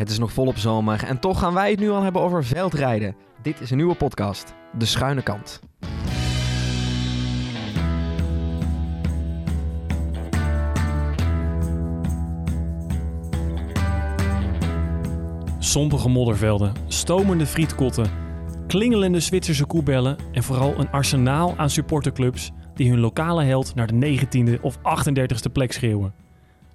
Het 0.00 0.10
is 0.10 0.18
nog 0.18 0.32
volop 0.32 0.56
zomer 0.56 1.04
en 1.04 1.18
toch 1.18 1.38
gaan 1.38 1.54
wij 1.54 1.70
het 1.70 1.80
nu 1.80 1.90
al 1.90 2.02
hebben 2.02 2.22
over 2.22 2.44
veldrijden. 2.44 3.16
Dit 3.42 3.60
is 3.60 3.70
een 3.70 3.76
nieuwe 3.76 3.94
podcast, 3.94 4.54
De 4.78 4.84
Schuine 4.84 5.22
Kant. 5.22 5.60
Sompige 15.58 16.08
moddervelden, 16.08 16.72
stomende 16.86 17.46
frietkotten, 17.46 18.10
klingelende 18.66 19.20
Zwitserse 19.20 19.64
koebellen 19.64 20.16
en 20.32 20.42
vooral 20.42 20.78
een 20.78 20.90
arsenaal 20.90 21.54
aan 21.56 21.70
supporterclubs 21.70 22.50
die 22.74 22.90
hun 22.90 23.00
lokale 23.00 23.44
held 23.44 23.74
naar 23.74 23.86
de 23.86 24.18
19e 24.18 24.60
of 24.60 24.78
38e 24.78 25.52
plek 25.52 25.72
schreeuwen. 25.72 26.29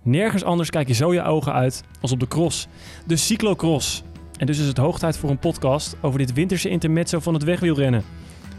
Nergens 0.08 0.44
anders 0.44 0.70
kijk 0.70 0.88
je 0.88 0.94
zo 0.94 1.14
je 1.14 1.24
ogen 1.24 1.54
uit 1.54 1.84
als 2.02 2.12
op 2.12 2.20
de 2.20 2.28
cross, 2.28 2.68
de 3.06 3.16
cyclocross. 3.16 4.04
En 4.38 4.46
dus 4.46 4.60
is 4.60 4.68
het 4.68 4.78
hoog 4.78 5.00
tijd 5.00 5.18
voor 5.18 5.30
een 5.30 5.40
podcast 5.40 5.96
over 6.02 6.20
dit 6.20 6.34
winterse 6.34 6.70
intermezzo 6.70 7.20
van 7.20 7.34
het 7.34 7.44
wegwielrennen. 7.44 8.04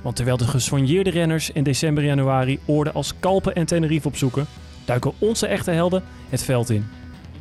Want 0.02 0.16
terwijl 0.16 0.36
de 0.36 0.46
gesoigneerde 0.46 1.10
renners 1.10 1.50
in 1.50 1.62
december 1.62 2.02
en 2.02 2.08
januari 2.08 2.58
oorden 2.64 2.94
als 2.94 3.12
Kalpen 3.20 3.54
en 3.54 3.66
Tenerife 3.66 4.08
opzoeken, 4.08 4.46
duiken 4.84 5.12
onze 5.18 5.46
echte 5.46 5.70
helden 5.70 6.02
het 6.28 6.42
veld 6.42 6.70
in. 6.70 6.86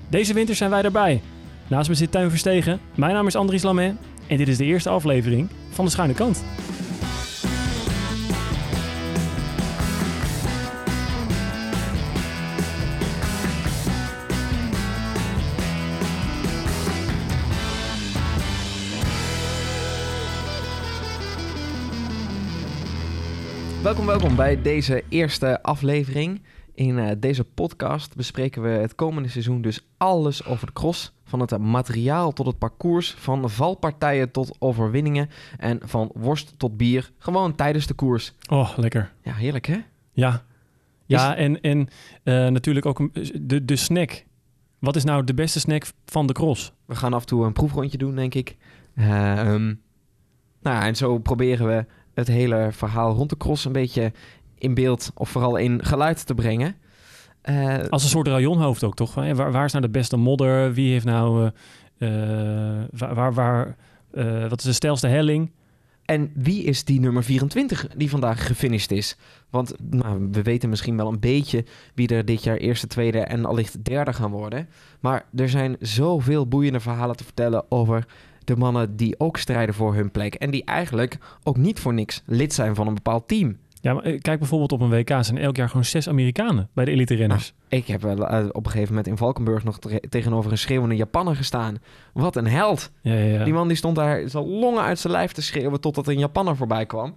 Deze 0.10 0.34
winter 0.34 0.56
zijn 0.56 0.70
wij 0.70 0.82
erbij. 0.82 1.22
Naast 1.68 1.90
me 1.90 1.96
zit 1.96 2.12
Tuin 2.12 2.30
Verstegen. 2.30 2.80
Mijn 2.96 3.14
naam 3.14 3.28
is 3.28 3.36
Andries 3.36 3.64
Lamet 3.64 3.96
en 4.28 4.38
dit 4.38 4.48
is 4.48 4.58
de 4.58 4.66
eerste 4.66 4.90
aflevering 4.90 5.50
van 5.70 5.86
De 5.86 5.92
Schuine 5.92 6.14
Kant. 6.14 6.44
Welkom, 23.86 24.06
welkom 24.06 24.36
bij 24.36 24.62
deze 24.62 25.04
eerste 25.10 25.62
aflevering. 25.62 26.42
In 26.74 27.00
eh, 27.00 27.12
deze 27.18 27.44
podcast 27.44 28.16
bespreken 28.16 28.62
we 28.62 28.68
het 28.68 28.96
komende 28.96 29.30
seizoen 29.30 29.62
dus 29.62 29.88
alles 29.98 30.46
over 30.46 30.68
de 30.68 30.74
cross. 30.74 31.14
Van 31.24 31.40
het 31.40 31.58
materiaal 31.58 32.34
tot 32.34 32.46
het 32.46 32.58
parcours, 32.58 33.14
van 33.14 33.50
valpartijen 33.50 34.32
tot 34.32 34.56
overwinningen 34.60 35.30
en 35.58 35.80
van 35.84 36.12
worst 36.14 36.54
tot 36.58 36.78
bier. 36.78 37.12
Gewoon 37.18 37.56
tijdens 37.56 37.88
de 37.88 37.94
koers. 37.94 38.34
Oh, 38.50 38.78
lekker. 38.78 39.14
Ja, 39.22 39.34
heerlijk 39.34 39.66
hè? 39.66 39.78
Ja, 40.12 40.44
ja 41.06 41.36
en, 41.36 41.62
en 41.62 41.88
eh, 42.24 42.48
natuurlijk 42.48 42.86
ook 42.86 43.10
de, 43.42 43.66
de 43.66 43.76
snack. 43.76 44.26
Wat 44.80 44.96
is 44.96 45.04
nou 45.04 45.24
de 45.24 45.34
beste 45.34 45.60
snack 45.60 45.86
van 46.06 46.28
de 46.28 46.34
cross? 46.34 46.74
We 46.86 46.96
gaan 46.96 47.14
af 47.14 47.22
en 47.22 47.28
toe 47.28 47.46
een 47.46 47.54
proefrondje 47.54 47.98
doen, 47.98 48.16
denk 48.16 48.34
ik. 48.34 48.56
Ehm, 48.96 49.74
nou, 50.62 50.84
en 50.84 50.96
zo 50.96 51.18
proberen 51.18 51.68
we 51.68 51.86
het 52.16 52.28
hele 52.28 52.68
verhaal 52.72 53.14
rond 53.14 53.30
de 53.30 53.38
cross 53.38 53.66
een 53.66 53.72
beetje 53.72 54.12
in 54.58 54.74
beeld 54.74 55.12
of 55.16 55.30
vooral 55.30 55.56
in 55.56 55.84
geluid 55.86 56.26
te 56.26 56.34
brengen. 56.34 56.76
Eh, 57.42 57.78
Als 57.90 58.04
een 58.04 58.10
soort 58.10 58.28
rayonhoofd 58.28 58.84
ook, 58.84 58.96
toch? 58.96 59.14
Waar, 59.14 59.52
waar 59.52 59.66
is 59.66 59.72
nou 59.72 59.86
de 59.86 59.92
beste 59.92 60.18
modder? 60.18 60.74
Wie 60.74 60.92
heeft 60.92 61.06
nou... 61.06 61.52
eh, 61.98 62.80
eh, 62.80 62.88
waar, 62.92 63.16
waar, 63.16 63.34
waar, 63.34 63.76
wat 64.50 64.60
is 64.60 64.66
de 64.66 64.74
stelste 64.74 65.08
helling? 65.08 65.52
En 66.06 66.32
wie 66.34 66.64
is 66.64 66.84
die 66.84 67.00
nummer 67.00 67.24
24 67.24 67.88
die 67.96 68.10
vandaag 68.10 68.48
gefinished 68.48 68.92
is? 68.92 69.18
Want 69.50 69.74
nou, 69.90 70.28
we 70.32 70.42
weten 70.42 70.70
misschien 70.70 70.98
wel 70.98 71.08
een 71.08 71.20
beetje 71.20 71.66
wie 71.94 72.08
er 72.08 72.26
dit 72.26 72.44
jaar 72.44 72.58
eerste, 72.58 72.88
tweede 72.88 73.20
en 73.20 73.46
allicht 73.46 73.84
derde 73.84 74.14
gaan 74.14 74.32
worden. 74.32 74.70
Maar 75.00 75.26
er 75.36 75.50
zijn 75.50 75.76
zoveel 75.80 76.48
boeiende 76.48 76.80
verhalen 76.80 77.16
te 77.16 77.24
vertellen 77.24 77.72
over 77.72 78.06
de 78.46 78.56
mannen 78.56 78.96
die 78.96 79.20
ook 79.20 79.38
strijden 79.38 79.76
voor 79.76 79.96
hun 79.96 80.12
plek. 80.12 80.34
En 80.36 80.52
die 80.52 80.64
eigenlijk 80.66 81.18
ook 81.44 81.58
niet 81.58 81.80
voor 81.80 81.94
niks 81.94 82.24
lid 82.26 82.54
zijn 82.54 82.76
van 82.76 82.88
een 82.88 82.94
bepaald 82.94 83.28
team. 83.28 83.58
Ja, 83.82 83.94
maar 83.94 84.04
eh, 84.04 84.20
kijk 84.20 84.40
bijvoorbeeld 84.40 84.72
op 84.72 84.82
een 84.82 84.90
WK. 84.90 85.10
zijn 85.20 85.38
elk 85.38 85.56
jaar 85.56 85.68
gewoon 85.70 85.86
zes 85.86 86.10
Amerikanen 86.10 86.70
bij 86.74 86.86
de 86.86 86.92
elite 86.92 87.16
renners. 87.16 87.54
Ik 87.68 87.88
heb 87.88 88.02
wel 88.02 88.28
eh, 88.28 88.46
op 88.52 88.66
een 88.66 88.72
gegeven 88.72 88.90
moment 88.90 89.08
in 89.08 89.18
Valkenburg 89.18 89.64
nog 89.64 89.80
te- 89.80 90.04
tegenover 90.10 90.52
een 90.52 90.58
schreeuwende 90.58 90.96
Japanner 90.96 91.36
gestaan. 91.36 91.78
Wat 92.14 92.36
een 92.36 92.48
held! 92.48 92.92
Ja, 93.02 93.14
ja, 93.14 93.24
ja. 93.24 93.44
Die 93.44 93.54
man 93.54 93.68
die 93.68 93.78
stond 93.78 93.96
daar 93.96 94.30
zijn 94.30 94.46
longen 94.48 94.84
uit 94.84 95.00
zijn 95.00 95.14
lijf 95.14 95.32
te 95.32 95.42
schreeuwen 95.42 95.82
totdat 95.82 96.08
een 96.08 96.20
Japanner 96.20 96.56
voorbij 96.56 96.86
kwam. 96.86 97.16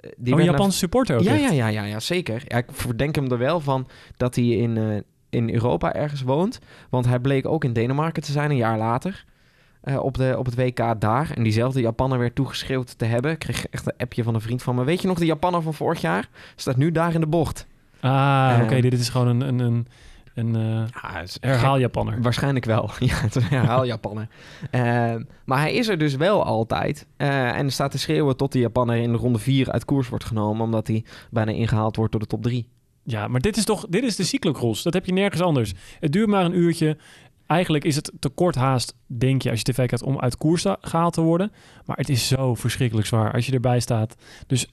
Eh, 0.00 0.10
Die 0.16 0.32
oh, 0.34 0.38
een 0.38 0.44
Japanse 0.44 0.78
supporter 0.78 1.16
ook 1.16 1.22
Ja, 1.22 1.34
ja, 1.34 1.50
ja, 1.52 1.66
ja, 1.68 1.84
ja, 1.84 2.00
zeker. 2.00 2.42
Ja, 2.46 2.56
ik 2.56 2.66
verdenk 2.70 3.14
hem 3.14 3.30
er 3.32 3.38
wel 3.38 3.60
van 3.60 3.88
dat 4.16 4.34
hij 4.34 4.44
in, 4.44 5.04
in 5.30 5.50
Europa 5.54 5.94
ergens 5.94 6.22
woont. 6.22 6.58
Want 6.90 7.06
hij 7.06 7.18
bleek 7.18 7.46
ook 7.46 7.64
in 7.64 7.72
Denemarken 7.72 8.22
te 8.22 8.32
zijn 8.32 8.50
een 8.50 8.56
jaar 8.56 8.78
later. 8.78 9.24
Eh, 9.84 10.04
op, 10.04 10.16
de, 10.16 10.34
op 10.38 10.44
het 10.44 10.54
WK 10.54 11.00
daar. 11.00 11.30
En 11.34 11.42
diezelfde 11.42 11.80
Japanner 11.80 12.18
werd 12.18 12.34
toegeschreeuwd 12.34 12.98
te 12.98 13.04
hebben. 13.04 13.30
Ik 13.30 13.38
kreeg 13.38 13.66
echt 13.66 13.86
een 13.86 13.96
appje 13.96 14.22
van 14.22 14.34
een 14.34 14.40
vriend 14.40 14.62
van 14.62 14.74
me. 14.74 14.84
Weet 14.84 15.02
je 15.02 15.08
nog 15.08 15.18
de 15.18 15.26
Japanner 15.26 15.62
van 15.62 15.74
vorig 15.74 16.00
jaar? 16.00 16.28
Staat 16.56 16.76
nu 16.76 16.90
daar 16.92 17.14
in 17.14 17.20
de 17.20 17.26
bocht. 17.26 17.66
Ah, 18.00 18.58
oké. 18.62 18.74
Eh, 18.74 18.82
dit 18.82 18.92
is 18.92 19.08
gewoon 19.08 19.26
een, 19.26 19.40
een, 19.40 19.58
een, 19.58 19.86
een 20.34 20.56
eh, 20.56 20.88
Ja. 22.14 22.22
Waarschijnlijk 22.22 22.64
wel. 22.64 22.90
Ja, 22.98 23.14
het 23.14 23.36
is 23.36 23.42
een 23.42 23.48
herhaal 23.48 23.86
Japaner. 23.86 24.28
Eh, 24.70 25.14
maar 25.44 25.58
hij 25.58 25.74
is 25.74 25.88
er 25.88 25.98
dus 25.98 26.14
wel 26.14 26.44
altijd. 26.44 27.06
En 27.16 27.70
staat 27.70 27.90
te 27.90 27.98
schreeuwen 27.98 28.36
tot 28.36 28.52
de 28.52 28.58
Japanner 28.58 28.96
in 28.96 29.12
de 29.12 29.18
ronde 29.18 29.38
4 29.38 29.70
uit 29.70 29.84
koers 29.84 30.08
wordt 30.08 30.24
genomen. 30.24 30.64
Omdat 30.64 30.86
hij 30.86 31.04
bijna 31.30 31.52
ingehaald 31.52 31.96
wordt 31.96 32.12
door 32.12 32.20
de 32.20 32.26
top 32.26 32.42
3. 32.42 32.68
Ja, 33.06 33.28
maar 33.28 33.40
dit 33.40 33.56
is 33.56 33.64
toch 33.64 33.86
dit 33.88 34.02
is 34.02 34.16
de 34.16 34.24
cyclocross. 34.24 34.82
Dat 34.82 34.94
heb 34.94 35.06
je 35.06 35.12
nergens 35.12 35.42
anders. 35.42 35.74
Het 36.00 36.12
duurt 36.12 36.28
maar 36.28 36.44
een 36.44 36.58
uurtje. 36.58 36.96
Eigenlijk 37.46 37.84
is 37.84 37.96
het 37.96 38.12
te 38.18 38.28
kort 38.28 38.54
haast, 38.54 38.94
denk 39.06 39.42
je, 39.42 39.50
als 39.50 39.58
je 39.58 39.64
tv 39.64 39.76
kijkt, 39.76 40.02
om 40.02 40.20
uit 40.20 40.36
koers 40.36 40.64
gehaald 40.80 41.12
te 41.12 41.20
worden. 41.20 41.52
Maar 41.84 41.96
het 41.96 42.08
is 42.08 42.28
zo 42.28 42.54
verschrikkelijk 42.54 43.06
zwaar 43.06 43.32
als 43.32 43.46
je 43.46 43.52
erbij 43.52 43.80
staat. 43.80 44.14
Dus 44.46 44.72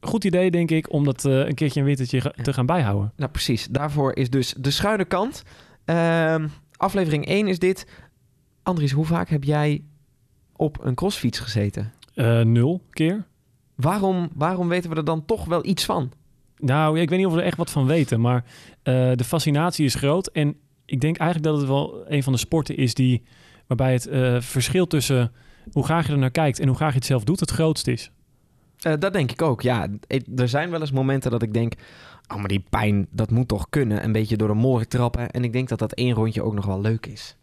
goed 0.00 0.24
idee, 0.24 0.50
denk 0.50 0.70
ik, 0.70 0.92
om 0.92 1.04
dat 1.04 1.24
eh, 1.24 1.46
een 1.46 1.54
keertje 1.54 1.80
een 1.80 1.86
wintertje 1.86 2.20
ga- 2.20 2.32
te 2.42 2.52
gaan 2.52 2.66
bijhouden. 2.66 3.12
Nou, 3.16 3.30
precies. 3.30 3.66
Daarvoor 3.70 4.16
is 4.16 4.30
dus 4.30 4.54
de 4.58 4.70
schuine 4.70 5.04
kant. 5.04 5.42
Ehm, 5.84 6.48
aflevering 6.76 7.26
1 7.26 7.46
is 7.48 7.58
dit. 7.58 7.86
Andries, 8.62 8.92
hoe 8.92 9.04
vaak 9.06 9.28
heb 9.28 9.44
jij 9.44 9.82
op 10.56 10.84
een 10.84 10.94
crossfiets 10.94 11.38
gezeten? 11.38 11.92
Eh, 12.14 12.40
nul 12.40 12.82
keer. 12.90 13.24
Waarom, 13.74 14.28
waarom 14.34 14.68
weten 14.68 14.90
we 14.90 14.96
er 14.96 15.04
dan 15.04 15.24
toch 15.24 15.44
wel 15.44 15.64
iets 15.66 15.84
van? 15.84 16.12
Nou, 16.58 17.00
ik 17.00 17.08
weet 17.08 17.18
niet 17.18 17.26
of 17.26 17.34
we 17.34 17.40
er 17.40 17.46
echt 17.46 17.56
wat 17.56 17.70
van 17.70 17.86
weten, 17.86 18.20
maar 18.20 18.44
eh, 18.82 19.10
de 19.14 19.24
fascinatie 19.24 19.84
is 19.84 19.94
groot. 19.94 20.26
En 20.26 20.56
ik 20.84 21.00
denk 21.00 21.16
eigenlijk 21.16 21.50
dat 21.50 21.60
het 21.60 21.68
wel 21.68 22.04
een 22.08 22.22
van 22.22 22.32
de 22.32 22.38
sporten 22.38 22.76
is 22.76 22.94
die, 22.94 23.22
waarbij 23.66 23.92
het 23.92 24.06
eh, 24.06 24.40
verschil 24.40 24.86
tussen 24.86 25.32
hoe 25.72 25.84
graag 25.84 26.06
je 26.06 26.12
er 26.12 26.18
naar 26.18 26.30
kijkt 26.30 26.60
en 26.60 26.66
hoe 26.66 26.76
graag 26.76 26.90
je 26.92 26.98
het 26.98 27.06
zelf 27.06 27.24
doet, 27.24 27.40
het 27.40 27.50
grootst 27.50 27.86
is. 27.86 28.10
Eh, 28.80 28.92
dat 28.98 29.12
denk 29.12 29.32
ik 29.32 29.42
ook, 29.42 29.62
ja. 29.62 29.88
Er 30.36 30.48
zijn 30.48 30.70
wel 30.70 30.80
eens 30.80 30.92
momenten 30.92 31.30
dat 31.30 31.42
ik 31.42 31.52
denk... 31.52 31.74
Oh, 32.28 32.38
maar 32.38 32.48
die 32.48 32.64
pijn, 32.70 33.06
dat 33.10 33.30
moet 33.30 33.48
toch 33.48 33.66
kunnen? 33.70 34.04
Een 34.04 34.12
beetje 34.12 34.36
door 34.36 34.48
de 34.48 34.54
molen 34.54 34.88
trappen. 34.88 35.30
En 35.30 35.44
ik 35.44 35.52
denk 35.52 35.68
dat 35.68 35.78
dat 35.78 35.92
één 35.92 36.14
rondje 36.14 36.42
ook 36.42 36.54
nog 36.54 36.66
wel 36.66 36.80
leuk 36.80 37.06
is. 37.06 37.36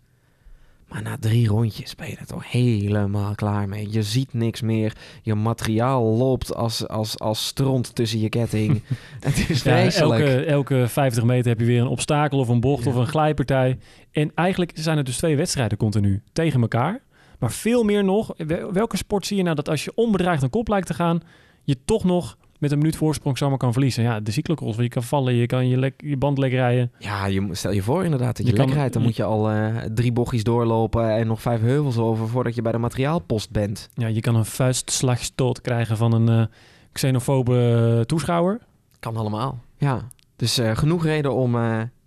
Maar 0.89 1.01
na 1.01 1.17
drie 1.19 1.47
rondjes 1.47 1.95
ben 1.95 2.09
je 2.09 2.15
er 2.15 2.25
toch 2.25 2.51
helemaal 2.51 3.35
klaar 3.35 3.69
mee. 3.69 3.87
Je 3.91 4.03
ziet 4.03 4.33
niks 4.33 4.61
meer. 4.61 4.95
Je 5.21 5.35
materiaal 5.35 6.03
loopt 6.03 6.55
als, 6.55 6.87
als, 6.87 7.19
als 7.19 7.47
stront 7.47 7.95
tussen 7.95 8.19
je 8.19 8.29
ketting. 8.29 8.81
het 9.19 9.49
is 9.49 9.63
Ja, 9.63 9.89
elke, 9.91 10.43
elke 10.45 10.85
50 10.87 11.23
meter 11.23 11.49
heb 11.49 11.59
je 11.59 11.65
weer 11.65 11.81
een 11.81 11.87
obstakel 11.87 12.39
of 12.39 12.47
een 12.47 12.59
bocht 12.59 12.83
Ja. 12.83 12.89
of 12.89 12.95
een 12.95 13.07
glijpartij. 13.07 13.77
En 14.11 14.31
eigenlijk 14.35 14.71
zijn 14.73 14.97
er 14.97 15.03
dus 15.03 15.17
twee 15.17 15.35
wedstrijden 15.35 15.77
continu 15.77 16.21
tegen 16.33 16.61
elkaar. 16.61 17.01
Maar 17.39 17.51
veel 17.51 17.83
meer 17.83 18.03
nog, 18.03 18.33
wel- 18.37 18.73
welke 18.73 18.97
sport 18.97 19.25
zie 19.25 19.37
je 19.37 19.43
nou 19.43 19.55
dat 19.55 19.69
als 19.69 19.83
je 19.83 19.91
onbedreigd 19.95 20.43
een 20.43 20.49
kop 20.49 20.67
lijkt 20.67 20.87
te 20.87 20.93
gaan, 20.93 21.21
je 21.63 21.77
toch 21.85 22.03
nog 22.03 22.37
met 22.59 22.71
een 22.71 22.77
minuut 22.77 22.95
voorsprong 22.95 23.37
zomaar 23.37 23.57
kan 23.57 23.71
verliezen? 23.71 24.03
Ja, 24.03 24.19
de 24.19 24.31
cyclocross, 24.31 24.77
je 24.77 24.87
kan 24.87 25.03
vallen, 25.03 25.33
je 25.33 25.45
kan 25.45 25.67
je, 25.67 25.77
lek, 25.77 25.93
je 25.97 26.17
band 26.17 26.37
lek 26.37 26.51
rijden. 26.51 26.91
Ja, 26.97 27.25
je, 27.25 27.47
stel 27.51 27.71
je 27.71 27.81
voor 27.81 28.03
inderdaad 28.03 28.37
dat 28.37 28.47
je, 28.47 28.55
Je 28.55 28.73
rijdt. 28.73 28.93
Dan 28.93 29.03
moet 29.03 29.15
je 29.15 29.23
al 29.23 29.49
eh, 29.49 29.75
drie 29.93 30.11
bochtjes 30.11 30.43
doorlopen 30.43 31.15
en 31.15 31.27
nog 31.27 31.41
vijf 31.41 31.61
heuvels 31.61 31.97
over 31.97 32.27
voordat 32.27 32.55
je 32.55 32.61
bij 32.61 32.71
de 32.71 32.77
materiaalpost 32.77 33.51
bent. 33.51 33.89
Ja, 33.93 34.07
je 34.07 34.21
kan 34.21 34.35
een 34.35 34.45
vuistslagstoot 34.45 35.61
krijgen 35.61 35.97
van 35.97 36.13
een 36.13 36.29
eh, 36.29 36.55
xenofobe 36.91 37.95
eh, 37.97 38.05
toeschouwer. 38.05 38.59
Kan 38.99 39.17
allemaal. 39.17 39.59
Ja, 39.77 40.07
dus 40.35 40.61
genoeg 40.73 41.03
reden 41.03 41.33
om 41.33 41.55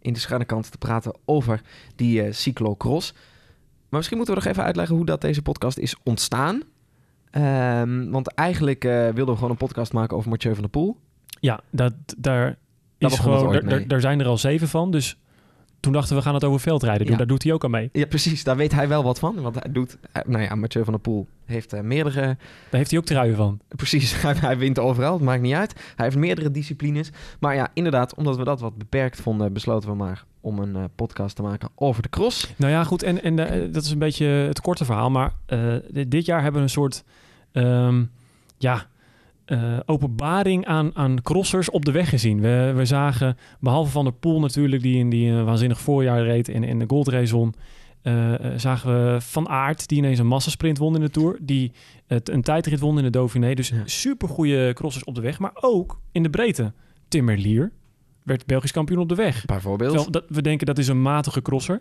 in 0.00 0.12
de 0.12 0.19
schuine 0.19 0.44
kant 0.44 0.71
te 0.71 0.79
praten 0.79 1.17
over 1.25 1.61
die 1.97 2.32
cyclocross. 2.32 3.12
Maar 3.12 4.00
misschien 4.00 4.17
moeten 4.17 4.35
we 4.35 4.41
nog 4.41 4.50
even 4.50 4.65
uitleggen 4.65 4.97
hoe 4.97 5.06
dat 5.06 5.21
deze 5.21 5.43
podcast 5.43 5.79
is 5.79 5.97
ontstaan. 6.03 6.62
Ehm, 7.32 8.11
want 8.11 8.34
eigenlijk 8.34 8.84
eh, 8.84 8.93
wilden 8.93 9.26
we 9.26 9.34
gewoon 9.34 9.50
een 9.50 9.56
podcast 9.56 9.93
maken 9.93 10.17
over 10.17 10.31
Mathieu 10.31 10.52
van 10.52 10.62
der 10.62 10.70
Poel. 10.70 10.96
Ja, 11.40 11.61
dat, 11.70 11.94
daar, 12.19 12.56
Daar 12.99 13.11
is 13.11 13.19
gewoon, 13.19 13.67
daar, 13.67 13.87
daar 13.87 14.00
zijn 14.00 14.20
er 14.20 14.26
al 14.26 14.38
zeven 14.38 14.69
van. 14.69 14.90
Dus 14.90 15.17
toen 15.82 15.93
dachten 15.93 16.17
we, 16.17 16.23
gaan 16.23 16.34
het 16.34 16.44
over 16.44 16.61
veldrijden 16.61 17.02
doen. 17.02 17.11
Ja. 17.11 17.19
Daar 17.19 17.26
doet 17.26 17.43
hij 17.43 17.52
ook 17.52 17.64
aan 17.64 17.70
mee. 17.70 17.88
Ja, 17.93 18.06
precies. 18.06 18.44
Daar 18.44 18.56
weet 18.56 18.73
hij 18.73 18.88
wel 18.88 19.02
wat 19.02 19.19
van. 19.19 19.40
Want 19.40 19.55
hij 19.55 19.73
doet... 19.73 19.99
Nou 20.26 20.43
ja, 20.43 20.55
Mathieu 20.55 20.84
van 20.84 20.93
der 20.93 21.02
Poel 21.02 21.26
heeft 21.44 21.73
eh, 21.73 21.81
meerdere... 21.81 22.20
Daar 22.20 22.37
heeft 22.70 22.90
hij 22.90 22.99
ook 22.99 23.05
truien 23.05 23.37
van. 23.37 23.61
Precies, 23.69 24.14
hij, 24.23 24.34
hij 24.34 24.58
wint 24.58 24.79
overal. 24.79 25.12
Het 25.12 25.23
maakt 25.23 25.43
niet 25.43 25.55
uit. 25.55 25.75
Hij 25.96 26.05
heeft 26.05 26.17
meerdere 26.17 26.50
disciplines. 26.50 27.11
Maar 27.40 27.55
ja, 27.55 27.69
inderdaad, 27.75 28.14
omdat 28.14 28.37
we 28.37 28.44
dat 28.44 28.61
wat 28.61 28.76
beperkt 28.76 29.20
vonden... 29.20 29.52
besloten 29.52 29.88
we 29.88 29.94
maar 29.94 30.25
om 30.40 30.58
een 30.58 30.76
eh, 30.76 30.84
podcast 30.94 31.37
te 31.37 31.43
maken 31.43 31.69
over 31.75 32.02
de 32.02 32.08
cross. 32.08 32.55
Nou 32.56 32.73
ja, 32.73 32.85
goed. 32.85 33.02
En, 33.02 33.23
en 33.23 33.38
eh, 33.38 33.73
dat 33.73 33.85
is 33.85 33.90
een 33.90 33.99
beetje 33.99 34.26
het 34.26 34.61
korte 34.61 34.85
verhaal. 34.85 35.11
Maar 35.11 35.32
dit, 35.90 36.11
dit 36.11 36.26
jaar 36.26 36.43
hebben 36.43 36.61
we 36.61 36.67
een 36.67 36.73
soort... 36.73 37.05
ehm, 37.52 38.05
ja, 38.58 38.87
eh, 39.52 39.78
openbaring 39.87 40.66
aan, 40.66 40.90
aan 40.94 41.22
crossers 41.22 41.70
op 41.70 41.84
de 41.84 41.93
weg 41.93 42.08
gezien. 42.08 42.40
We, 42.40 42.72
we 42.76 42.84
zagen, 42.84 43.37
behalve 43.60 43.90
Van 43.90 44.04
der 44.04 44.12
Poel 44.12 44.40
natuurlijk... 44.40 44.82
die 44.82 44.99
in 44.99 45.10
die 45.10 45.31
een 45.31 45.44
waanzinnig 45.44 45.81
voorjaar 45.81 46.22
reed 46.25 46.49
in, 46.49 46.64
in 46.64 46.78
de 46.78 46.84
goldrace 46.88 47.34
won... 47.37 47.54
eh, 48.02 48.34
eh, 48.34 48.58
zagen 48.58 49.12
we 49.12 49.20
Van 49.20 49.49
Aert, 49.49 49.88
die 49.88 49.99
ineens 49.99 50.19
een 50.19 50.26
massasprint 50.26 50.78
won 50.78 50.94
in 50.94 51.00
de 51.00 51.10
Tour. 51.10 51.38
Die 51.40 51.72
het, 52.06 52.28
een 52.28 52.43
tijdrit 52.43 52.81
won 52.81 52.99
in 52.99 53.04
de 53.04 53.10
Dauphiné. 53.10 53.54
Dus 53.54 53.69
Ja. 53.69 53.82
super 53.84 54.28
goede 54.28 54.70
crossers 54.75 55.04
op 55.04 55.14
de 55.14 55.20
weg. 55.20 55.38
Maar 55.38 55.52
ook 55.54 56.00
in 56.12 56.22
de 56.22 56.31
breedte. 56.31 56.72
Tim 57.08 57.25
Merlier 57.25 57.72
werd 58.22 58.46
Belgisch 58.46 58.72
kampioen 58.72 58.99
op 59.00 59.08
de 59.08 59.14
weg. 59.14 59.44
Bijvoorbeeld. 59.44 59.90
Terwijl 59.93 60.10
dat, 60.10 60.25
we 60.28 60.43
denken 60.43 60.66
dat 60.66 60.78
is 60.78 60.88
een 60.88 61.02
matige 61.02 61.43
crosser. 61.43 61.81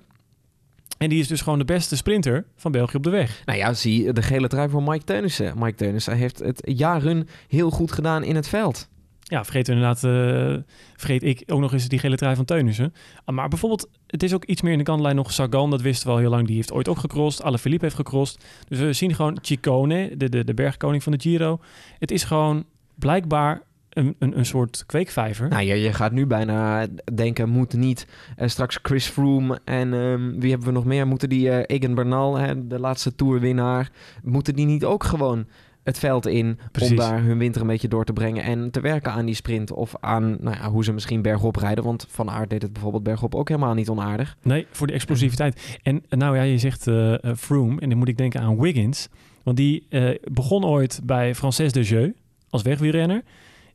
En 1.01 1.09
die 1.09 1.19
is 1.19 1.27
dus 1.27 1.42
gewoon 1.42 1.59
de 1.59 1.65
beste 1.65 1.95
sprinter 1.95 2.45
van 2.56 2.71
België 2.71 2.98
op 2.98 3.03
de 3.03 3.09
weg. 3.09 3.42
Nou 3.45 3.57
ja, 3.57 3.74
zie 3.74 4.13
de 4.13 4.21
gele 4.21 4.48
trui 4.48 4.69
voor 4.69 4.83
Mike 4.83 5.03
Teunissen. 5.03 5.53
Mike 5.57 5.75
Teunissen 5.75 6.18
heeft 6.18 6.39
het 6.39 6.62
jaren 6.63 7.27
heel 7.48 7.69
goed 7.69 7.92
gedaan 7.92 8.24
in 8.24 8.36
het 8.36 8.48
veld. 8.48 8.89
Ja, 9.19 9.44
vergeet 9.44 9.68
inderdaad, 9.68 10.03
eh, 10.03 10.63
vergeet 10.95 11.24
ik 11.24 11.44
ook 11.48 11.59
nog 11.59 11.74
eens 11.74 11.88
die 11.88 12.00
gele 12.00 12.15
trui 12.15 12.36
van 12.36 12.45
Teunissen. 12.45 12.94
Ah, 13.25 13.36
Maar 13.36 13.48
bijvoorbeeld, 13.48 13.89
het 14.07 14.24
is 14.24 14.33
ook 14.33 14.45
iets 14.45 14.62
meer 14.62 14.71
in 14.71 14.77
de 14.77 14.83
kantlijn 14.83 15.15
nog 15.15 15.33
Sagan, 15.33 15.69
dat 15.69 15.81
wisten 15.81 16.07
we 16.07 16.13
al 16.13 16.19
heel 16.19 16.30
lang. 16.30 16.48
Die 16.48 16.56
heeft 16.56 16.71
ooit 16.71 16.88
ook 16.88 16.98
gecrossed. 16.98 17.45
Alaphilippe 17.45 17.86
heeft 17.86 17.97
gecrossed. 17.97 18.45
Dus 18.68 18.80
we 18.80 18.94
zien 18.94 19.15
gewoon 19.15 19.38
Ciccone, 19.42 20.18
de, 20.18 20.30
de, 20.30 20.44
de 20.44 20.54
bergkoning 20.54 21.04
van 21.04 21.12
de 21.12 21.19
Giro. 21.21 21.59
Het 22.00 22.12
is 22.12 22.24
gewoon 22.24 22.65
blijkbaar 22.95 23.62
een, 23.94 24.16
een, 24.20 24.38
een 24.38 24.46
soort 24.46 24.84
kweekvijver. 24.86 25.50
Nou, 25.50 25.64
je, 25.64 25.76
je 25.76 25.94
gaat 25.94 26.12
nu 26.12 26.26
bijna 26.26 26.88
denken, 27.14 27.50
moet 27.50 27.74
niet 27.74 28.08
eh, 28.36 28.48
straks 28.48 28.80
Chris 28.82 29.08
Froome 29.08 29.60
en 29.64 29.94
ehm, 29.94 30.40
wie 30.40 30.50
hebben 30.50 30.68
we 30.68 30.74
nog 30.74 30.86
meer? 30.86 31.08
Moeten 31.08 31.30
die 31.30 31.50
eh, 31.50 31.78
Egan 31.78 31.96
Bernal, 31.96 32.36
hè, 32.38 32.68
de 32.68 32.80
laatste 32.80 33.16
toerwinnaar, 33.16 33.92
moeten 34.24 34.56
die 34.56 34.66
niet 34.66 34.86
ook 34.86 35.04
gewoon 35.04 35.46
het 35.84 36.00
veld 36.00 36.28
in 36.28 36.60
Precies. 36.72 36.92
om 36.92 36.96
daar 36.96 37.24
hun 37.24 37.38
winter 37.38 37.62
een 37.62 37.68
beetje 37.68 37.88
door 37.88 38.06
te 38.06 38.14
brengen 38.14 38.44
en 38.44 38.72
te 38.72 38.82
werken 38.82 39.12
aan 39.12 39.26
die 39.26 39.36
sprint 39.36 39.72
of 39.72 39.94
aan 40.00 40.38
nou 40.40 40.56
ja, 40.58 40.70
hoe 40.70 40.84
ze 40.84 40.94
misschien 40.94 41.22
bergop 41.22 41.56
rijden? 41.56 41.84
Want 41.84 42.08
Van 42.10 42.30
Aert 42.30 42.50
deed 42.50 42.62
het 42.62 42.74
bijvoorbeeld 42.74 43.04
bergop 43.04 43.36
ook 43.36 43.48
helemaal 43.48 43.74
niet 43.74 43.90
onaardig. 43.90 44.38
Nee, 44.42 44.68
voor 44.72 44.88
de 44.88 44.94
explosiviteit. 44.94 45.80
En 45.84 46.04
eh, 46.10 46.20
nou 46.20 46.36
ja, 46.36 46.42
je 46.42 46.58
zegt 46.58 46.88
eh, 46.88 47.16
Froome 47.38 47.80
en 47.80 47.90
dan 47.90 47.98
moet 47.98 48.08
ik 48.08 48.18
denken 48.18 48.42
aan 48.42 48.60
Wiggins. 48.60 49.08
Want 49.44 49.58
die 49.58 49.88
begon 50.32 50.66
ooit 50.66 51.00
bij 51.04 51.36
Frances 51.36 51.72
de 51.72 51.82
Jeu 51.82 52.12
als 52.50 52.62
wegwielrenner. 52.62 53.24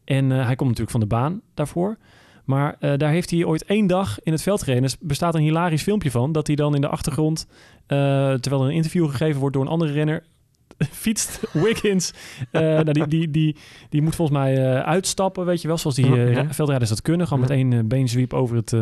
En 0.06 0.32
eh, 0.32 0.44
hij 0.44 0.56
komt 0.56 0.68
natuurlijk 0.68 0.90
van 0.90 1.00
de 1.00 1.06
baan 1.06 1.40
daarvoor. 1.54 1.96
Maar 2.44 2.76
eh, 2.80 2.92
daar 2.96 3.10
heeft 3.10 3.30
hij 3.30 3.44
ooit 3.44 3.64
één 3.64 3.86
dag 3.86 4.18
in 4.22 4.32
het 4.32 4.42
veld 4.42 4.62
gereden. 4.62 4.84
Er 4.84 4.96
bestaat 5.00 5.34
een 5.34 5.40
hilarisch 5.40 5.82
filmpje 5.82 6.10
van. 6.10 6.32
Dat 6.32 6.46
hij 6.46 6.56
dan 6.56 6.74
in 6.74 6.80
de 6.80 6.88
achtergrond, 6.88 7.46
eh, 7.86 7.96
terwijl 8.32 8.62
er 8.62 8.68
een 8.68 8.74
interview 8.74 9.10
gegeven 9.10 9.40
wordt 9.40 9.54
door 9.54 9.64
een 9.64 9.70
andere 9.70 9.92
renner, 9.92 10.24
fietst 11.02 11.40
Wiggins. 11.52 12.12
Nou, 12.52 12.92
die, 12.92 13.06
die, 13.06 13.30
die, 13.30 13.56
die 13.88 14.02
moet 14.02 14.14
volgens 14.14 14.38
mij 14.38 14.82
uitstappen, 14.82 15.44
weet 15.44 15.62
je 15.62 15.68
wel. 15.68 15.78
Zoals 15.78 15.96
die 15.96 16.06
veldrijders 16.48 16.90
dat 16.90 17.02
kunnen. 17.02 17.26
Gewoon 17.26 17.42
met 17.42 17.50
één 17.50 17.88
beenzwiep 17.88 18.32
over 18.32 18.56
het, 18.56 18.72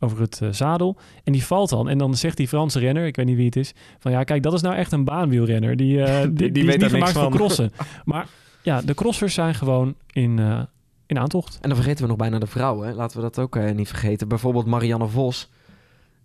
over 0.00 0.20
het 0.20 0.40
zadel. 0.50 0.96
En 1.24 1.32
die 1.32 1.44
valt 1.44 1.70
dan. 1.70 1.88
En 1.88 1.98
dan 1.98 2.14
zegt 2.14 2.36
die 2.36 2.48
Franse 2.48 2.78
renner, 2.78 3.06
ik 3.06 3.16
weet 3.16 3.26
niet 3.26 3.36
wie 3.36 3.46
het 3.46 3.56
is, 3.56 3.74
van 3.98 4.12
ja, 4.12 4.24
kijk, 4.24 4.42
dat 4.42 4.52
is 4.52 4.60
nou 4.60 4.74
echt 4.74 4.92
een 4.92 5.04
baanwielrenner. 5.04 5.76
Die, 5.76 5.96
die, 6.32 6.52
die, 6.52 6.66
weet 6.66 6.74
is 6.74 6.82
niet 6.82 6.90
gemaakt 6.90 7.12
voor 7.12 7.22
van. 7.22 7.32
crossen. 7.32 7.72
Maar 8.04 8.26
ja, 8.66 8.80
de 8.80 8.94
crossers 8.94 9.34
zijn 9.34 9.54
gewoon 9.54 9.94
in, 10.12 10.38
eh, 10.38 10.62
in 11.06 11.18
aantocht. 11.18 11.58
En 11.60 11.68
dan 11.68 11.78
vergeten 11.78 12.02
we 12.02 12.08
nog 12.08 12.16
bijna 12.16 12.38
de 12.38 12.46
vrouwen. 12.46 12.94
Laten 12.94 13.16
we 13.16 13.22
dat 13.22 13.38
ook 13.38 13.56
eh, 13.56 13.74
niet 13.74 13.88
vergeten. 13.88 14.28
Bijvoorbeeld 14.28 14.66
Marianne 14.66 15.08
Vos. 15.08 15.50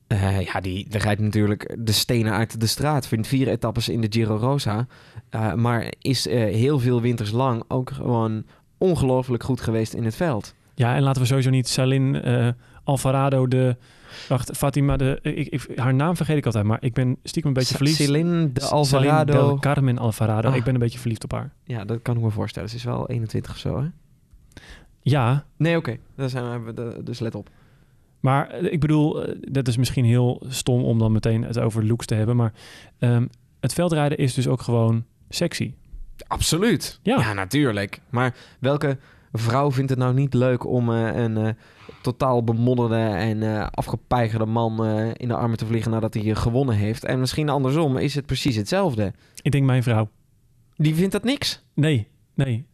Eh, 0.07 0.41
ja, 0.41 0.61
die, 0.61 0.89
die 0.89 0.99
rijdt 0.99 1.21
natuurlijk 1.21 1.75
de 1.79 1.91
stenen 1.91 2.33
uit 2.33 2.59
de 2.59 2.67
straat. 2.67 3.07
Vindt 3.07 3.27
vier 3.27 3.47
etappes 3.47 3.89
in 3.89 4.01
de 4.01 4.07
Giro 4.09 4.35
Rosa. 4.35 4.88
Maar 5.55 5.93
is 5.99 6.25
heel 6.29 6.79
veel 6.79 7.01
winters 7.01 7.31
lang 7.31 7.63
ook 7.67 7.91
gewoon 7.91 8.45
ongelooflijk 8.77 9.43
goed 9.43 9.61
geweest 9.61 9.93
in 9.93 10.03
het 10.03 10.15
veld. 10.15 10.53
Ja, 10.75 10.95
en 10.95 11.01
laten 11.01 11.21
we 11.21 11.27
sowieso 11.27 11.49
niet 11.49 11.67
Salin 11.67 12.23
Alvarado, 12.83 13.47
de... 13.47 13.77
Wacht, 14.29 14.57
Fatima, 14.57 14.97
de, 14.97 15.19
ik, 15.21 15.47
ik, 15.47 15.67
haar 15.75 15.93
naam 15.93 16.15
vergeet 16.15 16.37
ik 16.37 16.45
altijd, 16.45 16.65
maar 16.65 16.77
ik 16.81 16.93
ben 16.93 17.17
stiekem 17.23 17.51
een 17.51 17.57
beetje 17.57 17.75
verliefd. 17.75 17.95
Celine 17.95 18.51
de 18.51 18.61
Alvarado. 18.61 19.33
del 19.33 19.59
Carmen 19.59 19.97
Alvarado. 19.97 20.49
Ah. 20.49 20.55
Ik 20.55 20.63
ben 20.63 20.73
een 20.73 20.79
beetje 20.79 20.99
verliefd 20.99 21.23
op 21.23 21.31
haar. 21.31 21.53
Ja, 21.63 21.85
dat 21.85 22.01
kan 22.01 22.15
ik 22.15 22.21
me 22.21 22.29
voorstellen. 22.29 22.69
Ze 22.69 22.75
is 22.75 22.83
wel 22.83 23.09
21 23.09 23.51
of 23.51 23.57
zo, 23.57 23.81
hè? 23.81 23.87
Ja, 25.01 25.45
Nee, 25.57 25.77
oké. 25.77 25.97
Daar 26.15 26.29
zijn 26.29 26.63
we, 26.63 27.01
dus 27.03 27.19
let 27.19 27.35
op. 27.35 27.49
Maar 28.19 28.49
eh, 28.49 28.73
ik 28.73 28.79
bedoel, 28.79 29.23
eh, 29.25 29.35
dat 29.39 29.67
is 29.67 29.77
misschien 29.77 30.05
heel 30.05 30.41
stom 30.47 30.83
om 30.83 30.99
dan 30.99 31.11
meteen 31.11 31.43
het 31.43 31.59
over 31.59 31.85
looks 31.85 32.05
te 32.05 32.15
hebben. 32.15 32.35
Maar 32.35 32.53
ehm, 32.99 33.25
het 33.59 33.73
veldrijden 33.73 34.17
is 34.17 34.33
dus 34.33 34.47
ook 34.47 34.61
gewoon 34.61 35.05
sexy. 35.29 35.73
Absoluut. 36.27 36.99
Ja. 37.03 37.19
Ja. 37.19 37.33
natuurlijk. 37.33 38.01
Maar 38.09 38.35
welke 38.59 38.97
vrouw 39.31 39.71
vindt 39.71 39.89
het 39.89 39.99
nou 39.99 40.13
niet 40.13 40.33
leuk 40.33 40.65
om 40.65 40.93
eh, 40.93 41.15
een 41.15 41.55
totaal 42.01 42.44
bemodderde 42.44 42.95
en 42.95 43.44
eh 43.44 43.68
afgepeigerde 43.71 44.45
man 44.45 44.86
eh, 44.86 45.07
in 45.13 45.27
de 45.27 45.36
armen 45.36 45.57
te 45.57 45.65
vliegen 45.65 45.92
nadat 45.92 46.13
hij 46.13 46.30
eh, 46.30 46.36
gewonnen 46.36 46.75
heeft? 46.75 47.06
En 47.06 47.19
misschien 47.19 47.50
andersom 47.50 47.98
is 47.98 48.15
het 48.15 48.25
precies 48.25 48.56
hetzelfde. 48.56 49.13
Ik 49.42 49.51
denk 49.51 49.65
mijn 49.65 49.83
vrouw. 49.83 50.09
Die 50.75 50.95
vindt 50.95 51.12
dat 51.12 51.24
niks. 51.24 51.63
Nee, 51.74 52.07
nee. 52.33 52.65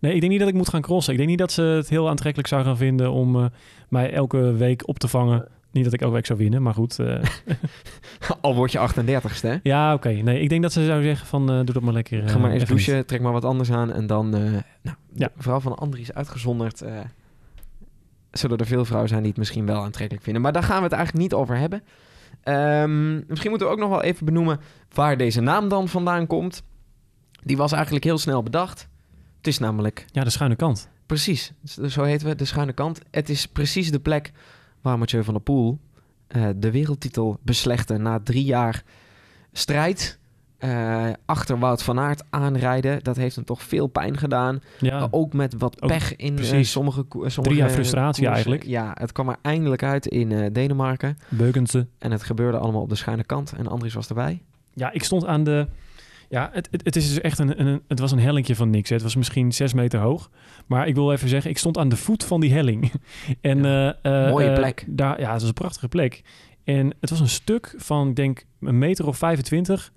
Nee, 0.00 0.14
ik 0.14 0.20
denk 0.20 0.32
niet 0.32 0.40
dat 0.40 0.48
ik 0.50 0.54
moet 0.54 0.68
gaan 0.68 0.80
crossen. 0.80 1.12
Ik 1.12 1.18
denk 1.18 1.30
niet 1.30 1.38
dat 1.38 1.52
ze 1.52 1.62
het 1.62 1.88
heel 1.88 2.08
aantrekkelijk 2.08 2.48
zou 2.48 2.64
gaan 2.64 2.76
vinden 2.76 3.12
om 3.12 3.50
mij 3.88 4.12
elke 4.12 4.52
week 4.52 4.88
op 4.88 4.98
te 4.98 5.08
vangen. 5.08 5.48
Niet 5.72 5.84
dat 5.84 5.92
ik 5.92 6.00
elke 6.00 6.14
week 6.14 6.26
zou 6.26 6.38
winnen, 6.38 6.62
maar 6.62 6.74
goed. 6.74 6.98
Al 8.40 8.54
word 8.54 8.72
je 8.72 8.78
38ste. 8.78 9.40
hè? 9.40 9.56
ja, 9.62 9.94
oké. 9.94 10.08
Nee, 10.08 10.40
ik 10.40 10.48
denk 10.48 10.62
dat 10.62 10.72
ze 10.72 10.84
zou 10.84 11.02
zeggen 11.02 11.26
van, 11.26 11.46
doe 11.46 11.64
dat 11.64 11.82
maar 11.82 11.92
lekker. 11.92 12.28
Ga 12.28 12.38
maar 12.38 12.50
eens 12.50 12.62
even 12.62 12.74
niet. 12.74 12.84
douchen, 12.84 13.06
trek 13.06 13.20
maar 13.20 13.32
wat 13.32 13.44
anders 13.44 13.70
aan. 13.70 13.92
En 13.92 14.06
dan, 14.06 14.30
nou, 14.30 14.96
Ja. 15.14 15.30
vrouw 15.36 15.60
van 15.60 15.76
Andries 15.76 16.12
uitgezonderd. 16.12 16.82
Zullen 18.38 18.58
er 18.58 18.66
veel 18.66 18.84
vrouwen 18.84 19.08
zijn 19.08 19.20
die 19.20 19.30
het 19.30 19.38
misschien 19.38 19.66
wel 19.66 19.82
aantrekkelijk 19.82 20.24
vinden. 20.24 20.42
Maar 20.42 20.52
daar 20.52 20.62
gaan 20.62 20.76
we 20.76 20.82
het 20.82 20.92
eigenlijk 20.92 21.22
niet 21.22 21.34
over 21.34 21.56
hebben. 21.56 21.82
Ehm, 22.42 23.14
misschien 23.28 23.50
moeten 23.50 23.66
we 23.68 23.72
ook 23.72 23.78
nog 23.78 23.88
wel 23.88 24.02
even 24.02 24.24
benoemen 24.26 24.60
waar 24.92 25.16
deze 25.16 25.40
naam 25.40 25.68
dan 25.68 25.88
vandaan 25.88 26.26
komt. 26.26 26.62
Die 27.44 27.56
was 27.56 27.72
eigenlijk 27.72 28.04
heel 28.04 28.18
snel 28.18 28.42
bedacht. 28.42 28.88
Het 29.36 29.46
is 29.46 29.58
namelijk, 29.58 30.04
Ja, 30.12 30.24
de 30.24 30.30
schuine 30.30 30.56
kant. 30.56 30.88
precies, 31.06 31.52
zo 31.86 32.02
heten 32.02 32.26
we, 32.28 32.34
de 32.34 32.44
schuine 32.44 32.72
kant. 32.72 33.00
Het 33.10 33.28
is 33.28 33.46
precies 33.46 33.90
de 33.90 34.00
plek 34.00 34.32
waar 34.80 34.98
Mathieu 34.98 35.24
van 35.24 35.34
der 35.34 35.42
Poel 35.42 35.78
eh, 36.26 36.48
de 36.56 36.70
wereldtitel 36.70 37.38
beslechtte 37.42 37.96
na 37.96 38.20
drie 38.20 38.44
jaar 38.44 38.82
strijd. 39.52 40.18
Eh, 40.66 41.06
achter 41.24 41.58
Wout 41.58 41.82
van 41.82 41.98
Aert 41.98 42.24
aanrijden. 42.30 43.02
Dat 43.02 43.16
heeft 43.16 43.36
hem 43.36 43.44
toch 43.44 43.62
veel 43.62 43.86
pijn 43.86 44.16
gedaan. 44.18 44.60
Ja, 44.78 45.08
ook 45.10 45.32
met 45.32 45.54
wat 45.58 45.82
ook- 45.82 45.88
pech 45.90 46.16
in 46.16 46.38
eh, 46.38 46.62
sommige, 46.62 47.04
sommige 47.26 47.56
jaar 47.56 47.70
frustratie 47.70 48.24
koersen. 48.26 48.32
eigenlijk. 48.32 48.64
Ja, 48.64 48.90
het 49.00 49.12
kwam 49.12 49.28
er 49.28 49.36
eindelijk 49.42 49.82
uit 49.82 50.06
in 50.06 50.32
eh, 50.32 50.46
Denemarken. 50.52 51.18
Beukense. 51.28 51.86
En 51.98 52.10
het 52.10 52.22
gebeurde 52.22 52.58
allemaal 52.58 52.82
op 52.82 52.88
de 52.88 52.94
schuine 52.94 53.24
kant. 53.24 53.52
En 53.56 53.66
Andries 53.66 53.94
was 53.94 54.08
erbij. 54.08 54.42
Ja, 54.74 54.92
ik 54.92 55.04
stond 55.04 55.26
aan 55.26 55.44
de. 55.44 55.66
Ja, 56.28 56.50
het, 56.52 56.68
het, 56.70 56.84
het 56.84 56.96
is 56.96 57.08
dus 57.08 57.20
echt 57.20 57.38
een, 57.38 57.60
een. 57.66 57.82
Het 57.88 57.98
was 57.98 58.12
een 58.12 58.18
hellinkje 58.18 58.56
van 58.56 58.70
niks. 58.70 58.88
hè. 58.88 58.94
Het 58.94 59.04
was 59.04 59.16
misschien 59.16 59.52
zes 59.52 59.72
meter 59.74 60.00
hoog. 60.00 60.30
Maar 60.66 60.88
ik 60.88 60.94
wil 60.94 61.12
even 61.12 61.28
zeggen, 61.28 61.50
ik 61.50 61.58
stond 61.58 61.78
aan 61.78 61.88
de 61.88 61.96
voet 61.96 62.24
van 62.24 62.40
die 62.40 62.52
helling. 62.52 62.92
en, 63.40 63.60
Mooie 64.02 64.52
plek. 64.52 64.84
daar, 64.88 65.20
ja, 65.20 65.32
het 65.32 65.40
was 65.40 65.48
een 65.48 65.54
prachtige 65.54 65.88
plek. 65.88 66.22
En 66.64 66.94
het 67.00 67.10
was 67.10 67.20
een 67.20 67.28
stuk 67.28 67.74
van, 67.76 68.08
ik 68.08 68.16
denk, 68.16 68.44
een 68.60 68.78
meter 68.78 69.06
of 69.06 69.16
25. 69.18 69.92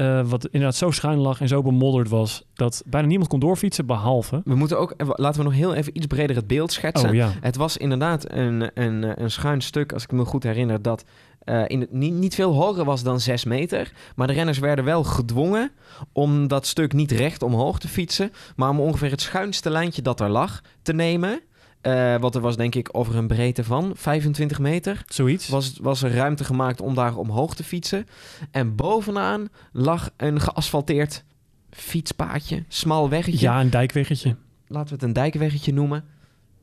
Eh, 0.00 0.20
wat 0.24 0.44
inderdaad 0.44 0.76
zo 0.76 0.90
schuin 0.90 1.18
lag 1.18 1.40
en 1.40 1.48
zo 1.48 1.62
bemodderd 1.62 2.08
was. 2.08 2.42
dat 2.54 2.82
bijna 2.86 3.06
niemand 3.06 3.28
kon 3.28 3.40
doorfietsen, 3.40 3.86
behalve. 3.86 4.40
We 4.44 4.54
moeten 4.54 4.78
ook, 4.78 4.94
even- 4.96 5.14
laten 5.16 5.38
we 5.40 5.46
nog 5.46 5.56
heel 5.56 5.74
even 5.74 5.96
iets 5.96 6.06
breder 6.06 6.36
het 6.36 6.46
beeld 6.46 6.72
schetsen. 6.72 7.08
Oh 7.08 7.14
ja. 7.14 7.30
Het 7.40 7.56
was 7.56 7.76
inderdaad 7.76 8.32
een, 8.32 8.70
een, 8.74 9.04
eh, 9.04 9.10
een 9.14 9.30
schuin 9.30 9.60
stuk, 9.60 9.92
als 9.92 10.02
ik 10.02 10.12
me 10.12 10.24
goed 10.24 10.42
herinner, 10.42 10.82
dat 10.82 11.04
eh, 11.40 11.62
in 11.66 11.80
het, 11.80 11.92
niet, 11.92 12.12
niet 12.12 12.34
veel 12.34 12.52
hoger 12.54 12.84
was 12.84 13.02
dan 13.02 13.20
6 13.20 13.44
meter. 13.44 13.92
Maar 14.16 14.26
de 14.26 14.32
renners 14.32 14.58
werden 14.58 14.84
wel 14.84 15.04
gedwongen 15.04 15.70
om 16.12 16.48
dat 16.48 16.66
stuk 16.66 16.92
niet 16.92 17.10
recht 17.10 17.42
omhoog 17.42 17.78
te 17.78 17.88
fietsen, 17.88 18.32
maar 18.56 18.68
om 18.70 18.80
ongeveer 18.80 19.10
het 19.10 19.20
schuinste 19.20 19.70
lijntje 19.70 20.02
dat 20.02 20.20
er 20.20 20.28
lag 20.28 20.60
te 20.82 20.92
nemen. 20.92 21.40
Eh 21.80 22.16
want 22.16 22.34
er 22.34 22.40
was 22.40 22.56
denk 22.56 22.74
ik 22.74 22.88
over 22.92 23.16
een 23.16 23.26
breedte 23.26 23.64
van 23.64 23.92
25 23.94 24.58
meter. 24.58 25.02
Zoiets. 25.06 25.48
Was, 25.48 25.78
was 25.82 26.02
er 26.02 26.14
ruimte 26.14 26.44
gemaakt 26.44 26.80
om 26.80 26.94
daar 26.94 27.16
omhoog 27.16 27.54
te 27.54 27.64
fietsen. 27.64 28.06
En 28.50 28.74
bovenaan 28.74 29.48
lag 29.72 30.10
een 30.16 30.40
geasfalteerd 30.40 31.24
fietspaadje, 31.70 32.64
smal 32.68 33.08
weggetje 33.08 33.46
Ja, 33.46 33.60
een 33.60 33.70
dijkweggetje. 33.70 34.36
laten 34.66 34.88
we 34.88 34.94
het 34.94 35.02
een 35.02 35.12
dijkweggetje 35.12 35.72
noemen. 35.72 36.04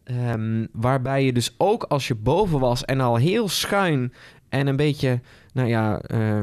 Ehm, 0.04 0.66
waarbij 0.72 1.26
je 1.26 1.34
dus 1.34 1.56
ook 1.58 1.84
als 1.84 2.08
je 2.08 2.16
boven 2.16 2.60
was 2.60 2.86
en 2.86 3.02
al 3.02 3.16
heel 3.16 3.48
schuin 3.50 4.14
en 4.50 4.68
een 4.68 4.76
beetje, 4.76 5.22
nou 5.54 5.68
ja, 5.68 6.00
eh, 6.00 6.42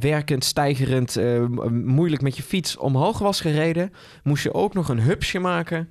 werkend, 0.00 0.44
stijgerend, 0.44 1.16
eh, 1.16 1.44
moeilijk 1.70 2.22
met 2.22 2.36
je 2.36 2.42
fiets 2.42 2.76
omhoog 2.76 3.18
was 3.18 3.40
gereden, 3.40 3.92
moest 4.22 4.42
je 4.42 4.54
ook 4.54 4.74
nog 4.74 4.88
een 4.88 5.00
hupsje 5.00 5.38
maken 5.38 5.88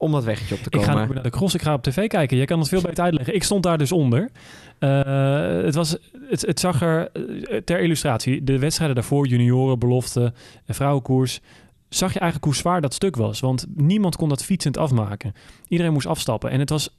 om 0.00 0.12
dat 0.12 0.24
weggetje 0.24 0.54
op 0.54 0.60
te 0.60 0.66
Ik 0.66 0.70
komen. 0.70 0.86
ga 0.88 0.98
niet 0.98 1.04
meer 1.06 1.14
naar 1.14 1.24
de 1.24 1.30
cross, 1.30 1.54
ik 1.54 1.62
ga 1.62 1.74
op 1.74 1.82
tv 1.82 2.08
kijken. 2.08 2.36
Jij 2.36 2.46
kan 2.46 2.58
het 2.58 2.68
veel 2.68 2.80
beter 2.80 3.04
uitleggen. 3.04 3.34
Ik 3.34 3.42
stond 3.42 3.62
daar 3.62 3.78
dus 3.78 3.92
onder. 3.92 4.30
Eh, 4.78 5.02
het, 5.64 5.74
was, 5.74 5.96
het, 6.28 6.40
het 6.46 6.60
zag 6.60 6.82
er, 6.82 7.10
eh, 7.12 7.56
ter 7.56 7.80
illustratie, 7.80 8.44
de 8.44 8.58
wedstrijden 8.58 8.96
daarvoor, 8.96 9.26
junioren, 9.26 9.78
belofte, 9.78 10.32
en 10.64 10.74
vrouwenkoers, 10.74 11.40
zag 11.88 12.12
je 12.12 12.18
eigenlijk 12.18 12.52
hoe 12.52 12.60
zwaar 12.60 12.80
dat 12.80 12.94
stuk 12.94 13.16
was. 13.16 13.40
Want 13.40 13.66
niemand 13.74 14.16
kon 14.16 14.28
dat 14.28 14.44
fietsend 14.44 14.76
afmaken. 14.76 15.32
Iedereen 15.68 15.92
moest 15.92 16.06
afstappen. 16.06 16.50
En 16.50 16.60
het 16.60 16.70
was 16.70 16.96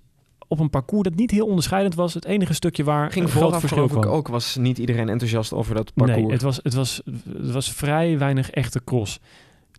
op 0.48 0.60
een 0.60 0.70
parcours 0.70 1.04
dat 1.04 1.16
niet 1.16 1.32
heel 1.32 1.46
onderscheidend 1.46 1.96
was. 1.96 2.14
Het 2.14 2.26
enige 2.26 2.54
stukje 2.54 2.84
waar 2.84 3.12
Ging 3.12 3.26
een 3.26 3.32
groot 3.32 3.60
verschil 3.60 3.84
ik 3.84 3.90
kwam. 3.90 4.04
ook, 4.04 4.28
was 4.28 4.56
niet 4.56 4.78
iedereen 4.78 5.10
enthousiast 5.10 5.54
over 5.54 5.76
dat 5.76 5.94
parcours. 5.94 6.22
Nee, 6.22 6.32
het 6.32 6.42
was, 6.42 6.60
het, 6.64 6.74
was, 6.74 7.02
het 7.38 7.52
was 7.52 7.72
vrij 7.72 8.18
weinig 8.18 8.50
echte 8.50 8.84
cross. 8.84 9.20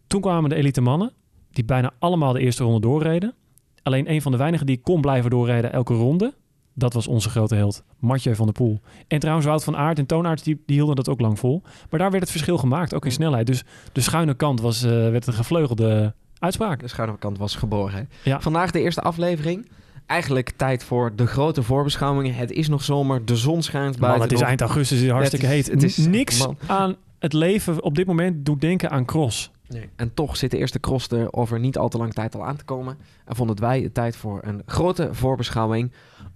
Toen 0.06 0.20
kwamen 0.20 0.50
de 0.50 0.56
elite 0.56 0.80
mannen, 0.80 1.12
die 1.52 1.64
bijna 1.64 1.90
allemaal 1.98 2.32
de 2.32 2.40
eerste 2.40 2.64
ronde 2.64 2.80
doorreden. 2.80 3.34
Alleen 3.82 4.10
een 4.10 4.22
van 4.22 4.32
de 4.32 4.38
weinigen 4.38 4.66
die 4.66 4.80
kon 4.80 5.00
blijven 5.00 5.30
doorrijden 5.30 5.72
elke 5.72 5.94
ronde, 5.94 6.34
dat 6.74 6.92
was 6.92 7.06
onze 7.06 7.28
grote 7.28 7.54
held, 7.54 7.82
Mathieu 7.98 8.34
van 8.34 8.44
der 8.44 8.54
Poel. 8.54 8.80
En 9.08 9.18
trouwens 9.18 9.46
Wout 9.46 9.64
van 9.64 9.76
Aert 9.76 9.98
en 9.98 10.06
Toonaert, 10.06 10.44
die, 10.44 10.62
die 10.66 10.76
hielden 10.76 10.96
dat 10.96 11.08
ook 11.08 11.20
lang 11.20 11.38
vol. 11.38 11.62
Maar 11.90 12.00
daar 12.00 12.10
werd 12.10 12.22
het 12.22 12.30
verschil 12.30 12.58
gemaakt, 12.58 12.94
ook 12.94 13.04
in 13.04 13.12
snelheid. 13.12 13.46
Dus 13.46 13.64
de 13.92 14.00
schuine 14.00 14.34
kant 14.34 14.60
was, 14.60 14.82
eh, 14.82 14.90
werd 14.90 15.26
een 15.26 15.32
gevleugelde 15.32 16.14
uitspraak. 16.38 16.80
De 16.80 16.88
schuine 16.88 17.18
kant 17.18 17.38
was 17.38 17.54
geboren. 17.56 18.08
Ja. 18.24 18.40
Vandaag 18.40 18.70
de 18.70 18.80
eerste 18.80 19.00
aflevering. 19.00 19.68
Eigenlijk 20.06 20.50
tijd 20.56 20.84
voor 20.84 21.16
de 21.16 21.26
grote 21.26 21.62
voorbeschouwingen. 21.62 22.34
Het 22.34 22.50
is 22.52 22.68
nog 22.68 22.82
zomer, 22.84 23.24
de 23.24 23.36
zon 23.36 23.62
schijnt 23.62 23.98
buiten. 23.98 24.20
Man, 24.20 24.28
het 24.28 24.38
is 24.38 24.46
eind 24.46 24.60
augustus, 24.60 24.96
het 24.98 25.06
is 25.06 25.12
hartstikke 25.12 25.46
Het 25.46 25.54
is- 25.58 25.66
heet. 25.66 25.74
het 25.74 25.82
is- 25.98 26.06
Niks 26.06 26.38
man. 26.38 26.56
aan 26.66 26.96
het 27.18 27.32
leven 27.32 27.82
op 27.82 27.94
dit 27.94 28.06
moment 28.06 28.44
doet 28.46 28.60
denken 28.60 28.90
aan 28.90 29.04
cross. 29.04 29.50
En 29.96 30.14
toch 30.14 30.36
zit 30.36 30.50
de 30.50 30.58
eerste 30.58 30.80
cross 30.80 31.08
er 31.08 31.32
over 31.32 31.60
niet 31.60 31.78
al 31.78 31.88
te 31.88 31.98
lang 31.98 32.12
tijd 32.12 32.34
al 32.34 32.46
aan 32.46 32.56
te 32.56 32.64
komen. 32.64 32.98
En 33.24 33.36
vonden 33.36 33.60
wij 33.60 33.80
het 33.80 33.94
tijd 33.94 34.16
voor 34.16 34.40
een 34.42 34.62
grote 34.66 35.14
voorbeschouwing. 35.14 35.92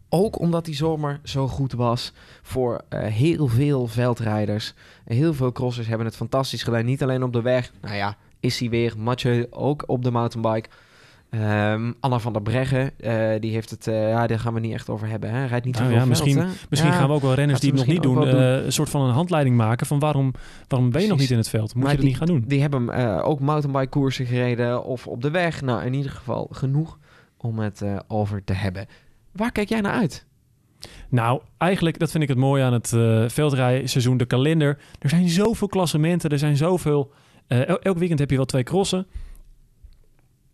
Ook 0.08 0.38
omdat 0.38 0.64
die 0.64 0.74
zomer 0.74 1.20
zo 1.22 1.48
goed 1.48 1.72
was 1.72 2.12
voor 2.42 2.84
eh, 2.88 3.00
heel 3.00 3.46
veel 3.46 3.86
veldrijders. 3.86 4.74
Heel 5.04 5.34
veel 5.34 5.52
crossers 5.52 5.86
hebben 5.86 6.06
het 6.06 6.16
fantastisch 6.16 6.62
gedaan. 6.62 6.84
Niet 6.84 7.02
alleen 7.02 7.22
op 7.22 7.32
de 7.32 7.42
weg. 7.42 7.72
Nou 7.80 7.94
ja, 7.94 8.16
is 8.40 8.58
hij 8.58 8.68
weer. 8.68 8.94
Mathieu 8.98 9.46
ook 9.50 9.84
op 9.86 10.02
de 10.02 10.10
mountainbike. 10.10 10.68
Ehm, 11.40 11.92
Anna 12.00 12.18
van 12.18 12.32
der 12.32 12.42
Breggen, 12.42 12.98
eh, 13.00 13.40
die 13.40 13.52
heeft 13.52 13.70
het... 13.70 13.86
eh, 13.86 14.08
ja, 14.08 14.26
daar 14.26 14.38
gaan 14.38 14.54
we 14.54 14.60
niet 14.60 14.72
echt 14.72 14.88
over 14.88 15.08
hebben. 15.08 15.30
Hè? 15.30 15.46
Rijdt 15.46 15.64
niet 15.64 15.74
Nou 15.74 15.86
zoveel 15.86 16.00
ja, 16.02 16.08
misschien- 16.08 16.32
veld, 16.34 16.46
hè? 16.46 16.66
Misschien 16.70 16.90
Ja. 16.92 16.96
gaan 16.98 17.08
we 17.08 17.14
ook 17.14 17.22
wel 17.22 17.34
renners 17.34 17.60
die 17.60 17.70
het 17.70 17.78
nog 17.78 17.88
niet 17.88 17.98
misschien 18.04 18.24
doen, 18.30 18.40
eh, 18.40 18.64
een 18.64 18.72
soort 18.72 18.88
van 18.90 19.02
een 19.02 19.12
handleiding 19.14 19.56
maken 19.56 19.86
van 19.86 19.98
waarom, 19.98 20.32
waarom 20.68 20.90
ben 20.90 21.02
je 21.02 21.08
nog 21.08 21.18
niet 21.18 21.30
in 21.30 21.36
het 21.36 21.48
veld? 21.48 21.74
Moet 21.74 21.82
Maar 21.82 21.92
je 21.92 21.96
dat 21.98 22.00
die- 22.00 22.08
niet 22.08 22.18
gaan 22.18 22.26
doen? 22.26 22.44
Die 22.48 22.60
hebben 22.60 23.22
ook 23.22 23.40
mountainbike 23.40 23.88
koersen 23.88 24.26
gereden 24.26 24.84
of 24.84 25.06
op 25.06 25.22
de 25.22 25.30
weg. 25.30 25.60
Nou, 25.62 25.84
in 25.84 25.94
ieder 25.94 26.10
geval 26.10 26.48
genoeg 26.52 26.98
om 27.36 27.58
het 27.58 27.82
over 28.08 28.44
te 28.44 28.52
hebben. 28.52 28.86
Waar 29.32 29.52
kijk 29.52 29.68
jij 29.68 29.80
naar 29.80 29.92
uit? 29.94 30.24
Nou, 31.08 31.40
eigenlijk, 31.58 31.98
dat 31.98 32.10
vind 32.10 32.22
ik 32.22 32.28
het 32.28 32.38
mooie 32.38 32.62
aan 32.64 32.72
het 32.72 32.88
veldrijseizoen, 33.32 34.16
de 34.16 34.26
kalender. 34.26 34.78
Er 34.98 35.08
zijn 35.08 35.28
zoveel 35.28 35.68
klassementen, 35.68 36.30
er 36.30 36.38
zijn 36.38 36.56
zoveel... 36.56 37.12
el- 37.46 37.78
elk 37.80 37.98
weekend 37.98 38.18
heb 38.18 38.30
je 38.30 38.36
wel 38.36 38.44
twee 38.44 38.62
crossen. 38.62 39.06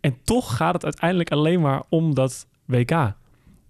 En 0.02 0.16
toch 0.24 0.56
gaat 0.56 0.72
het 0.74 0.84
uiteindelijk 0.84 1.30
alleen 1.30 1.60
maar 1.60 1.82
om 1.88 2.14
dat 2.14 2.46
WK. 2.64 3.12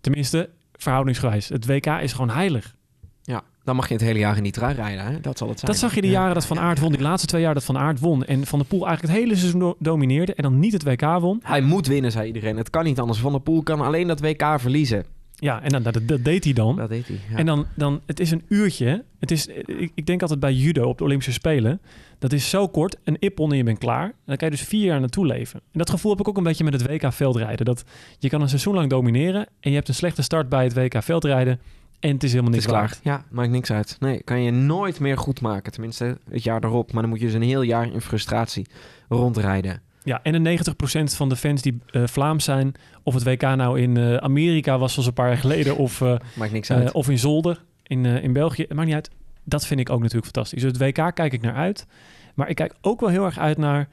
Tenminste, 0.00 0.50
verhoudingsgewijs. 0.72 1.48
Het 1.48 1.66
WK 1.66 1.86
is 1.86 2.12
gewoon 2.12 2.30
heilig. 2.30 2.74
Ja, 3.22 3.42
dan 3.64 3.76
mag 3.76 3.88
je 3.88 3.94
het 3.94 4.02
hele 4.02 4.18
jaar 4.18 4.36
in 4.36 4.42
die 4.42 4.52
trui 4.52 4.74
rijden. 4.74 5.04
Hè? 5.04 5.20
Dat 5.20 5.38
zal 5.38 5.48
het 5.48 5.58
zijn. 5.58 5.70
Dat 5.70 5.80
zag 5.80 5.94
je 5.94 6.00
de 6.00 6.06
Ja. 6.06 6.12
jaren 6.12 6.34
dat 6.34 6.46
Van 6.46 6.58
Aert 6.58 6.78
won. 6.78 6.92
Die 6.92 7.00
laatste 7.00 7.26
twee 7.26 7.42
jaar 7.42 7.54
dat 7.54 7.64
Van 7.64 7.78
Aert 7.78 8.00
won. 8.00 8.24
En 8.24 8.46
Van 8.46 8.58
der 8.58 8.68
Poel 8.68 8.86
eigenlijk 8.86 9.14
het 9.14 9.22
hele 9.24 9.36
seizoen 9.36 9.60
do- 9.60 9.76
domineerde. 9.78 10.34
En 10.34 10.42
dan 10.42 10.58
niet 10.58 10.72
het 10.72 10.82
WK 10.84 11.00
won. 11.20 11.40
Hij 11.42 11.60
moet 11.60 11.86
winnen, 11.86 12.12
zei 12.12 12.26
iedereen. 12.26 12.56
Het 12.56 12.70
kan 12.70 12.84
niet 12.84 13.00
anders. 13.00 13.18
Van 13.18 13.32
der 13.32 13.40
Poel 13.40 13.62
kan 13.62 13.80
alleen 13.80 14.06
dat 14.06 14.20
WK 14.20 14.54
verliezen. 14.60 15.04
Ja, 15.42 15.62
en 15.62 15.68
dan, 15.68 15.82
dat, 15.82 15.98
dat 16.02 16.24
deed 16.24 16.44
hij 16.44 16.52
dan. 16.52 16.76
Dat 16.76 16.88
deed 16.88 17.08
hij. 17.08 17.18
Ja. 17.30 17.36
En 17.36 17.46
dan, 17.46 17.66
dan, 17.74 18.00
het 18.06 18.20
is 18.20 18.30
een 18.30 18.42
uurtje. 18.48 19.04
Het 19.18 19.30
is, 19.30 19.46
ik, 19.46 19.92
ik 19.94 20.06
denk 20.06 20.22
altijd 20.22 20.40
bij 20.40 20.52
judo 20.52 20.88
op 20.88 20.98
de 20.98 21.04
Olympische 21.04 21.32
Spelen. 21.32 21.80
Dat 22.18 22.32
is 22.32 22.50
zo 22.50 22.68
kort, 22.68 22.96
een 23.04 23.16
ippon 23.18 23.50
en 23.50 23.56
je 23.56 23.62
bent 23.62 23.78
klaar. 23.78 24.04
En 24.04 24.12
dan 24.24 24.36
kan 24.36 24.50
je 24.50 24.56
dus 24.56 24.66
vier 24.66 24.84
jaar 24.84 25.00
naartoe 25.00 25.26
leven. 25.26 25.60
En 25.60 25.78
dat 25.78 25.90
gevoel 25.90 26.10
heb 26.10 26.20
ik 26.20 26.28
ook 26.28 26.36
een 26.36 26.42
beetje 26.42 26.64
met 26.64 26.72
het 26.72 26.86
WK 26.86 27.12
veldrijden. 27.12 27.66
Dat 27.66 27.84
je 28.18 28.28
kan 28.28 28.40
een 28.40 28.48
seizoen 28.48 28.74
lang 28.74 28.90
domineren 28.90 29.46
en 29.60 29.70
je 29.70 29.76
hebt 29.76 29.88
een 29.88 29.94
slechte 29.94 30.22
start 30.22 30.48
bij 30.48 30.64
het 30.64 30.74
WK 30.74 31.02
veldrijden. 31.02 31.60
En 32.00 32.12
het 32.12 32.22
is 32.22 32.30
helemaal 32.32 32.52
het 32.52 32.60
niks 32.68 32.72
is 32.72 32.98
klaar. 33.02 33.14
Ja, 33.14 33.24
maakt 33.30 33.50
niks 33.50 33.70
uit. 33.70 33.96
Nee, 34.00 34.22
kan 34.22 34.42
je 34.42 34.50
nooit 34.50 35.00
meer 35.00 35.18
goed 35.18 35.40
maken. 35.40 35.72
Tenminste, 35.72 36.18
het 36.30 36.42
jaar 36.42 36.64
erop. 36.64 36.92
Maar 36.92 37.02
dan 37.02 37.10
moet 37.10 37.20
je 37.20 37.26
dus 37.26 37.34
een 37.34 37.42
heel 37.42 37.62
jaar 37.62 37.92
in 37.92 38.00
frustratie 38.00 38.66
rondrijden. 39.08 39.82
Ja, 40.04 40.22
en 40.22 40.42
de 40.42 40.58
90% 40.58 41.16
van 41.16 41.28
de 41.28 41.36
fans 41.36 41.62
die 41.62 41.78
eh, 41.90 42.06
Vlaams 42.06 42.44
zijn, 42.44 42.74
of 43.02 43.14
het 43.14 43.24
WK 43.24 43.42
nou 43.42 43.80
in 43.80 43.96
eh, 43.96 44.16
Amerika 44.16 44.78
was 44.78 44.92
zoals 44.92 45.08
een 45.08 45.14
paar 45.14 45.28
jaar 45.28 45.38
geleden, 45.38 45.76
of, 45.76 46.00
eh, 46.00 46.14
Maakt 46.34 46.52
niks 46.52 46.70
uit. 46.70 46.92
of 46.92 47.08
in 47.08 47.18
Zolder 47.18 47.64
in, 47.82 48.04
in 48.06 48.32
België, 48.32 48.66
maakt 48.68 48.86
niet 48.86 48.94
uit. 48.94 49.10
Dat 49.44 49.66
vind 49.66 49.80
ik 49.80 49.90
ook 49.90 50.00
natuurlijk 50.00 50.24
fantastisch. 50.24 50.62
Dus 50.62 50.72
het 50.72 50.80
WK 50.80 51.14
kijk 51.14 51.32
ik 51.32 51.42
naar 51.42 51.54
uit. 51.54 51.86
Maar 52.34 52.48
ik 52.48 52.56
kijk 52.56 52.74
ook 52.80 53.00
wel 53.00 53.08
heel 53.08 53.24
erg 53.24 53.38
uit 53.38 53.58
naar 53.58 53.88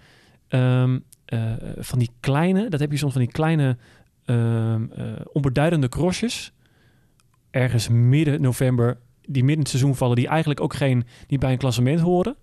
ehm, 0.47 0.99
eh, 1.25 1.53
van 1.77 1.99
die 1.99 2.09
kleine, 2.19 2.69
dat 2.69 2.79
heb 2.79 2.91
je 2.91 2.97
soms 2.97 3.13
van 3.13 3.21
die 3.21 3.31
kleine 3.31 3.77
eh, 4.25 4.75
onbeduidende 5.31 5.89
crossjes. 5.89 6.53
Ergens 7.51 7.87
midden 7.87 8.41
november, 8.41 8.97
die 9.25 9.43
midden 9.43 9.59
het 9.59 9.69
seizoen 9.69 9.95
vallen, 9.95 10.15
die 10.15 10.27
eigenlijk 10.27 10.61
ook 10.61 10.73
geen, 10.73 11.05
niet 11.27 11.39
bij 11.39 11.51
een 11.51 11.57
klassement 11.57 11.99
horen. 11.99 12.35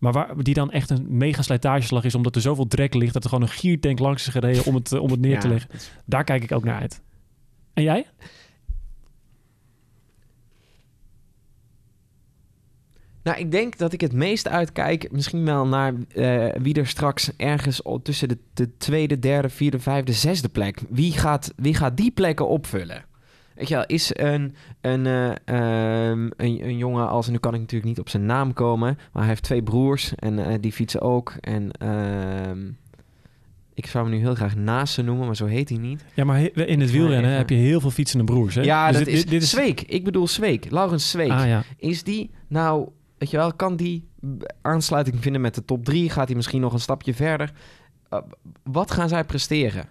Maar 0.00 0.12
waar, 0.12 0.42
die 0.42 0.54
dan 0.54 0.70
echt 0.70 0.90
een 0.90 1.06
mega 1.08 1.42
slijtageslag 1.42 2.04
is, 2.04 2.14
omdat 2.14 2.34
er 2.34 2.42
zoveel 2.42 2.66
drek 2.66 2.94
ligt 2.94 3.12
dat 3.12 3.22
er 3.22 3.28
gewoon 3.28 3.44
een 3.44 3.54
giertank 3.54 3.98
langs 3.98 4.26
is 4.26 4.32
gereden 4.32 4.64
om 4.64 4.74
het, 4.74 4.92
eh, 4.92 5.02
om 5.02 5.10
het 5.10 5.20
neer 5.20 5.40
te 5.40 5.48
leggen. 5.48 5.70
Daar 6.04 6.24
kijk 6.24 6.42
ik 6.42 6.52
ook 6.52 6.64
naar 6.64 6.80
uit. 6.80 7.02
En 7.74 7.82
jij? 7.82 8.06
Nou, 13.22 13.38
ik 13.38 13.50
denk 13.50 13.78
dat 13.78 13.92
ik 13.92 14.00
het 14.00 14.12
meest 14.12 14.48
uitkijk 14.48 15.12
misschien 15.12 15.44
wel 15.44 15.66
naar 15.66 15.94
eh, 16.08 16.62
wie 16.62 16.74
er 16.74 16.86
straks 16.86 17.36
ergens 17.36 17.82
tussen 18.02 18.28
de, 18.28 18.38
de 18.54 18.76
tweede, 18.76 19.18
derde, 19.18 19.48
vierde, 19.48 19.78
vijfde, 19.78 20.12
zesde 20.12 20.48
plek. 20.48 20.80
Wie 20.88 21.12
gaat, 21.12 21.52
wie 21.56 21.74
gaat 21.74 21.96
die 21.96 22.10
plekken 22.10 22.48
opvullen? 22.48 23.04
Weet 23.60 23.68
je 23.68 23.74
wel, 23.74 23.84
is 23.86 24.10
een, 24.12 24.54
een, 24.80 25.06
eh, 25.06 25.30
ehm, 25.44 26.20
een, 26.36 26.64
een 26.64 26.76
jongen 26.76 27.08
als, 27.08 27.26
en 27.26 27.32
nu 27.32 27.38
kan 27.38 27.54
ik 27.54 27.60
natuurlijk 27.60 27.88
niet 27.90 27.98
op 28.00 28.08
zijn 28.08 28.26
naam 28.26 28.52
komen, 28.52 28.94
maar 28.96 29.22
hij 29.22 29.26
heeft 29.26 29.42
twee 29.42 29.62
broers 29.62 30.14
en 30.14 30.38
eh, 30.38 30.54
die 30.60 30.72
fietsen 30.72 31.00
ook. 31.00 31.32
En 31.40 31.70
ehm, 31.70 32.58
ik 33.74 33.86
zou 33.86 34.04
hem 34.04 34.14
nu 34.14 34.20
heel 34.20 34.34
graag 34.34 34.56
naast 34.56 34.94
ze 34.94 35.02
noemen, 35.02 35.26
maar 35.26 35.36
zo 35.36 35.46
heet 35.46 35.68
hij 35.68 35.78
niet. 35.78 36.04
Ja, 36.14 36.24
maar 36.24 36.38
he- 36.38 36.64
in 36.66 36.80
het 36.80 36.90
wielrennen 36.90 37.30
heb 37.30 37.48
je 37.48 37.54
heel 37.56 37.80
veel 37.80 37.90
fietsende 37.90 38.24
broers. 38.24 38.54
Hè? 38.54 38.62
Ja, 38.62 38.86
Dus 38.88 38.96
dat 38.96 39.04
dit- 39.04 39.14
is, 39.14 39.26
dit, 39.26 39.42
is 39.42 39.50
Zweek. 39.50 39.80
Ik 39.80 40.04
bedoel 40.04 40.26
Zweek. 40.26 40.70
Laurens 40.70 41.10
Zweek. 41.10 41.30
Ah 41.30 41.46
ja. 41.46 41.62
Is 41.76 42.02
die 42.02 42.30
nou, 42.48 42.88
weet 43.18 43.30
je 43.30 43.36
wel, 43.36 43.52
kan 43.54 43.76
die 43.76 44.08
aansluiting 44.62 45.16
vinden 45.22 45.40
met 45.40 45.54
de 45.54 45.64
top 45.64 45.84
3? 45.84 46.10
Gaat 46.10 46.26
hij 46.26 46.36
misschien 46.36 46.60
nog 46.60 46.72
een 46.72 46.80
stapje 46.80 47.14
verder? 47.14 47.52
Uh, 48.10 48.20
wat 48.62 48.90
gaan 48.90 49.08
zij 49.08 49.24
presteren? 49.24 49.84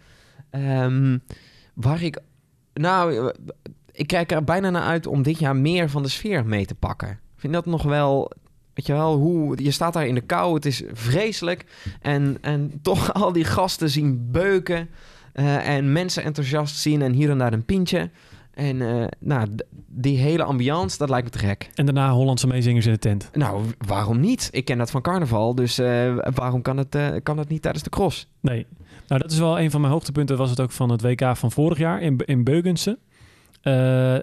Ehm, 0.51 1.19
waar 1.75 2.03
ik... 2.03 2.21
Nou, 2.75 3.17
eh, 3.17 3.27
ik 3.93 4.07
kijk 4.07 4.33
er 4.33 4.45
bijna 4.45 4.71
naar 4.71 4.83
uit 4.83 5.07
om 5.07 5.23
dit 5.23 5.39
jaar 5.39 5.57
meer 5.57 5.91
van 5.91 6.03
de 6.03 6.09
sfeer 6.09 6.47
mee 6.47 6.67
te 6.67 6.75
pakken. 6.75 7.09
Ik 7.09 7.19
vind 7.37 7.53
dat 7.53 7.67
nog 7.67 7.83
wel... 7.83 8.33
Weet 8.75 8.87
je 8.87 8.93
wel, 8.93 9.17
hoe, 9.17 9.62
je 9.62 9.71
staat 9.71 9.93
daar 9.93 10.07
in 10.07 10.14
de 10.14 10.21
kou, 10.21 10.55
het 10.55 10.67
is 10.67 10.83
vreselijk. 10.93 11.64
En, 12.00 12.37
en 12.41 12.73
toch 12.83 13.12
al 13.23 13.33
die 13.33 13.45
gasten 13.45 13.91
zien 13.91 14.29
beuken. 14.31 14.88
eh, 15.33 15.69
en 15.69 15.93
mensen 15.93 16.23
enthousiast 16.25 16.76
zien 16.76 17.02
en 17.02 17.12
hier 17.12 17.31
en 17.31 17.38
daar 17.38 17.52
een 17.52 17.64
pintje. 17.64 18.11
En 18.55 18.83
eh, 18.83 19.07
nou, 19.19 19.49
die 19.87 20.19
hele 20.19 20.43
ambiance, 20.45 20.99
dat 20.99 21.09
lijkt 21.09 21.25
me 21.25 21.33
te 21.33 21.47
gek. 21.47 21.71
En 21.75 21.85
daarna 21.85 22.11
Hollandse 22.12 22.47
meezingers 22.47 22.87
in 22.87 22.93
de 22.93 22.99
tent. 22.99 23.31
Nou, 23.33 23.64
waarom 23.87 24.21
niet? 24.21 24.49
Ik 24.52 24.64
ken 24.64 24.79
dat 24.79 24.91
van 24.91 25.02
carnaval, 25.02 25.55
dus 25.55 25.79
eh, 25.79 26.17
waarom 26.35 26.62
kan 26.62 26.76
het, 26.76 26.97
kan 27.23 27.38
het 27.38 27.49
niet 27.49 27.62
tijdens 27.62 27.85
de 27.85 27.91
cross? 27.91 28.29
Nee. 28.41 28.67
Nou, 29.09 29.21
dat 29.21 29.33
is 29.33 29.38
wel 29.38 29.61
een 29.61 29.71
van 29.71 29.81
mijn 29.81 29.93
hoogtepunten. 29.93 30.37
Was 30.37 30.50
het 30.50 30.61
ook 30.61 30.71
van 30.71 30.91
het 30.91 31.02
WK 31.02 31.37
van 31.37 31.52
vorig 31.52 31.79
jaar 31.79 32.00
in, 32.02 32.17
in 32.25 32.45
Beugense. 32.45 32.99
Uh, 33.62 34.16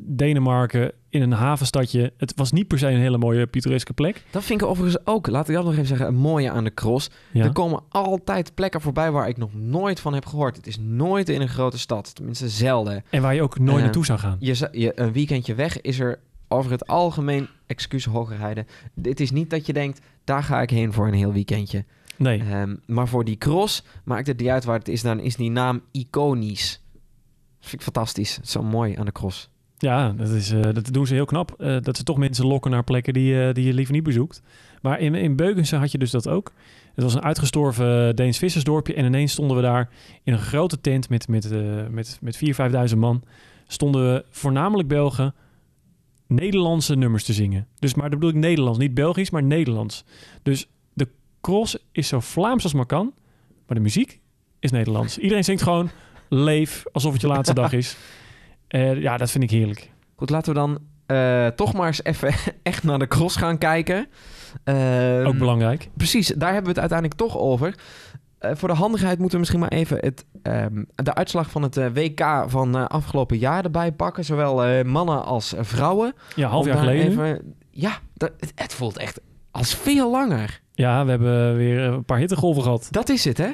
Denemarken 0.00 0.92
in 1.08 1.22
een 1.22 1.32
havenstadje. 1.32 2.12
Het 2.16 2.32
was 2.36 2.52
niet 2.52 2.66
per 2.66 2.78
se 2.78 2.86
een 2.86 2.98
hele 3.00 3.18
mooie 3.18 3.46
pittoreske 3.46 3.92
plek. 3.92 4.22
Dat 4.30 4.44
vind 4.44 4.60
ik 4.60 4.66
overigens 4.66 5.06
ook, 5.06 5.26
laat 5.26 5.48
ik 5.48 5.54
dat 5.54 5.64
nog 5.64 5.72
even 5.72 5.86
zeggen, 5.86 6.06
een 6.06 6.14
mooie 6.14 6.50
aan 6.50 6.64
de 6.64 6.74
cross. 6.74 7.10
Ja. 7.32 7.44
Er 7.44 7.52
komen 7.52 7.82
altijd 7.88 8.54
plekken 8.54 8.80
voorbij 8.80 9.10
waar 9.10 9.28
ik 9.28 9.36
nog 9.36 9.54
nooit 9.54 10.00
van 10.00 10.14
heb 10.14 10.26
gehoord. 10.26 10.56
Het 10.56 10.66
is 10.66 10.78
nooit 10.78 11.28
in 11.28 11.40
een 11.40 11.48
grote 11.48 11.78
stad, 11.78 12.14
tenminste 12.14 12.48
zelden. 12.48 13.04
En 13.10 13.22
waar 13.22 13.34
je 13.34 13.42
ook 13.42 13.58
nooit 13.58 13.76
Eh, 13.76 13.82
naartoe 13.82 14.04
zou 14.04 14.18
gaan. 14.18 14.36
Je, 14.40 14.68
je, 14.72 14.92
een 14.94 15.12
weekendje 15.12 15.54
weg 15.54 15.80
is 15.80 15.98
er 15.98 16.18
over 16.48 16.70
het 16.70 16.86
algemeen, 16.86 17.48
excuus 17.66 18.04
hogerheide. 18.04 18.66
Het 19.02 19.20
is 19.20 19.30
niet 19.30 19.50
dat 19.50 19.66
je 19.66 19.72
denkt, 19.72 20.00
daar 20.24 20.42
ga 20.42 20.60
ik 20.62 20.70
heen 20.70 20.92
voor 20.92 21.06
een 21.06 21.14
heel 21.14 21.32
weekendje. 21.32 21.84
Nee. 22.16 22.40
Ehm, 22.40 22.76
maar 22.86 23.08
voor 23.08 23.24
die 23.24 23.38
cross 23.38 23.84
maakt 24.04 24.26
het 24.26 24.38
niet 24.38 24.48
uit 24.48 24.64
waar 24.64 24.78
het 24.78 24.88
is. 24.88 25.02
Dan 25.02 25.20
is 25.20 25.36
die 25.36 25.50
naam 25.50 25.80
iconisch. 25.90 26.80
Vind 27.66 27.82
ik 27.82 27.92
fantastisch. 27.92 28.38
Zo 28.42 28.62
mooi 28.62 28.96
aan 28.96 29.04
de 29.04 29.12
cross. 29.12 29.48
Ja, 29.78 30.12
dat, 30.12 30.28
is, 30.28 30.50
eh, 30.50 30.62
dat 30.62 30.92
doen 30.92 31.06
ze 31.06 31.14
heel 31.14 31.24
knap. 31.24 31.54
Eh, 31.58 31.76
dat 31.80 31.96
ze 31.96 32.02
toch 32.02 32.16
mensen 32.16 32.46
lokken 32.46 32.70
naar 32.70 32.84
plekken 32.84 33.12
die, 33.12 33.46
eh, 33.46 33.54
die 33.54 33.64
je 33.64 33.74
liever 33.74 33.94
niet 33.94 34.02
bezoekt. 34.02 34.42
Maar 34.82 35.00
in, 35.00 35.14
in 35.14 35.64
had 35.70 35.92
je 35.92 35.98
dus 35.98 36.10
dat 36.10 36.28
ook. 36.28 36.52
Het 36.94 37.04
was 37.04 37.14
een 37.14 37.22
uitgestorven 37.22 38.16
Deens 38.16 38.38
vissersdorpje. 38.38 38.94
En 38.94 39.04
ineens 39.04 39.32
stonden 39.32 39.56
we 39.56 39.62
daar 39.62 39.88
in 40.22 40.32
een 40.32 40.38
grote 40.38 40.80
tent 40.80 41.08
met, 41.08 41.28
met, 41.28 41.50
met, 41.90 42.18
met 42.20 42.36
4.000, 42.36 42.90
5.000 42.90 42.96
man. 42.96 43.22
Stonden 43.66 44.12
we 44.12 44.24
voornamelijk 44.30 44.88
Belgen 44.88 45.34
Nederlandse 46.26 46.96
nummers 46.96 47.24
te 47.24 47.32
zingen. 47.32 47.66
Dus, 47.78 47.94
maar 47.94 48.10
dat 48.10 48.18
bedoel 48.18 48.34
ik 48.34 48.40
Nederlands. 48.40 48.78
Niet 48.78 48.94
Belgisch, 48.94 49.30
maar 49.30 49.42
Nederlands. 49.42 50.04
Dus 50.42 50.68
de 50.92 51.08
cross 51.40 51.78
is 51.92 52.08
zo 52.08 52.20
Vlaams 52.20 52.62
als 52.62 52.72
maar 52.72 52.86
kan. 52.86 53.12
Maar 53.66 53.76
de 53.76 53.82
muziek 53.82 54.20
is 54.58 54.70
Nederlands. 54.70 55.18
Iedereen 55.18 55.44
zingt 55.44 55.62
gewoon 55.62 55.90
leef 56.28 56.84
alsof 56.92 57.12
het 57.12 57.20
je 57.20 57.26
laatste 57.26 57.54
dag 57.54 57.72
is. 57.72 57.96
Eh, 58.66 59.00
ja, 59.00 59.16
dat 59.16 59.30
vind 59.30 59.44
ik 59.44 59.50
heerlijk. 59.50 59.90
Goed, 60.16 60.30
laten 60.30 60.52
we 60.52 60.58
dan 60.58 60.78
eh, 61.06 61.46
toch 61.46 61.72
maar 61.74 61.86
eens 61.86 62.04
even 62.04 62.34
echt 62.62 62.82
naar 62.84 62.98
de 62.98 63.06
cross 63.06 63.36
gaan 63.36 63.58
kijken. 63.58 64.06
Ehm, 64.64 65.26
Ook 65.26 65.38
belangrijk. 65.38 65.88
Precies, 65.96 66.26
daar 66.28 66.52
hebben 66.52 66.74
we 66.74 66.80
het 66.80 66.90
uiteindelijk 66.90 67.18
toch 67.20 67.38
over. 67.38 67.74
Eh, 68.38 68.50
voor 68.54 68.68
de 68.68 68.74
handigheid 68.74 69.14
moeten 69.18 69.32
we 69.34 69.38
misschien 69.38 69.60
maar 69.60 69.68
even 69.72 69.98
het, 70.00 70.24
ehm, 70.42 70.82
de 70.94 71.14
uitslag 71.14 71.50
van 71.50 71.62
het 71.62 71.74
WK 71.92 72.44
van 72.46 72.88
afgelopen 72.88 73.38
jaar 73.38 73.64
erbij 73.64 73.92
pakken. 73.92 74.24
Zowel 74.24 74.84
mannen 74.84 75.24
als 75.24 75.54
vrouwen. 75.58 76.14
Ja, 76.36 76.48
half 76.48 76.62
Om 76.64 76.68
jaar 76.68 76.78
geleden 76.78 77.06
even- 77.10 77.54
Ja, 77.70 77.98
dat, 78.14 78.32
het, 78.40 78.52
het 78.54 78.74
voelt 78.74 78.96
echt 78.98 79.20
als 79.50 79.74
veel 79.74 80.10
langer. 80.10 80.60
Ja, 80.74 81.04
we 81.04 81.10
hebben 81.10 81.56
weer 81.56 81.80
een 81.80 82.04
paar 82.04 82.18
hittegolven 82.18 82.62
gehad. 82.62 82.88
Dat 82.90 83.08
is 83.08 83.24
het, 83.24 83.38
hè? 83.38 83.50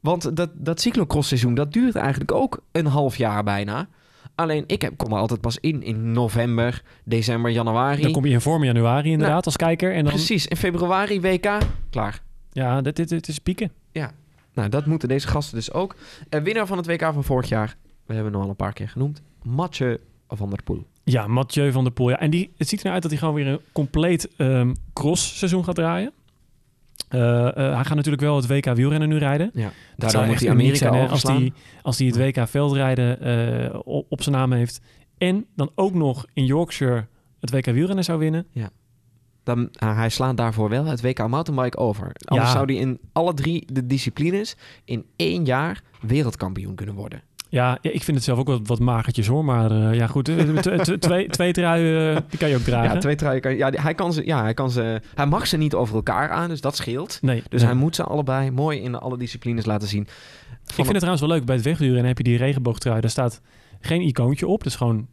Want 0.00 0.36
dat, 0.36 0.50
dat 0.54 0.80
cyclocross-seizoen, 0.80 1.54
dat 1.54 1.72
duurt 1.72 1.94
eigenlijk 1.94 2.32
ook 2.32 2.62
een 2.72 2.86
half 2.86 3.16
jaar 3.16 3.44
bijna. 3.44 3.88
Alleen, 4.34 4.64
ik 4.66 4.82
heb, 4.82 4.96
kom 4.96 5.12
er 5.12 5.18
altijd 5.18 5.40
pas 5.40 5.58
in 5.60 5.82
in 5.82 6.12
november, 6.12 6.82
december, 7.04 7.50
januari. 7.50 8.02
Dan 8.02 8.12
kom 8.12 8.24
je 8.26 8.32
in 8.32 8.40
vorm 8.40 8.64
januari 8.64 9.10
inderdaad 9.10 9.32
Nou, 9.32 9.44
als 9.44 9.56
kijker. 9.56 9.94
En 9.94 10.04
dan, 10.04 10.12
Precies, 10.12 10.46
in 10.46 10.56
februari 10.56 11.20
WK, 11.20 11.58
klaar. 11.90 12.22
ja, 12.52 12.80
dit, 12.82 12.96
dit, 12.96 13.08
dit 13.08 13.28
is 13.28 13.38
pieken. 13.38 13.72
Nou, 14.58 14.70
dat 14.70 14.86
moeten 14.86 15.08
deze 15.08 15.28
gasten 15.28 15.56
dus 15.56 15.72
ook. 15.72 15.94
En 16.28 16.42
winnaar 16.42 16.66
van 16.66 16.76
het 16.76 16.86
WK 16.86 17.00
van 17.00 17.24
vorig 17.24 17.48
jaar, 17.48 17.76
we 18.06 18.14
hebben 18.14 18.32
hem 18.32 18.42
al 18.42 18.48
een 18.48 18.56
paar 18.56 18.72
keer 18.72 18.88
genoemd, 18.88 19.22
Mathieu 19.42 19.98
van 20.28 20.48
der 20.50 20.62
Poel. 20.62 20.86
Ja, 21.04 21.26
Mathieu 21.26 21.72
van 21.72 21.84
der 21.84 21.92
Poel. 21.92 22.08
Ja. 22.08 22.20
En 22.20 22.30
die, 22.30 22.52
het 22.56 22.68
ziet 22.68 22.78
er 22.78 22.84
nou 22.84 22.94
uit 22.94 23.02
dat 23.02 23.10
hij 23.10 23.20
gewoon 23.20 23.34
weer 23.34 23.46
een 23.46 23.60
compleet 23.72 24.28
ehm 24.36 24.74
cross-seizoen 24.92 25.64
gaat 25.64 25.74
draaien. 25.74 26.12
Eh, 27.08 27.46
eh, 27.46 27.54
hij 27.54 27.84
gaat 27.84 27.94
natuurlijk 27.94 28.22
wel 28.22 28.36
het 28.36 28.46
WK 28.46 28.64
wielrennen 28.64 29.08
nu 29.08 29.16
rijden. 29.18 29.50
Ja, 29.54 29.70
daardoor 29.96 30.26
moet 30.26 30.40
hij 30.40 30.50
Amerika 30.50 30.76
zijn, 30.76 30.94
hè, 30.94 31.08
als 31.08 31.22
hij 31.22 31.52
als 31.82 31.98
hij 31.98 32.06
het 32.06 32.16
WK 32.16 32.48
veldrijden 32.48 33.20
eh, 33.20 33.80
op, 33.84 34.06
op 34.08 34.22
zijn 34.22 34.34
naam 34.34 34.52
heeft. 34.52 34.80
En 35.18 35.46
dan 35.56 35.70
ook 35.74 35.94
nog 35.94 36.26
in 36.32 36.44
Yorkshire 36.44 37.06
het 37.40 37.50
WK 37.50 37.66
wielrennen 37.66 38.04
zou 38.04 38.18
winnen. 38.18 38.46
Dan, 39.42 39.68
ah, 39.78 39.96
hij 39.96 40.08
slaat 40.08 40.36
daarvoor 40.36 40.68
wel 40.68 40.84
het 40.84 41.00
WK 41.00 41.28
mountainbike 41.28 41.76
over. 41.76 42.12
Anders 42.24 42.48
Ja. 42.48 42.54
zou 42.54 42.72
hij 42.72 42.74
in 42.82 43.00
alle 43.12 43.34
drie 43.34 43.72
de 43.72 43.86
disciplines 43.86 44.56
in 44.84 45.06
één 45.16 45.44
jaar 45.44 45.82
wereldkampioen 46.00 46.74
kunnen 46.74 46.94
worden. 46.94 47.22
Ja, 47.50 47.78
ja, 47.82 47.90
ik 47.90 48.02
vind 48.02 48.16
het 48.16 48.26
zelf 48.26 48.38
ook 48.38 48.46
wat, 48.46 48.60
wat 48.64 48.78
magertjes 48.78 49.26
hoor. 49.26 49.44
Maar 49.44 49.70
eh, 49.70 49.94
ja, 49.94 50.06
goed. 50.06 50.28
eh, 50.28 50.78
twee, 50.80 51.28
twee 51.28 51.52
truien, 51.52 52.14
eh, 52.16 52.22
die 52.28 52.38
kan 52.38 52.48
je 52.48 52.56
ook 52.56 52.62
dragen. 52.62 52.94
Ja, 52.94 53.00
twee 53.00 53.14
truien 53.14 53.40
kan, 53.40 53.56
ja, 53.56 53.70
hij 53.70 53.94
kan 53.94 54.12
ze, 54.12 54.26
ja, 54.26 54.42
hij 54.42 54.54
kan 54.54 54.70
ze, 54.70 55.00
hij 55.14 55.26
mag 55.26 55.46
ze 55.46 55.56
niet 55.56 55.74
over 55.74 55.94
elkaar 55.94 56.30
aan, 56.30 56.48
dus 56.48 56.60
dat 56.60 56.76
scheelt. 56.76 57.18
Nee, 57.22 57.42
Dus 57.48 57.60
nee. 57.60 57.70
hij 57.70 57.78
moet 57.78 57.94
ze 57.94 58.02
allebei 58.02 58.50
mooi 58.50 58.80
in 58.80 58.94
alle 58.94 59.18
disciplines 59.18 59.64
laten 59.64 59.88
zien. 59.88 60.02
Ik 60.66 60.74
vind 60.74 60.86
het 60.86 60.96
trouwens 60.96 61.20
wel 61.20 61.30
leuk. 61.30 61.44
Bij 61.44 61.54
het 61.54 61.64
wegduren 61.64 62.04
heb 62.04 62.18
je 62.18 62.24
die 62.24 62.36
regenboogtrui. 62.36 63.00
Daar 63.00 63.10
staat 63.10 63.40
geen 63.80 64.00
icoontje 64.02 64.46
op. 64.46 64.62
Dus 64.62 64.76
gewoon 64.76 65.06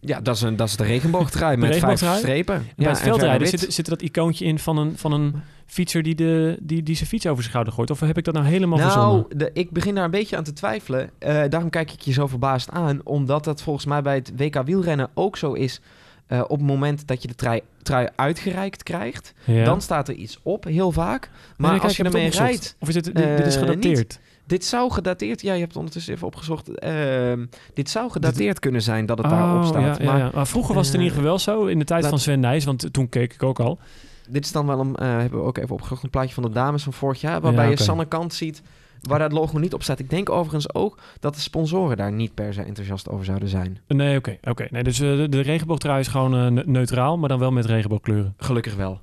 Ja, 0.00 0.20
dat 0.20 0.36
is, 0.36 0.42
een, 0.42 0.56
dat 0.56 0.68
is 0.68 0.76
de 0.76 0.84
regenboogtrui 0.84 1.56
met 1.56 1.68
vijf 1.68 1.74
regenboogtrui? 1.74 2.18
strepen. 2.18 2.54
Ja, 2.54 2.72
bij 2.76 2.86
het 2.88 2.98
en 2.98 3.04
veldrijden 3.04 3.48
zit, 3.48 3.72
zit 3.72 3.86
er 3.86 3.92
dat 3.98 4.02
icoontje 4.02 4.44
in 4.44 4.58
van 4.58 4.76
een, 4.78 4.98
van 4.98 5.12
een 5.12 5.34
fietser 5.66 6.02
die, 6.02 6.14
de, 6.14 6.56
die, 6.60 6.82
die 6.82 6.96
zijn 6.96 7.08
fiets 7.08 7.24
over 7.26 7.36
zijn 7.38 7.48
schouder 7.50 7.72
gooit. 7.74 7.90
Of 7.90 8.00
heb 8.00 8.18
ik 8.18 8.24
dat 8.24 8.34
nou 8.34 8.46
helemaal 8.46 8.78
Nou, 8.78 8.90
verzonnen? 8.92 9.26
de, 9.38 9.50
ik 9.52 9.70
begin 9.70 9.94
daar 9.94 10.04
een 10.04 10.10
beetje 10.10 10.36
aan 10.36 10.44
te 10.44 10.52
twijfelen. 10.52 11.10
Eh, 11.18 11.42
daarom 11.48 11.70
kijk 11.70 11.92
ik 11.92 12.00
je 12.00 12.12
zo 12.12 12.26
verbaasd 12.26 12.70
aan. 12.70 13.00
Omdat 13.04 13.44
dat 13.44 13.62
volgens 13.62 13.86
mij 13.86 14.02
bij 14.02 14.14
het 14.14 14.32
WK 14.36 14.62
wielrennen 14.64 15.08
ook 15.14 15.36
zo 15.36 15.52
is. 15.52 15.80
Eh, 16.26 16.40
op 16.42 16.58
het 16.58 16.66
moment 16.66 17.06
dat 17.06 17.22
je 17.22 17.28
de 17.28 17.34
trui, 17.34 17.60
trui 17.82 18.08
uitgereikt 18.16 18.82
krijgt, 18.82 19.34
Ja. 19.44 19.64
dan 19.64 19.80
staat 19.80 20.08
er 20.08 20.14
iets 20.14 20.38
op, 20.42 20.64
heel 20.64 20.92
vaak. 20.92 21.30
Maar 21.56 21.80
als 21.80 21.96
je 21.96 22.02
het 22.04 22.14
ermee 22.14 22.30
rijdt, 22.30 22.76
Of 22.78 22.88
is 22.88 22.94
dit, 22.94 23.04
dit, 23.04 23.14
dit 23.36 23.46
is 23.46 23.54
Eh, 23.54 23.60
gedateerd? 23.60 24.18
dit 24.46 24.64
zou 24.64 24.90
gedateerd... 24.92 25.40
Ja, 25.40 25.52
je 25.52 25.58
hebt 25.58 25.68
het 25.68 25.76
ondertussen 25.78 26.14
even 26.14 26.26
opgezocht. 26.26 26.78
Ehm, 26.78 27.46
dit 27.74 27.90
zou 27.90 28.10
gedateerd 28.10 28.58
kunnen 28.58 28.82
zijn 28.82 29.06
dat 29.06 29.18
het 29.18 29.30
daarop 29.30 29.62
Oh, 29.62 29.66
staat. 29.68 29.98
Ja, 29.98 30.04
maar 30.04 30.18
ja. 30.18 30.30
maar 30.34 30.46
vroeger 30.46 30.74
was 30.74 30.86
het 30.86 30.94
in 30.94 31.00
ieder 31.00 31.16
geval 31.16 31.30
wel 31.30 31.38
zo. 31.40 31.66
In 31.66 31.78
de 31.78 31.84
tijd 31.84 32.06
van 32.06 32.18
Sven 32.18 32.40
Nijs. 32.40 32.64
Want 32.64 32.92
toen 32.92 33.08
keek 33.08 33.32
ik 33.34 33.42
ook 33.42 33.60
al. 33.60 33.78
Dit 34.28 34.44
is 34.44 34.52
dan 34.52 34.66
wel 34.66 34.80
een... 34.80 34.96
eh, 34.96 35.06
hebben 35.08 35.40
we 35.40 35.46
ook 35.46 35.58
even 35.58 35.74
opgezocht, 35.74 36.02
een 36.02 36.10
plaatje 36.10 36.34
van 36.34 36.42
de 36.42 36.50
dames 36.50 36.82
van 36.82 36.92
vorig 36.92 37.20
jaar. 37.20 37.40
Waarbij 37.40 37.64
Ja, 37.64 37.70
je. 37.70 37.76
Sanne 37.82 38.06
Kant 38.06 38.34
ziet 38.34 38.62
waar 39.00 39.18
dat 39.18 39.32
logo 39.32 39.58
niet 39.58 39.74
op 39.74 39.82
staat. 39.82 39.98
Ik 39.98 40.10
denk 40.10 40.30
overigens 40.30 40.74
ook 40.74 40.98
dat 41.20 41.34
de 41.34 41.40
sponsoren 41.40 41.96
daar 41.96 42.12
niet 42.12 42.34
per 42.34 42.54
se 42.54 42.62
enthousiast 42.62 43.08
over 43.08 43.24
zouden 43.24 43.48
zijn. 43.48 43.78
Nee, 43.88 44.16
oké. 44.16 44.36
oké. 44.42 44.66
Nee, 44.70 44.82
dus 44.82 45.00
eh, 45.00 45.16
de, 45.16 45.28
de 45.28 45.40
regenboogtrui 45.40 46.00
is 46.00 46.08
gewoon 46.08 46.34
eh, 46.34 46.46
ne- 46.46 46.62
neutraal. 46.66 47.18
Maar 47.18 47.28
dan 47.28 47.38
wel 47.38 47.50
met 47.52 47.64
regenboogkleuren. 47.64 48.34
Gelukkig 48.36 48.74
wel. 48.74 49.00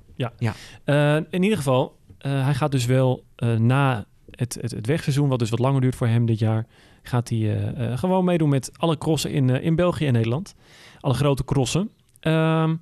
Eh, 0.84 1.16
in 1.16 1.42
ieder 1.42 1.56
geval, 1.58 1.96
hij 2.18 2.54
gaat 2.54 2.70
dus 2.70 2.86
wel 2.86 3.24
na 3.58 4.04
het, 4.30 4.58
het, 4.60 4.70
het 4.70 4.86
wegseizoen, 4.86 5.28
wat 5.28 5.38
dus 5.38 5.50
wat 5.50 5.58
langer 5.58 5.80
duurt 5.80 5.94
voor 5.96 6.06
hem 6.06 6.26
dit 6.26 6.38
jaar, 6.38 6.66
gaat 7.02 7.28
hij 7.28 7.72
gewoon 7.94 8.24
meedoen 8.24 8.48
met 8.48 8.70
alle 8.76 8.98
crossen 8.98 9.30
in, 9.30 9.50
in 9.50 9.74
België 9.76 10.06
en 10.06 10.12
Nederland. 10.12 10.54
Alle 11.00 11.14
grote 11.14 11.44
crossen. 11.44 11.90
Ehm, 12.20 12.74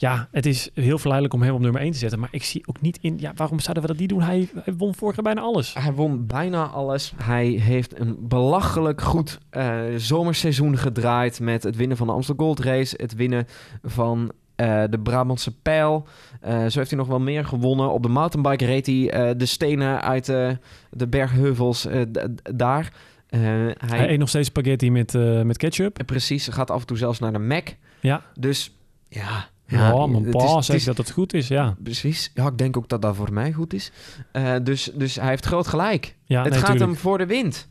ja, 0.00 0.28
het 0.30 0.46
is 0.46 0.70
heel 0.74 0.98
verleidelijk 0.98 1.34
om 1.34 1.42
hem 1.42 1.54
op 1.54 1.60
nummer 1.60 1.80
1 1.80 1.92
te 1.92 1.98
zetten, 1.98 2.18
maar 2.18 2.28
ik 2.32 2.42
zie 2.42 2.62
ook 2.66 2.80
niet 2.80 2.98
in, 3.00 3.18
ja, 3.18 3.32
waarom 3.34 3.60
zouden 3.60 3.82
we 3.82 3.88
dat 3.88 3.98
niet 3.98 4.08
doen? 4.08 4.22
Hij, 4.22 4.48
hij 4.64 4.74
won 4.74 4.94
vorig 4.94 5.14
jaar 5.14 5.24
bijna 5.24 5.40
alles. 5.40 5.74
Hij 5.74 5.92
won 5.92 6.26
bijna 6.26 6.66
alles. 6.66 7.12
Hij 7.22 7.46
heeft 7.46 7.98
een 7.98 8.16
belachelijk 8.20 9.00
goed 9.00 9.38
eh, 9.50 9.80
zomerseizoen 9.96 10.78
gedraaid 10.78 11.40
met 11.40 11.62
het 11.62 11.76
winnen 11.76 11.96
van 11.96 12.06
de 12.06 12.12
Amstel 12.12 12.34
Gold 12.38 12.60
Race, 12.60 12.94
het 12.96 13.14
winnen 13.14 13.46
van 13.82 14.32
eh, 14.56 14.82
de 14.90 14.98
Brabantse 14.98 15.56
Pijl. 15.56 16.06
Eh, 16.40 16.52
zo 16.52 16.78
heeft 16.78 16.90
hij 16.90 16.98
nog 16.98 17.08
wel 17.08 17.20
meer 17.20 17.44
gewonnen. 17.44 17.92
Op 17.92 18.02
de 18.02 18.08
mountainbike 18.08 18.64
reed 18.64 18.86
hij 18.86 19.36
de 19.36 19.46
stenen 19.46 20.02
uit 20.02 20.26
de 20.90 21.06
bergheuvels 21.08 21.86
daar. 22.42 22.92
Hij, 23.28 23.74
Hij 23.78 24.10
eet 24.10 24.18
nog 24.18 24.28
steeds 24.28 24.48
spaghetti 24.48 24.90
met, 24.90 25.12
met 25.44 25.56
ketchup. 25.56 25.98
precies, 26.06 26.48
gaat 26.48 26.70
af 26.70 26.80
en 26.80 26.86
toe 26.86 26.96
zelfs 26.96 27.18
naar 27.18 27.32
de 27.32 27.38
Mac. 27.38 27.68
Ja, 28.00 28.22
Dus 28.34 28.74
ja, 29.08 29.48
ja, 29.70 30.06
mijn 30.06 30.22
het 30.24 30.36
pa 30.36 30.58
is- 30.58 30.66
zegt 30.66 30.78
is- 30.78 30.84
dat 30.84 30.96
het 30.96 31.10
goed 31.10 31.34
is, 31.34 31.48
ja. 31.48 31.76
Precies. 31.82 32.30
Ja, 32.34 32.46
ik 32.46 32.58
denk 32.58 32.76
ook 32.76 32.88
dat 32.88 33.02
dat 33.02 33.16
voor 33.16 33.32
mij 33.32 33.52
goed 33.52 33.72
is. 33.72 33.92
Eh, 34.32 34.54
dus, 34.62 34.90
dus 34.94 35.14
hij 35.16 35.28
heeft 35.28 35.46
groot 35.46 35.66
gelijk. 35.66 36.16
ja 36.24 36.42
het 36.42 36.50
nee, 36.50 36.58
gaat 36.58 36.68
tuurlijk. 36.70 36.90
hem 36.90 37.00
voor 37.00 37.18
de 37.18 37.26
wind. 37.26 37.68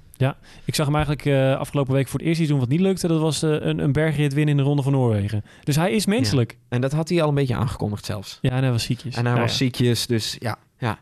Ik 0.65 0.75
zag 0.75 0.85
hem 0.85 0.95
eigenlijk 0.95 1.25
eh, 1.25 1.55
afgelopen 1.59 1.93
week 1.93 2.07
voor 2.07 2.19
het 2.19 2.27
eerst 2.27 2.39
iets 2.41 2.49
doen 2.49 2.59
wat 2.59 2.67
niet 2.69 2.79
lukte. 2.79 3.07
Dat 3.07 3.19
was 3.21 3.43
eh, 3.43 3.49
een, 3.51 3.79
een 3.79 3.91
bergrit 3.91 4.33
winnen 4.33 4.51
in 4.57 4.61
de 4.61 4.67
Ronde 4.67 4.81
van 4.83 4.91
Noorwegen. 4.91 5.43
Dus 5.63 5.75
hij 5.75 5.91
is 5.91 6.05
menselijk. 6.05 6.57
En 6.69 6.81
dat 6.81 6.91
had 6.91 7.09
hij 7.09 7.21
al 7.21 7.29
een 7.29 7.35
beetje 7.35 7.55
aangekondigd 7.55 8.05
zelfs. 8.05 8.37
Ja, 8.41 8.49
en 8.51 8.61
hij 8.63 8.71
was 8.71 8.83
ziekjes. 8.83 9.15
En 9.15 9.21
hij 9.23 9.31
Nou 9.33 9.43
was 9.45 9.51
ja. 9.51 9.57
ziekjes, 9.57 10.07
dus 10.07 10.35
ja. 10.39 10.57
ja. 10.77 10.99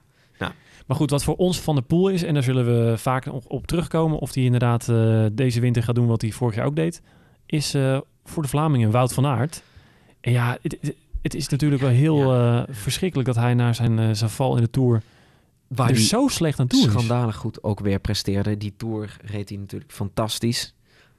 Maar 0.86 0.98
goed, 0.98 1.10
wat 1.10 1.24
voor 1.24 1.36
ons 1.36 1.60
Van 1.60 1.76
de 1.76 1.82
Poel 1.82 2.08
is, 2.10 2.24
en 2.24 2.34
daar 2.34 2.44
zullen 2.44 2.66
we 2.66 2.98
vaak 2.98 3.26
nog 3.26 3.46
op 3.46 3.68
terugkomen... 3.68 4.20
of 4.20 4.34
hij 4.34 4.44
inderdaad 4.44 4.86
deze 5.34 5.60
winter 5.60 5.84
gaat 5.84 5.96
doen 5.96 6.08
wat 6.08 6.22
hij 6.22 6.32
vorig 6.32 6.56
jaar 6.56 6.66
ook 6.66 6.76
deed... 6.76 7.02
is 7.46 7.76
voor 8.24 8.42
de 8.44 8.48
Vlamingen 8.50 8.92
Wout 8.92 9.14
van 9.14 9.26
Aert. 9.26 9.64
En 10.22 10.32
ja, 10.32 10.58
het, 11.22 11.36
is 11.36 11.48
natuurlijk 11.48 11.82
wel 11.82 11.92
heel 11.92 12.34
eh, 12.34 12.64
verschrikkelijk... 12.70 13.28
dat 13.28 13.38
hij 13.38 13.54
na 13.54 13.74
zijn, 13.74 14.00
eh, 14.00 14.10
zijn 14.12 14.30
val 14.30 14.56
in 14.56 14.62
de 14.64 14.70
Tour 14.70 15.02
Waar 15.68 15.88
hij 15.88 15.98
zo 15.98 16.28
slecht 16.28 16.60
aan 16.60 16.68
toe 16.68 16.80
is. 16.80 16.92
schandalig 16.92 17.36
goed 17.36 17.64
ook 17.64 17.80
weer 17.80 18.00
presteerde. 18.00 18.58
Die 18.58 18.74
Tour 18.78 19.18
reed 19.22 19.50
hij 19.50 19.58
natuurlijk 19.58 19.92
fantastisch. 19.92 20.74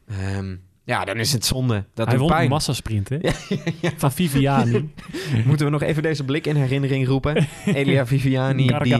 Ehm, 0.09 0.57
Ja, 0.85 1.05
dan 1.05 1.17
is 1.17 1.33
het 1.33 1.45
zonde. 1.45 1.85
Dat 1.95 2.07
Hij 2.07 2.19
won 2.19 2.29
pijn. 2.29 2.49
massasprint, 2.49 3.09
hè? 3.09 3.17
Ja, 3.29 3.33
ja. 3.81 3.91
Van 3.97 4.13
Viviani. 4.13 4.93
Moeten 5.47 5.67
we 5.67 5.73
nog 5.73 5.83
even 5.83 6.03
deze 6.03 6.25
blik 6.25 6.47
in 6.47 6.57
herinnering 6.57 7.07
roepen? 7.07 7.47
Elia 7.67 8.07
Viviani, 8.07 8.67
die 8.83 8.99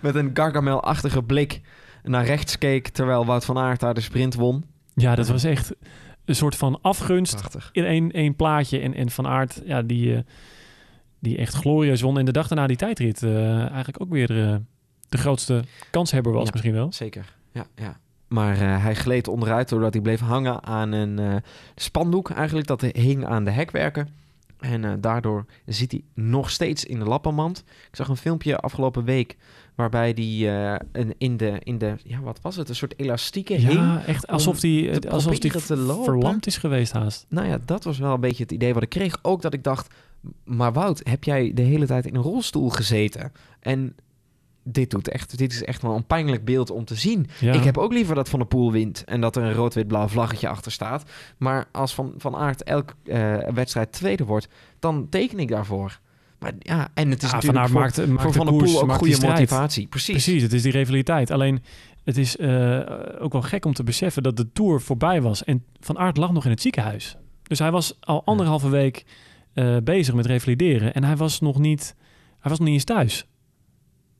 met 0.00 0.14
een 0.14 0.30
Gargamel-achtige 0.34 1.22
blik 1.22 1.60
naar 2.02 2.24
rechts 2.24 2.58
keek... 2.58 2.88
terwijl 2.88 3.26
Wout 3.26 3.44
van 3.44 3.58
Aert 3.58 3.80
daar 3.80 3.94
de 3.94 4.00
sprint 4.00 4.34
won. 4.34 4.64
Ja, 4.94 5.14
dat 5.14 5.28
was 5.28 5.44
echt 5.44 5.72
een 6.24 6.34
soort 6.34 6.56
van 6.56 6.78
afgunst 6.82 7.36
Prachtig. 7.36 7.68
in 7.72 7.84
één, 7.84 8.10
één 8.10 8.34
plaatje. 8.36 8.78
En, 8.80 8.94
en 8.94 9.10
Van 9.10 9.26
Aert, 9.26 9.62
ja, 9.64 9.82
die, 9.82 10.14
eh, 10.14 10.20
die 11.18 11.36
echt 11.38 11.54
glorieus 11.54 12.00
won. 12.00 12.18
En 12.18 12.24
de 12.24 12.32
dag 12.32 12.48
daarna 12.48 12.66
die 12.66 12.76
tijdrit 12.76 13.22
eh, 13.22 13.58
eigenlijk 13.58 14.00
ook 14.00 14.10
weer 14.10 14.42
eh, 14.50 14.56
de 15.08 15.18
grootste 15.18 15.62
kanshebber 15.90 16.32
was 16.32 16.44
Ja. 16.44 16.50
misschien 16.52 16.72
wel. 16.74 16.92
Zeker, 16.92 17.34
ja. 17.52 17.66
ja. 17.74 17.98
Maar 18.28 18.58
hij 18.58 18.94
gleed 18.94 19.28
onderuit 19.28 19.68
doordat 19.68 19.92
hij 19.92 20.02
bleef 20.02 20.20
hangen 20.20 20.62
aan 20.62 20.92
een 20.92 21.42
spandoek 21.76 22.30
eigenlijk. 22.30 22.66
Dat 22.66 22.80
hing 22.80 23.24
aan 23.26 23.44
de 23.44 23.50
hekwerken. 23.50 24.08
En 24.60 25.00
daardoor 25.00 25.46
zit 25.66 25.90
hij 25.90 26.02
nog 26.14 26.50
steeds 26.50 26.84
in 26.84 26.98
de 26.98 27.04
lappenmand. 27.04 27.64
Ik 27.90 27.96
zag 27.96 28.08
een 28.08 28.16
filmpje 28.16 28.56
afgelopen 28.58 29.04
week 29.04 29.36
waarbij 29.74 30.12
hij 30.14 30.72
eh, 30.72 30.80
een, 30.92 31.14
in, 31.18 31.36
de, 31.36 31.60
in 31.62 31.78
de, 31.78 31.94
ja 32.04 32.20
wat 32.20 32.40
was 32.42 32.56
het, 32.56 32.68
een 32.68 32.74
soort 32.74 32.98
elastieke 32.98 33.54
hing. 33.54 33.72
Ja, 33.72 34.04
echt 34.06 34.26
alsof 34.26 34.60
die, 34.60 34.98
te 34.98 35.10
alsof 35.10 35.38
die 35.38 35.52
verlamd 36.02 36.46
is 36.46 36.56
geweest 36.56 36.92
haast. 36.92 37.26
Nou 37.28 37.48
ja, 37.48 37.58
dat 37.64 37.84
was 37.84 37.98
wel 37.98 38.14
een 38.14 38.20
beetje 38.20 38.42
het 38.42 38.52
idee 38.52 38.74
wat 38.74 38.82
ik 38.82 38.88
kreeg. 38.88 39.18
Ook 39.22 39.42
dat 39.42 39.54
ik 39.54 39.62
dacht, 39.64 39.94
maar 40.44 40.72
Wout, 40.72 41.00
heb 41.04 41.24
jij 41.24 41.50
de 41.54 41.62
hele 41.62 41.86
tijd 41.86 42.06
in 42.06 42.14
een 42.14 42.22
rolstoel 42.22 42.70
gezeten? 42.70 43.32
En 43.60 43.96
dit, 44.64 44.90
doet 44.90 45.08
echt, 45.08 45.38
dit 45.38 45.52
is 45.52 45.64
echt 45.64 45.82
wel 45.82 45.94
een 45.94 46.06
pijnlijk 46.06 46.44
beeld 46.44 46.70
om 46.70 46.84
te 46.84 46.94
zien. 46.94 47.26
Ja. 47.40 47.52
Ik 47.52 47.64
heb 47.64 47.78
ook 47.78 47.92
liever 47.92 48.14
dat 48.14 48.28
Van 48.28 48.38
der 48.38 48.48
Poel 48.48 48.72
wint 48.72 49.04
en 49.04 49.20
dat 49.20 49.36
er 49.36 49.42
een 49.42 49.52
rood-wit-blauw 49.52 50.08
vlaggetje 50.08 50.48
achter 50.48 50.72
staat. 50.72 51.10
Maar 51.36 51.68
als 51.72 51.94
Van, 51.94 52.14
van 52.16 52.36
Aert 52.36 52.62
elke 52.62 52.94
eh, 53.04 53.36
wedstrijd 53.54 53.92
tweede 53.92 54.24
wordt, 54.24 54.48
dan 54.78 55.08
teken 55.08 55.38
ik 55.38 55.48
daarvoor. 55.48 56.00
Maar 56.44 56.54
ja, 56.58 56.88
en 56.94 57.10
het 57.10 57.22
is 57.22 57.30
Ja, 57.30 57.34
natuurlijk 57.34 57.68
voor, 57.68 57.80
maakt, 57.80 58.06
maakt 58.06 58.22
voor 58.22 58.32
Van 58.32 58.46
der 58.46 58.56
Poel 58.56 58.82
ook 58.82 58.92
goede 58.92 59.26
motivatie. 59.26 59.86
Precies. 59.86 60.24
Precies, 60.24 60.42
het 60.42 60.52
is 60.52 60.62
die 60.62 60.72
rivaliteit. 60.72 61.30
Alleen, 61.30 61.62
het 62.04 62.18
is 62.18 62.36
eh, 62.36 62.80
ook 63.18 63.32
wel 63.32 63.42
gek 63.42 63.64
om 63.64 63.72
te 63.72 63.82
beseffen 63.84 64.22
dat 64.22 64.36
de 64.36 64.52
Tour 64.52 64.80
voorbij 64.80 65.22
was. 65.22 65.44
En 65.44 65.64
Van 65.80 65.98
Aert 65.98 66.16
lag 66.16 66.32
nog 66.32 66.44
in 66.44 66.50
het 66.50 66.60
ziekenhuis. 66.60 67.16
Dus 67.42 67.58
hij 67.58 67.70
was 67.70 67.96
al 68.00 68.24
anderhalve 68.24 68.68
week 68.68 69.04
eh, 69.52 69.76
bezig 69.84 70.14
met 70.14 70.26
revalideren. 70.26 70.94
En 70.94 71.04
hij 71.04 71.16
was 71.16 71.40
nog 71.40 71.58
niet, 71.58 71.94
hij 72.40 72.50
was 72.50 72.58
nog 72.58 72.68
niet 72.68 72.76
eens 72.76 72.84
thuis. 72.84 73.26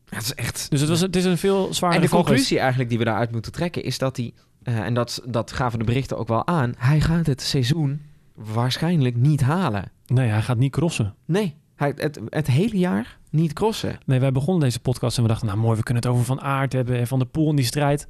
Ja, 0.05 0.17
het 0.17 0.25
is 0.25 0.35
echt... 0.35 0.71
Dus 0.71 0.81
het, 0.81 0.89
was, 0.89 1.01
het 1.01 1.17
is 1.17 1.25
een 1.25 1.39
veel 1.39 1.75
zwaarder 1.75 2.01
En 2.01 2.07
de 2.07 2.13
conclusie 2.13 2.59
eigenlijk 2.59 2.89
die 2.89 2.99
we 2.99 3.05
daaruit 3.05 3.33
moeten 3.33 3.53
trekken 3.53 3.85
is 3.85 3.99
dat 3.99 4.17
hij, 4.17 4.33
eh, 4.63 4.79
en 4.79 4.95
dat, 4.95 5.23
dat 5.27 5.53
gaven 5.53 5.79
de 5.79 5.85
berichten 5.85 6.19
ook 6.19 6.29
wel 6.29 6.47
aan, 6.47 6.75
hij 6.79 7.01
gaat 7.01 7.27
het 7.27 7.43
seizoen 7.43 8.01
waarschijnlijk 8.35 9.17
niet 9.17 9.41
halen. 9.41 9.93
Nee, 10.07 10.29
hij 10.29 10.43
gaat 10.43 10.59
niet 10.59 10.73
crossen. 10.73 11.15
Nee, 11.25 11.57
hij, 11.75 11.95
het, 12.29 12.47
hele 12.47 12.79
jaar 12.79 13.19
niet 13.31 13.53
crossen. 13.53 13.99
Nee, 14.07 14.21
wij 14.21 14.33
begonnen 14.33 14.63
deze 14.63 14.81
podcast 14.81 15.17
en 15.17 15.23
we 15.23 15.29
dachten, 15.29 15.47
nou 15.47 15.59
mooi, 15.59 15.77
we 15.77 15.83
kunnen 15.83 16.03
het 16.03 16.13
over 16.13 16.25
Van 16.25 16.41
Aert 16.41 16.73
hebben 16.73 16.99
en 16.99 17.07
Van 17.07 17.19
der 17.19 17.29
Poel 17.29 17.51
in 17.51 17.57
die 17.57 17.65
strijd. 17.65 18.09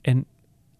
En 0.00 0.24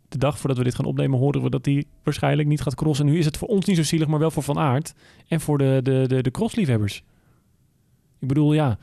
de 0.09 0.19
dag 0.19 0.39
voordat 0.39 0.59
we 0.59 0.65
dit 0.65 0.75
gaan 0.75 0.85
opnemen 0.85 1.19
horen 1.19 1.43
we 1.43 1.51
dat 1.51 1.65
hij 1.65 1.85
waarschijnlijk 2.03 2.49
niet 2.49 2.61
gaat 2.61 2.75
crossen. 2.75 3.07
Nu 3.07 3.19
is 3.19 3.25
het 3.25 3.37
voor 3.37 3.49
ons 3.49 3.67
niet 3.67 3.77
zo 3.77 3.83
zielig, 3.83 4.09
maar 4.09 4.19
wel 4.19 4.31
voor 4.31 4.43
Van 4.43 4.59
Aert 4.59 4.95
en 5.29 5.41
voor 5.41 5.59
de, 5.59 5.81
de, 5.83 6.05
de, 6.07 6.23
de 6.23 6.31
crossliefhebbers. 6.31 7.03
Ik 8.19 8.29
bedoel, 8.29 8.53
ja, 8.53 8.79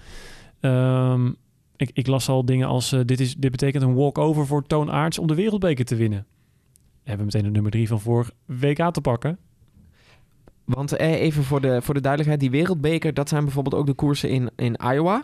ehm, 0.60 1.32
ik, 1.76 1.90
ik 1.94 2.08
las 2.08 2.30
al 2.30 2.46
dingen 2.46 2.68
als, 2.68 2.92
eh, 2.92 3.00
dit, 3.06 3.20
is, 3.20 3.36
dit 3.36 3.52
betekent 3.52 3.84
een 3.84 3.96
walk-over 3.96 4.46
voor 4.46 4.64
Toon 4.64 4.92
Aerts 4.92 5.20
om 5.20 5.28
de 5.28 5.36
wereldbeker 5.36 5.86
te 5.86 5.96
winnen. 5.96 6.26
We 6.74 7.10
hebben 7.14 7.26
meteen 7.26 7.44
de 7.44 7.50
nummer 7.50 7.72
drie 7.72 7.88
van 7.88 8.00
vorig 8.00 8.32
WK 8.46 8.94
te 8.94 9.02
pakken. 9.02 9.38
Want 10.68 10.92
eh, 10.96 11.12
even 11.22 11.44
voor 11.44 11.62
de, 11.62 11.82
voor 11.82 11.94
de 11.94 12.02
duidelijkheid, 12.02 12.42
die 12.52 12.60
wereldbeker, 12.60 13.14
dat 13.14 13.30
zijn 13.30 13.44
bijvoorbeeld 13.44 13.76
ook 13.76 13.86
de 13.86 13.94
koersen 13.94 14.30
in, 14.30 14.50
in 14.56 14.76
Iowa. 14.94 15.24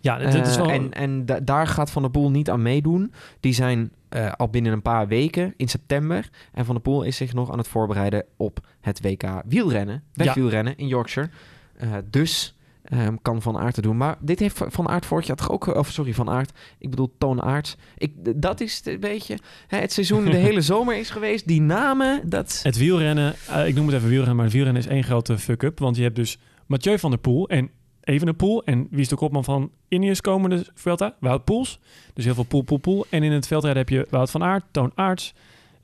Ja, 0.00 0.18
dat, 0.18 0.32
dat 0.32 0.46
is 0.46 0.56
Eh, 0.56 0.62
wel... 0.62 0.70
En, 0.70 0.92
en 0.92 1.26
da- 1.26 1.40
daar 1.40 1.66
gaat 1.66 1.90
Van 1.90 2.02
der 2.02 2.10
Poel 2.10 2.30
niet 2.30 2.50
aan 2.50 2.62
meedoen. 2.62 3.12
Die 3.40 3.52
zijn 3.52 3.90
eh, 4.08 4.32
al 4.32 4.48
binnen 4.48 4.72
een 4.72 4.82
paar 4.82 5.08
weken 5.08 5.54
in 5.56 5.68
september. 5.68 6.28
En 6.52 6.64
Van 6.64 6.74
der 6.74 6.82
Poel 6.82 7.02
is 7.02 7.16
zich 7.16 7.32
nog 7.34 7.52
aan 7.52 7.58
het 7.58 7.68
voorbereiden 7.68 8.24
op 8.36 8.66
het 8.80 9.00
WK 9.00 9.22
wielrennen. 9.46 10.02
Wegwielrennen 10.12 10.76
in 10.76 10.86
Yorkshire. 10.86 11.28
Eh, 11.76 11.92
dus 12.10 12.55
ehm, 12.88 13.16
kan 13.22 13.42
Van 13.42 13.58
Aert 13.58 13.76
het 13.76 13.84
doen. 13.84 13.96
Maar 13.96 14.16
dit 14.20 14.38
heeft 14.38 14.62
Van 14.68 14.88
Aert 14.88 15.06
vorig 15.06 15.26
jaar 15.26 15.36
toch 15.36 15.50
ook... 15.50 15.66
Of 15.66 15.90
sorry, 15.90 16.14
Van 16.14 16.30
Aert. 16.30 16.52
Ik 16.78 16.90
bedoel 16.90 17.14
Toon 17.18 17.42
Aerts. 17.42 17.76
Ik, 17.96 18.12
dat 18.42 18.60
is 18.60 18.80
een 18.84 19.00
beetje... 19.00 19.38
Hè, 19.66 19.78
het 19.78 19.92
seizoen 19.92 20.24
de 20.24 20.36
hele 20.36 20.60
zomer 20.72 20.96
is 20.96 21.10
geweest. 21.10 21.46
Die 21.46 21.60
namen, 21.60 22.28
dat... 22.28 22.60
Het 22.62 22.76
wielrennen, 22.76 23.34
eh, 23.48 23.66
ik 23.66 23.74
noem 23.74 23.86
het 23.86 23.94
even 23.94 24.08
wielrennen, 24.08 24.36
maar 24.36 24.44
het 24.44 24.54
wielrennen 24.54 24.82
is 24.82 24.88
één 24.88 25.04
grote 25.04 25.38
fuck-up. 25.38 25.78
Want 25.78 25.96
je 25.96 26.02
hebt 26.02 26.16
dus 26.16 26.38
Mathieu 26.66 26.98
van 26.98 27.10
der 27.10 27.18
Poel 27.18 27.48
en 27.48 27.70
Evenepoel. 28.00 28.64
En 28.64 28.86
wie 28.90 29.00
is 29.00 29.08
de 29.08 29.16
kopman 29.16 29.44
van 29.44 29.70
Ineos 29.88 30.20
komende 30.20 30.66
Vuelta? 30.74 31.16
Wout 31.20 31.44
Poels. 31.44 31.80
Dus 32.14 32.24
heel 32.24 32.34
veel 32.34 32.44
poel, 32.44 32.62
poel, 32.62 32.78
poel. 32.78 33.06
En 33.10 33.22
in 33.22 33.32
het 33.32 33.46
veldrijden 33.46 33.82
heb 33.82 33.90
je 33.90 34.06
Wout 34.10 34.30
van 34.30 34.42
Aert, 34.42 34.64
Toon 34.70 34.92
Aerts. 34.94 35.34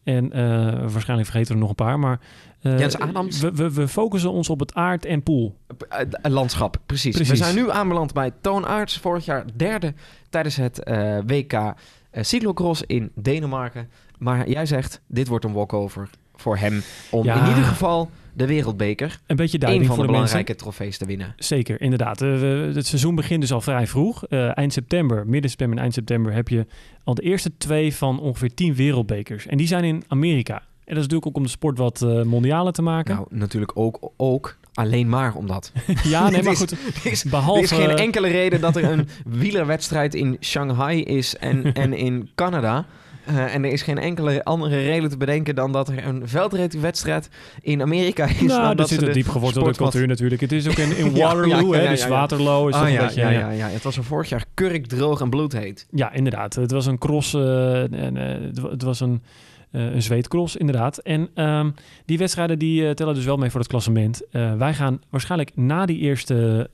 En 0.05 0.33
eh, 0.33 0.43
waarschijnlijk 0.91 1.29
vergeten 1.31 1.47
we 1.47 1.53
er 1.53 1.59
nog 1.61 1.69
een 1.69 1.75
paar. 1.75 1.99
Maar 1.99 2.21
eh, 2.61 2.79
Jens 2.79 2.99
Adams. 2.99 3.41
We, 3.41 3.53
we, 3.53 3.73
we 3.73 3.89
focussen 3.89 4.33
ons 4.33 4.49
op 4.51 4.61
het 4.61 4.75
aard 4.75 5.05
en 5.05 5.23
poel. 5.23 5.57
Eh, 5.89 6.07
landschap, 6.23 6.77
precies. 6.87 7.15
Precies. 7.15 7.39
We 7.39 7.45
zijn 7.45 7.55
nu 7.55 7.71
aanbeland 7.71 8.13
bij 8.13 8.31
Toon 8.41 8.67
Aerts. 8.67 8.99
Vorig 8.99 9.25
jaar 9.25 9.45
derde 9.55 9.95
tijdens 10.31 10.57
het 10.57 10.83
WK 11.27 11.75
cyclocross 12.13 12.83
in 12.87 13.11
Denemarken. 13.15 13.91
Maar 14.19 14.49
jij 14.49 14.67
zegt, 14.67 15.01
dit 15.07 15.29
wordt 15.29 15.45
een 15.45 15.53
walkover 15.53 16.09
voor 16.35 16.57
hem. 16.57 16.83
Om 17.11 17.25
Ja. 17.25 17.43
in 17.43 17.49
ieder 17.49 17.65
geval 17.65 18.11
de 18.33 18.47
wereldbeker, 18.47 19.21
Een 19.27 19.37
beetje 19.37 19.55
een 19.55 19.61
duiding 19.61 19.87
van 19.87 19.99
de 19.99 20.07
belangrijke 20.07 20.55
trofees 20.55 20.99
te 20.99 21.07
winnen. 21.07 21.35
Zeker, 21.37 21.81
inderdaad. 21.81 22.23
Eh, 22.23 22.41
het 22.75 22.87
seizoen 22.87 23.15
begint 23.15 23.41
dus 23.41 23.53
al 23.53 23.61
vrij 23.61 23.87
vroeg. 23.87 24.27
Eh, 24.27 24.59
eind 24.59 24.73
september, 24.73 25.27
midden 25.27 25.51
september 25.51 25.77
en 25.77 25.83
eind 25.83 25.95
september 25.95 26.33
heb 26.33 26.49
je 26.49 26.67
al 27.05 27.15
de 27.15 27.23
eerste 27.23 27.57
twee 27.57 27.95
van 27.95 28.21
ongeveer 28.21 28.55
tien 28.55 28.75
wereldbekers. 28.75 29.47
En 29.47 29.57
die 29.57 29.67
zijn 29.67 29.85
in 29.85 30.05
Amerika. 30.09 30.55
En 30.55 30.95
dat 30.95 30.97
is 30.97 31.03
natuurlijk 31.03 31.27
ook 31.27 31.37
om 31.37 31.43
de 31.43 31.49
sport 31.49 31.79
wat 31.79 32.03
eh 32.03 32.23
mondiale 32.23 32.73
te 32.73 32.83
maken. 32.83 33.15
Nou, 33.15 33.27
natuurlijk 33.31 33.73
ook, 33.75 34.13
ook 34.17 34.57
alleen 34.75 35.09
maar 35.09 35.35
omdat. 35.35 35.73
ja, 36.05 36.29
nee, 36.29 36.43
maar 36.45 36.57
goed. 36.57 36.71
Er 36.71 37.11
is, 37.11 37.25
Behalve, 37.25 37.75
er 37.75 37.81
is 37.81 37.87
geen 37.87 37.97
enkele 37.97 38.29
reden 38.29 38.61
dat 38.61 38.77
er 38.77 38.85
een 38.85 39.09
wielerwedstrijd 39.25 40.15
in 40.15 40.37
Shanghai 40.41 41.03
is 41.03 41.37
en, 41.37 41.73
en 41.73 41.93
in 41.93 42.31
Canada. 42.35 42.87
Eh, 43.27 43.55
en 43.55 43.65
er 43.65 43.71
is 43.73 43.83
geen 43.83 43.99
enkele 43.99 44.45
andere 44.45 44.83
reden 44.83 45.11
te 45.11 45.17
bedenken 45.17 45.55
dan 45.55 45.73
dat 45.73 45.89
er 45.89 46.07
een 46.07 46.29
veldritwedstrijd 46.29 47.29
in 47.61 47.83
Amerika 47.83 48.27
is. 48.27 48.41
nou, 48.41 48.75
dat 48.75 48.89
zit 48.89 49.03
een 49.03 49.13
diep 49.13 49.29
gewortelde 49.29 49.73
cultuur 49.75 50.07
natuurlijk. 50.07 50.41
Het 50.41 50.53
is 50.53 50.69
ook 50.69 50.75
in, 50.77 50.97
in 50.97 51.15
Waterloo, 51.21 51.75
ja, 51.77 51.91
dus. 51.91 52.07
Waterloo 52.07 52.69
is 52.69 52.75
Ah, 52.75 52.91
een 52.91 52.97
beetje... 52.99 53.21
ja, 53.21 53.51
ja. 53.51 53.69
het 53.69 53.83
was 53.83 53.97
er 53.97 54.05
vorig 54.05 54.29
jaar 54.29 54.45
kurkdroog 54.55 55.21
en 55.21 55.31
bloedheet. 55.31 55.87
Ja, 55.91 56.13
inderdaad. 56.13 56.55
Het 56.55 56.71
was 56.71 56.87
een 56.87 56.99
cross, 56.99 57.35
eh, 57.35 57.83
en, 57.93 58.17
eh, 58.17 58.47
het 58.47 58.59
wa- 58.59 58.71
het 58.71 58.83
was 58.83 59.01
een, 59.01 59.23
een 59.71 60.03
zweetcross, 60.03 60.57
inderdaad. 60.57 60.99
En 60.99 61.29
ehm, 61.35 61.71
die 62.05 62.19
wedstrijden 62.19 62.59
die 62.59 62.95
tellen 62.95 63.15
dus 63.15 63.25
wel 63.25 63.37
mee 63.37 63.51
voor 63.51 63.61
het 63.61 63.69
klassement. 63.69 64.23
Wij 64.59 64.75
gaan 64.75 65.01
waarschijnlijk 65.11 65.51
na 65.57 65.87
die 65.87 65.99
eerste 65.99 66.71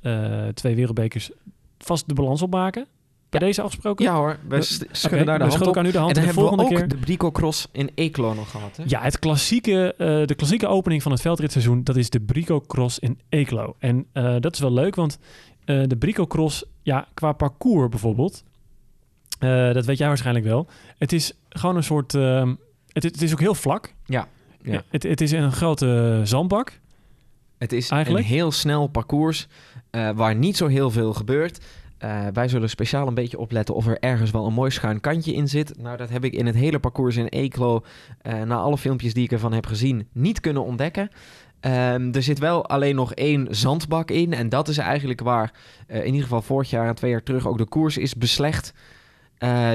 twee 0.55 0.75
wereldbekers 0.75 1.31
vast 1.79 2.09
de 2.09 2.15
balans 2.15 2.43
opmaken. 2.43 2.87
Bij 3.31 3.41
deze 3.41 3.63
afgesproken? 3.63 4.05
Ja 4.05 4.15
hoor, 4.15 4.39
we 4.49 4.63
schudden 4.93 5.27
daar 5.27 5.39
de 5.39 5.45
hand 5.45 5.67
op. 5.67 5.83
nu 5.83 5.91
de 5.91 5.99
hand. 5.99 6.17
En 6.17 6.25
dan 6.25 6.35
de 6.35 6.41
hebben 6.41 6.57
we 6.57 6.63
ook 6.63 6.69
keer... 6.69 6.89
de 6.89 6.97
Brico 6.97 7.31
Cross 7.31 7.69
in 7.73 7.91
Eeklo 7.95 8.35
nog 8.35 8.51
gehad. 8.51 8.77
Hè? 8.77 8.85
Ja, 8.87 9.03
het 9.03 9.19
klassieke, 9.19 9.95
eh, 9.95 10.27
de 10.27 10.35
klassieke 10.35 10.67
opening 10.67 11.03
van 11.03 11.13
het 11.13 11.21
veldritseizoen, 11.21 11.85
dat 11.85 11.97
is 11.97 12.11
de 12.11 12.21
Brico 12.21 12.61
Cross 12.61 12.99
in 12.99 13.21
Eeklo. 13.29 13.77
En 13.79 14.07
eh, 14.13 14.37
dat 14.41 14.55
is 14.55 14.61
wel 14.61 14.73
leuk, 14.73 14.95
want 14.95 15.19
eh, 15.65 15.83
de 15.87 15.97
Brico 15.97 16.27
Cross, 16.27 16.65
ja, 16.83 17.09
qua 17.15 17.33
parcours 17.33 17.89
bijvoorbeeld, 17.89 18.45
dat 19.73 19.85
weet 19.85 19.99
jij 19.99 20.09
waarschijnlijk 20.09 20.45
wel. 20.45 20.69
Het 20.99 21.13
is 21.13 21.33
gewoon 21.49 21.77
een 21.77 21.85
soort, 21.85 22.15
ehm, 22.15 22.55
het, 22.93 23.03
het 23.03 23.23
is 23.23 23.33
ook 23.33 23.41
heel 23.41 23.55
vlak. 23.55 23.95
Ja, 24.05 24.29
ja. 24.63 24.83
Het, 24.89 25.03
het 25.03 25.21
is 25.21 25.33
een 25.33 25.53
grote 25.53 26.21
zandbak. 26.25 26.81
Het 27.59 27.73
is 27.73 27.91
Eigenlijk? 27.91 28.25
een 28.25 28.31
heel 28.31 28.53
snel 28.53 28.87
parcours 28.87 29.47
waar 29.91 30.35
niet 30.35 30.57
zo 30.57 30.67
heel 30.67 30.91
veel 30.91 31.15
gebeurt. 31.15 31.59
Eh, 31.99 32.27
wij 32.33 32.49
zullen 32.49 32.71
speciaal 32.71 33.07
een 33.07 33.15
beetje 33.15 33.39
opletten 33.39 33.75
of 33.75 33.87
er 33.87 33.99
ergens 33.99 34.31
wel 34.31 34.47
een 34.47 34.53
mooi 34.53 34.71
schuin 34.71 35.01
kantje 35.01 35.35
in 35.35 35.49
zit. 35.49 35.79
Nou, 35.79 35.97
dat 35.97 36.09
heb 36.09 36.25
ik 36.25 36.33
in 36.33 36.47
het 36.47 36.55
hele 36.55 36.79
parcours 36.79 37.17
in 37.17 37.27
Eeklo, 37.27 37.85
eh, 38.23 38.43
na 38.43 38.57
alle 38.57 38.79
filmpjes 38.79 39.15
die 39.15 39.25
ik 39.25 39.33
ervan 39.33 39.53
heb 39.53 39.67
gezien, 39.67 40.09
niet 40.13 40.41
kunnen 40.41 40.65
ontdekken. 40.65 41.09
Ehm, 41.61 42.13
er 42.13 42.23
zit 42.23 42.39
wel 42.39 42.67
alleen 42.67 42.95
nog 42.95 43.15
één 43.15 43.47
zandbak 43.51 44.11
in. 44.11 44.33
En 44.33 44.49
dat 44.49 44.69
is 44.69 44.79
eigenlijk 44.79 45.21
waar, 45.21 45.53
eh, 45.87 45.99
in 45.99 46.07
ieder 46.07 46.23
geval 46.23 46.43
vorig 46.43 46.71
jaar 46.71 46.89
en 46.89 46.95
twee 46.95 47.11
jaar 47.11 47.23
terug, 47.23 47.47
ook 47.47 47.59
de 47.59 47.65
koers 47.65 47.97
is 47.97 48.15
beslecht. 48.15 48.73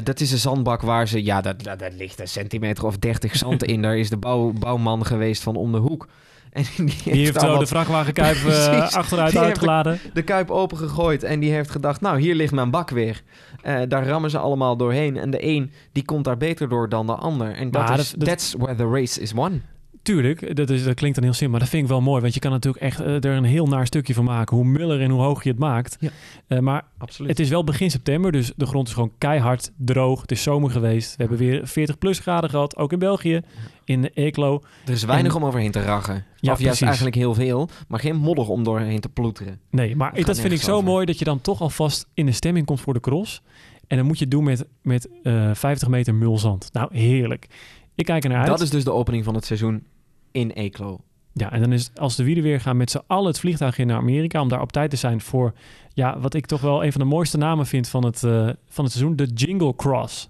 Dat 0.04 0.20
is 0.20 0.32
een 0.32 0.38
zandbak 0.38 0.82
waar 0.82 1.08
ze, 1.08 1.24
ja, 1.24 1.42
dat 1.42 1.94
ligt 1.98 2.20
een 2.20 2.28
centimeter 2.28 2.86
of 2.86 2.98
dertig 2.98 3.36
zand 3.36 3.64
in. 3.64 3.82
Daar 3.82 3.98
is 3.98 4.10
de 4.10 4.18
bouw, 4.18 4.52
bouwman 4.52 5.06
geweest 5.06 5.44
van 5.44 5.56
om 5.56 5.72
de 5.72 5.78
hoek. 5.78 6.08
En 6.54 6.64
die 6.76 6.86
heeft, 6.86 7.04
Die 7.04 7.14
heeft 7.14 7.40
daar 7.40 7.50
zo 7.52 7.58
de 7.58 7.66
vrachtwagenkuip 7.68 8.36
eh, 8.36 8.42
Precies. 8.44 8.96
achteruit 8.96 9.30
Die 9.32 9.40
heeft- 9.40 9.52
uitgeladen. 9.52 10.00
de 10.14 10.22
kuip 10.22 10.52
opengegooid 10.52 11.24
en 11.24 11.40
die 11.40 11.52
heeft 11.52 11.70
gedacht, 11.70 12.02
nou, 12.02 12.20
hier 12.20 12.36
ligt 12.36 12.54
mijn 12.54 12.70
bak 12.72 12.90
weer. 12.90 13.22
Eh, 13.62 13.82
daar 13.88 14.08
rammen 14.08 14.30
ze 14.30 14.38
allemaal 14.38 14.78
doorheen. 14.78 15.18
En 15.18 15.30
de 15.30 15.46
een, 15.46 15.72
die 15.92 16.06
komt 16.06 16.24
daar 16.26 16.38
beter 16.38 16.70
door 16.70 16.90
dan 16.90 17.06
de 17.06 17.16
ander. 17.16 17.54
En 17.56 17.72
dat 17.72 18.00
is, 18.00 18.12
dat- 18.12 18.28
that's 18.28 18.54
where 18.58 18.76
the 18.76 18.90
race 18.90 19.22
is 19.22 19.32
won. 19.32 19.62
Tuurlijk, 20.04 20.56
dat, 20.56 20.70
is, 20.70 20.84
dat 20.84 20.94
klinkt 20.96 21.16
dan 21.16 21.24
heel 21.26 21.34
simpel, 21.34 21.50
maar 21.52 21.60
dat 21.60 21.70
vind 21.70 21.84
ik 21.84 21.90
wel 21.90 22.02
mooi. 22.02 22.22
Want 22.22 22.34
je 22.34 22.40
kan 22.40 22.52
natuurlijk 22.52 22.84
echt 22.84 23.00
eh, 23.00 23.16
er 23.16 23.26
een 23.26 23.44
heel 23.44 23.68
naar 23.68 23.86
stukje 23.86 24.14
van 24.14 24.24
maken. 24.24 24.56
Hoe 24.58 24.66
muller 24.66 25.02
en 25.02 25.10
hoe 25.10 25.22
hoog 25.22 25.44
je 25.44 25.50
het 25.50 25.60
maakt. 25.60 25.98
Ja. 26.00 26.10
Eh, 26.48 26.60
maar 26.60 26.84
Absoluut. 26.98 27.30
het 27.30 27.40
is 27.40 27.50
wel 27.50 27.64
begin 27.64 27.92
september, 27.92 28.32
dus 28.32 28.52
de 28.56 28.66
grond 28.66 28.88
is 28.88 28.94
gewoon 28.94 29.12
keihard 29.18 29.72
droog. 29.78 30.22
Het 30.22 30.32
is 30.32 30.44
zomer 30.44 30.70
geweest. 30.72 31.10
We 31.16 31.16
hebben 31.18 31.38
weer 31.38 31.68
40 31.68 31.98
plus 31.98 32.20
graden 32.20 32.50
gehad, 32.50 32.78
ook 32.78 32.92
in 32.92 33.00
België, 33.00 33.42
in 33.86 34.10
Eeklo. 34.14 34.62
er 34.86 34.92
is 34.92 35.04
weinig 35.04 35.32
en- 35.36 35.38
om 35.42 35.46
overheen 35.46 35.72
te 35.72 35.82
rachen. 35.82 36.26
Ja, 36.36 36.52
of 36.52 36.60
juist 36.60 36.82
eigenlijk 36.82 37.16
heel 37.16 37.34
veel, 37.34 37.70
maar 37.88 38.00
geen 38.00 38.16
modder 38.16 38.50
om 38.50 38.64
doorheen 38.64 39.00
te 39.00 39.10
ploeteren. 39.10 39.60
Nee, 39.70 39.96
maar 39.96 40.12
gaat 40.16 40.26
dat 40.26 40.40
vind 40.40 40.54
ik 40.54 40.62
zo 40.62 40.72
over. 40.74 40.86
mooi 40.86 41.06
dat 41.06 41.20
je 41.20 41.26
dan 41.26 41.42
toch 41.42 41.62
alvast 41.62 42.08
in 42.14 42.26
de 42.26 42.32
stemming 42.32 42.66
komt 42.66 42.82
voor 42.82 42.94
de 42.94 43.00
cross. 43.00 43.42
En 43.88 43.98
dan 43.98 44.06
moet 44.06 44.18
je 44.18 44.24
het 44.24 44.32
doen 44.34 44.44
met, 44.44 44.66
met 44.82 45.08
eh 45.24 45.50
50 45.54 45.88
meter 45.88 46.16
mulzand. 46.16 46.70
Nou, 46.74 46.98
heerlijk. 46.98 47.48
Ik 47.96 48.06
kijk 48.06 48.24
er 48.24 48.30
naar 48.30 48.40
uit. 48.40 48.48
Dat 48.48 48.62
is 48.62 48.70
dus 48.70 48.84
de 48.84 48.92
opening 48.92 49.24
van 49.24 49.36
het 49.36 49.46
seizoen 49.46 49.84
in 50.34 50.50
Eeklo. 50.50 51.00
Ja, 51.34 51.52
en 51.52 51.60
dan 51.60 51.72
is 51.72 51.86
het, 51.86 52.00
als 52.00 52.16
de 52.16 52.24
wielen 52.24 52.44
weer 52.44 52.60
gaan 52.60 52.78
met 52.78 52.92
z'n 52.92 53.02
allen 53.08 53.28
het 53.28 53.40
vliegtuig 53.40 53.78
in 53.78 53.88
naar 53.88 53.98
Amerika... 53.98 54.42
om 54.42 54.48
daar 54.48 54.62
op 54.62 54.72
tijd 54.72 54.90
te 54.90 54.96
zijn 54.96 55.22
voor, 55.22 55.54
ja, 55.94 56.20
wat 56.20 56.34
ik 56.34 56.46
toch 56.46 56.62
wel 56.62 56.84
een 56.84 56.92
van 56.92 57.02
de 57.02 57.08
mooiste 57.08 57.38
namen 57.38 57.66
vind 57.66 57.88
van 57.88 58.06
het, 58.06 58.24
eh, 58.24 58.50
van 58.68 58.84
het 58.84 58.94
seizoen... 58.94 59.16
de 59.16 59.26
Jingle 59.26 59.76
Cross. 59.76 60.30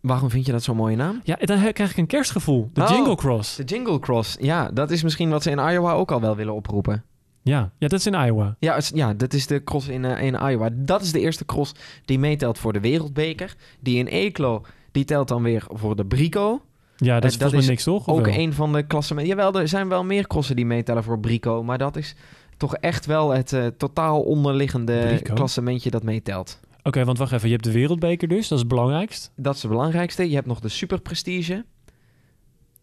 Waarom 0.00 0.30
vind 0.30 0.46
je 0.46 0.52
dat 0.52 0.62
zo'n 0.62 0.76
mooie 0.76 0.96
naam? 0.96 1.20
Ja, 1.24 1.36
dan 1.40 1.72
krijg 1.72 1.90
ik 1.90 1.96
een 1.96 2.06
kerstgevoel. 2.06 2.70
De 2.72 2.82
Oh. 2.82 2.88
Jingle 2.88 3.14
Cross. 3.16 3.56
De 3.56 3.64
Jingle 3.64 3.98
Cross. 3.98 4.36
Ja, 4.40 4.70
dat 4.70 4.90
is 4.90 5.02
misschien 5.02 5.30
wat 5.30 5.42
ze 5.42 5.50
in 5.50 5.58
Iowa 5.58 5.92
ook 5.92 6.10
al 6.10 6.20
wel 6.20 6.36
willen 6.36 6.54
oproepen. 6.54 7.04
Ja, 7.42 7.72
ja, 7.78 7.88
dat 7.88 7.98
is 7.98 8.06
in 8.06 8.14
Iowa. 8.14 8.56
Ja, 8.58 8.74
het 8.74 8.90
ja 8.94 9.14
dat 9.14 9.32
is 9.32 9.46
de 9.46 9.64
cross 9.64 9.88
in, 9.88 10.04
eh, 10.04 10.22
in 10.26 10.34
Iowa. 10.34 10.68
Dat 10.72 11.02
is 11.02 11.12
de 11.12 11.20
eerste 11.20 11.44
cross 11.44 11.74
die 12.04 12.18
meetelt 12.18 12.58
voor 12.58 12.72
de 12.72 12.80
wereldbeker. 12.80 13.54
Die 13.80 13.98
in 13.98 14.06
Eeklo, 14.06 14.64
die 14.92 15.04
telt 15.04 15.28
dan 15.28 15.42
weer 15.42 15.64
voor 15.68 15.96
de 15.96 16.06
Brico. 16.06 16.62
Ja, 16.96 17.20
dat 17.20 17.30
is 17.30 17.38
dat 17.38 17.50
volgens 17.50 17.52
mij 17.52 17.60
is 17.60 17.66
niks, 17.66 17.84
toch? 17.84 18.08
Ook 18.08 18.26
wel? 18.26 18.34
een 18.34 18.52
van 18.52 18.72
de 18.72 18.82
klassen. 18.82 19.26
Jawel, 19.26 19.54
er 19.60 19.68
zijn 19.68 19.88
wel 19.88 20.04
meer 20.04 20.26
crossen 20.26 20.56
die 20.56 20.66
meetellen 20.66 21.04
voor 21.04 21.20
Brico. 21.20 21.62
Maar 21.62 21.78
dat 21.78 21.96
is 21.96 22.14
toch 22.56 22.76
echt 22.76 23.06
wel 23.06 23.30
het 23.30 23.52
eh, 23.52 23.66
totaal 23.66 24.22
onderliggende 24.22 25.06
Brico? 25.06 25.34
klassementje 25.34 25.90
dat 25.90 26.02
meetelt. 26.02 26.60
Oké, 26.82 27.04
want 27.04 27.18
wacht 27.18 27.32
even. 27.32 27.46
Je 27.48 27.52
hebt 27.54 27.64
de 27.64 27.72
wereldbeker 27.72 28.28
dus, 28.28 28.48
dat 28.48 28.58
is 28.58 28.64
het 28.64 28.68
belangrijkst. 28.68 29.30
Dat 29.36 29.54
is 29.54 29.62
het 29.62 29.70
belangrijkste. 29.70 30.28
Je 30.28 30.34
hebt 30.34 30.46
nog 30.46 30.60
de 30.60 30.68
Super 30.68 31.00
Prestige. 31.00 31.64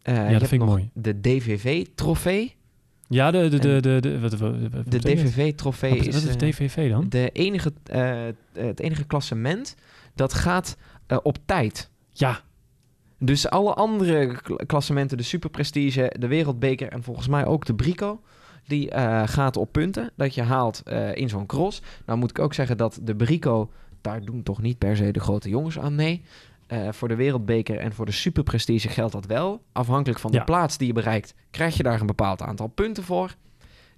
Eh, 0.01 0.15
je 0.31 0.39
dat 0.39 0.47
vind 0.47 0.51
ik 0.51 0.59
nog 0.59 0.69
mooi. 0.69 0.89
de 0.93 1.21
DVV-trofee. 1.21 2.55
Ja, 3.07 3.31
de, 3.31 3.47
de, 3.49 3.59
de, 3.59 3.79
de, 3.81 3.99
de, 3.99 4.19
wat, 4.19 4.37
wat, 4.37 4.51
wat 4.51 4.71
De 4.71 4.83
betekent 4.83 5.21
het? 5.21 5.33
DVV-trofee 5.33 5.89
Wat, 5.89 6.05
wat 6.05 6.07
is 6.07 6.23
is 6.23 6.35
eh, 6.35 6.37
DVV 6.49 6.89
dan? 6.89 7.09
de 7.09 7.29
enige, 7.29 7.73
eh, 7.83 8.21
het 8.53 8.79
enige 8.79 9.03
klassement 9.03 9.75
dat 10.15 10.33
gaat 10.33 10.77
eh, 11.07 11.17
op 11.23 11.37
tijd. 11.45 11.89
Ja, 12.09 12.41
Dus 13.23 13.49
alle 13.49 13.73
andere 13.73 14.41
kl- 14.41 14.55
klassementen, 14.65 15.17
de 15.17 15.23
Super 15.23 15.49
Prestige, 15.49 16.13
de 16.19 16.27
Wereldbeker 16.27 16.87
en 16.91 17.03
volgens 17.03 17.27
mij 17.27 17.45
ook 17.45 17.65
de 17.65 17.75
Brico, 17.75 18.21
die 18.67 18.89
eh, 18.91 19.27
gaat 19.27 19.57
op 19.57 19.71
punten 19.71 20.11
dat 20.15 20.33
je 20.35 20.41
haalt 20.41 20.81
eh, 20.83 21.15
in 21.15 21.29
zo'n 21.29 21.45
cross. 21.45 21.81
Nou 22.05 22.19
moet 22.19 22.29
ik 22.29 22.39
ook 22.39 22.53
zeggen 22.53 22.77
dat 22.77 22.99
de 23.03 23.15
Brico, 23.15 23.71
daar 24.01 24.21
doen 24.25 24.43
toch 24.43 24.61
niet 24.61 24.77
per 24.77 24.95
se 24.95 25.11
de 25.11 25.19
grote 25.19 25.49
jongens 25.49 25.79
aan 25.79 25.95
mee. 25.95 26.21
Eh, 26.67 26.87
voor 26.91 27.07
de 27.07 27.15
Wereldbeker 27.15 27.77
en 27.77 27.93
voor 27.93 28.05
de 28.05 28.11
Super 28.11 28.43
Prestige 28.43 28.89
geldt 28.89 29.11
dat 29.13 29.25
wel. 29.25 29.61
Afhankelijk 29.71 30.19
van 30.19 30.31
de 30.31 30.37
Ja. 30.37 30.43
plaats 30.43 30.77
die 30.77 30.87
je 30.87 30.93
bereikt, 30.93 31.33
krijg 31.51 31.77
je 31.77 31.83
daar 31.83 31.99
een 32.01 32.07
bepaald 32.07 32.41
aantal 32.41 32.67
punten 32.67 33.03
voor. 33.03 33.35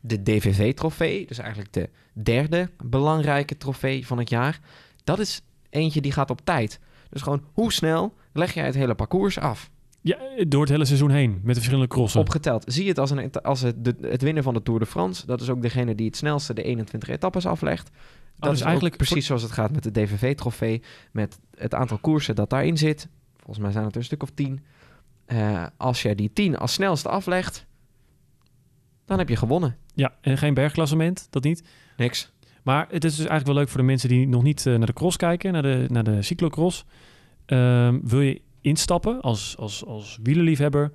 De 0.02 0.24
DVV-trofee, 0.24 1.26
dus 1.28 1.38
eigenlijk 1.38 1.74
de 1.74 1.90
derde 2.14 2.70
belangrijke 2.84 3.58
trofee 3.58 4.08
van 4.08 4.18
het 4.18 4.30
jaar, 4.30 4.60
dat 5.04 5.20
is 5.20 5.42
eentje 5.70 6.02
die 6.02 6.12
gaat 6.12 6.30
op 6.30 6.42
tijd. 6.44 6.80
Dus 7.10 7.22
gewoon 7.22 7.44
hoe 7.54 7.72
snel 7.72 8.14
leg 8.34 8.54
jij 8.54 8.66
het 8.66 8.76
hele 8.76 8.96
parcours 8.96 9.40
af? 9.40 9.72
ja, 10.04 10.18
door 10.48 10.62
het 10.62 10.70
hele 10.70 10.86
seizoen 10.86 11.10
heen 11.10 11.32
met 11.32 11.46
de 11.46 11.54
verschillende 11.54 11.88
crossen. 11.88 12.20
Opgeteld. 12.20 12.64
Zie 12.68 12.84
je 12.84 12.90
het 12.90 13.00
als, 13.00 13.12
een, 13.12 13.32
als 13.32 13.62
het, 13.62 13.86
de, 13.86 13.96
het 14.02 14.22
winnen 14.22 14.44
van 14.44 14.54
de 14.54 14.64
Tour 14.64 14.80
de 14.80 14.86
France. 14.86 15.26
Dat 15.26 15.42
is 15.42 15.50
ook 15.50 15.62
degene 15.62 15.96
die 15.96 16.06
het 16.06 16.16
snelste 16.16 16.54
de 16.54 16.64
21 16.64 17.10
etappes 17.10 17.46
aflegt. 17.46 17.92
Dat 18.38 18.50
dus 18.50 18.60
is 18.60 18.66
eigenlijk 18.66 18.98
precies 18.98 19.26
zoals 19.26 19.42
het 19.42 19.52
gaat 19.52 19.72
met 19.72 19.84
de 19.84 19.92
DVV-trofee. 19.92 20.82
Met 21.12 21.40
het 21.56 21.74
aantal 21.74 21.98
koersen 21.98 22.36
dat 22.36 22.50
daarin 22.50 22.78
zit. 22.78 23.08
Volgens 23.36 23.60
mij 23.60 23.72
zijn 23.72 23.84
het 23.84 23.94
er 23.94 24.00
een 24.00 24.06
stuk 24.06 24.24
of 24.24 24.30
tien. 24.34 24.64
Eh, 25.26 25.66
als 25.78 26.02
jij 26.02 26.16
die 26.16 26.34
10 26.34 26.58
als 26.58 26.74
snelste 26.74 27.10
aflegt, 27.10 27.66
dan 29.06 29.18
heb 29.18 29.30
je 29.30 29.36
gewonnen. 29.36 29.78
Ja, 29.96 30.14
en 30.22 30.38
geen 30.38 30.54
bergklassement, 30.54 31.28
dat 31.30 31.44
niet. 31.44 31.64
Niks. 31.98 32.32
Maar 32.64 32.88
het 32.90 33.04
is 33.04 33.12
dus 33.12 33.26
eigenlijk 33.26 33.46
wel 33.46 33.56
leuk 33.56 33.70
voor 33.70 33.80
de 33.80 33.86
mensen 33.86 34.10
die 34.10 34.28
nog 34.28 34.44
niet 34.44 34.66
eh, 34.66 34.76
naar 34.76 34.86
de 34.86 34.94
cross 34.94 35.18
kijken, 35.18 35.54
naar 35.54 35.62
de, 35.62 35.86
naar 35.88 36.04
de 36.04 36.22
cyclocross. 36.22 36.86
Ehm, 37.46 38.00
wil 38.04 38.22
je 38.22 38.42
instappen 38.62 39.22
als, 39.22 39.58
als, 39.58 39.86
als 39.86 40.20
wielerliefhebber? 40.24 40.92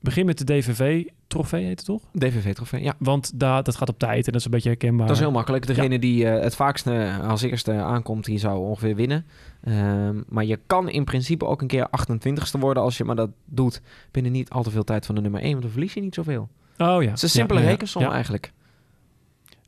Begin 0.00 0.26
met 0.26 0.38
de 0.38 0.44
DVV-trofee, 0.44 1.64
heet 1.64 1.76
het 1.76 1.84
toch? 1.84 2.02
DVV-trofee, 2.12 2.82
ja. 2.82 2.94
Want 2.98 3.40
daar, 3.40 3.62
dat 3.62 3.76
gaat 3.76 3.88
op 3.88 3.98
tijd 3.98 4.26
en 4.26 4.32
dat 4.32 4.40
is 4.40 4.44
een 4.44 4.50
beetje 4.50 4.68
herkenbaar. 4.68 5.06
Dat 5.06 5.16
is 5.16 5.22
heel 5.22 5.30
makkelijk. 5.30 5.66
Degene 5.66 5.98
die 5.98 6.28
eh, 6.28 6.42
het 6.42 6.54
vaakste 6.54 7.18
als 7.22 7.42
eerste 7.42 7.72
aankomt, 7.72 8.24
die 8.24 8.38
zou 8.38 8.58
ongeveer 8.58 8.96
winnen. 8.96 9.26
Ehm, 9.64 10.20
maar 10.28 10.44
je 10.44 10.58
kan 10.66 10.88
in 10.88 11.04
principe 11.04 11.44
ook 11.44 11.60
een 11.60 11.66
keer 11.66 11.88
28ste 11.90 12.58
worden 12.58 12.82
als 12.82 12.96
je 12.96 13.04
maar 13.04 13.16
dat 13.16 13.30
doet 13.44 13.82
binnen 14.10 14.32
niet 14.32 14.50
al 14.50 14.62
te 14.62 14.70
veel 14.70 14.84
tijd 14.84 15.06
van 15.06 15.14
de 15.14 15.20
nummer 15.20 15.40
1, 15.40 15.50
want 15.50 15.62
dan 15.62 15.70
verlies 15.72 15.94
je 15.94 16.00
niet 16.00 16.14
zoveel. 16.14 16.48
Oh 16.78 17.02
ja. 17.02 17.08
Het 17.08 17.16
is 17.16 17.22
een 17.22 17.28
simpele 17.28 17.58
Ja, 17.58 17.64
ja, 17.64 17.70
ja. 17.70 17.76
rekensom 17.76 18.04
eigenlijk. 18.04 18.52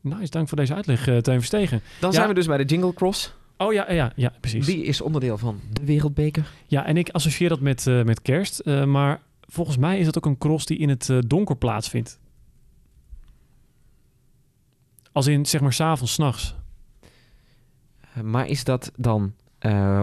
Nice, 0.00 0.30
dank 0.30 0.48
voor 0.48 0.56
deze 0.56 0.74
uitleg, 0.74 1.08
uh, 1.08 1.18
Teun 1.18 1.36
Verstegen. 1.36 1.80
Dan 2.00 2.12
zijn 2.12 2.28
we 2.28 2.34
dus 2.34 2.46
bij 2.46 2.56
de 2.56 2.64
Jingle 2.64 2.94
Cross. 2.94 3.34
Oh 3.64 3.72
ja, 3.72 3.92
ja, 3.92 4.12
ja, 4.16 4.32
precies. 4.40 4.66
Die 4.66 4.84
is 4.84 5.00
onderdeel 5.00 5.38
van 5.38 5.60
de 5.72 5.84
Wereldbeker. 5.84 6.50
Ja, 6.66 6.86
en 6.86 6.96
ik 6.96 7.10
associeer 7.10 7.48
dat 7.48 7.60
met, 7.60 7.86
eh, 7.86 8.02
met 8.02 8.22
kerst. 8.22 8.58
eh, 8.58 8.84
maar 8.84 9.22
volgens 9.40 9.76
mij 9.76 9.98
is 9.98 10.04
dat 10.04 10.16
ook 10.16 10.26
een 10.26 10.38
cross 10.38 10.66
die 10.66 10.78
in 10.78 10.88
het 10.88 11.10
eh, 11.10 11.18
donker 11.26 11.56
plaatsvindt. 11.56 12.20
Als 15.12 15.26
in, 15.26 15.46
zeg 15.46 15.60
maar, 15.60 15.72
s'avonds, 15.72 16.12
s'nachts. 16.12 16.54
Maar 18.22 18.46
is 18.48 18.64
dat 18.64 18.92
dan 18.96 19.34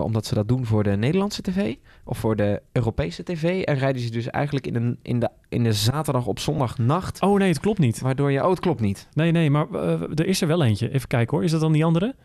omdat 0.02 0.26
ze 0.26 0.34
dat 0.34 0.48
doen 0.48 0.66
voor 0.66 0.84
de 0.84 0.98
Nederlandse 0.98 1.42
tv? 1.42 1.76
Of 2.04 2.18
voor 2.18 2.36
de 2.36 2.62
Europese 2.72 3.24
tv? 3.24 3.64
En 3.64 3.78
rijden 3.78 4.02
ze 4.02 4.12
dus 4.12 4.30
eigenlijk 4.30 4.68
in 4.68 4.74
de, 4.74 4.98
in 5.02 5.20
de, 5.20 5.30
in 5.50 5.64
de 5.64 5.74
zaterdag 5.74 6.26
op 6.26 6.40
zondag 6.40 6.78
nacht? 6.78 7.22
Oh 7.22 7.40
nee, 7.40 7.50
het 7.50 7.60
klopt 7.60 7.80
niet. 7.80 8.00
Waardoor 8.00 8.32
je... 8.32 8.44
Oh, 8.44 8.50
het 8.50 8.60
klopt 8.60 8.80
niet. 8.80 9.08
Nee, 9.14 9.32
nee, 9.32 9.50
maar 9.50 9.74
er 10.16 10.26
is 10.26 10.42
er 10.42 10.48
wel 10.48 10.64
eentje. 10.64 10.92
Even 10.92 11.08
kijken 11.08 11.36
hoor. 11.38 11.46
Is 11.46 11.52
dat 11.52 11.62
dan 11.62 11.72
die 11.72 11.86
andere? 11.86 12.16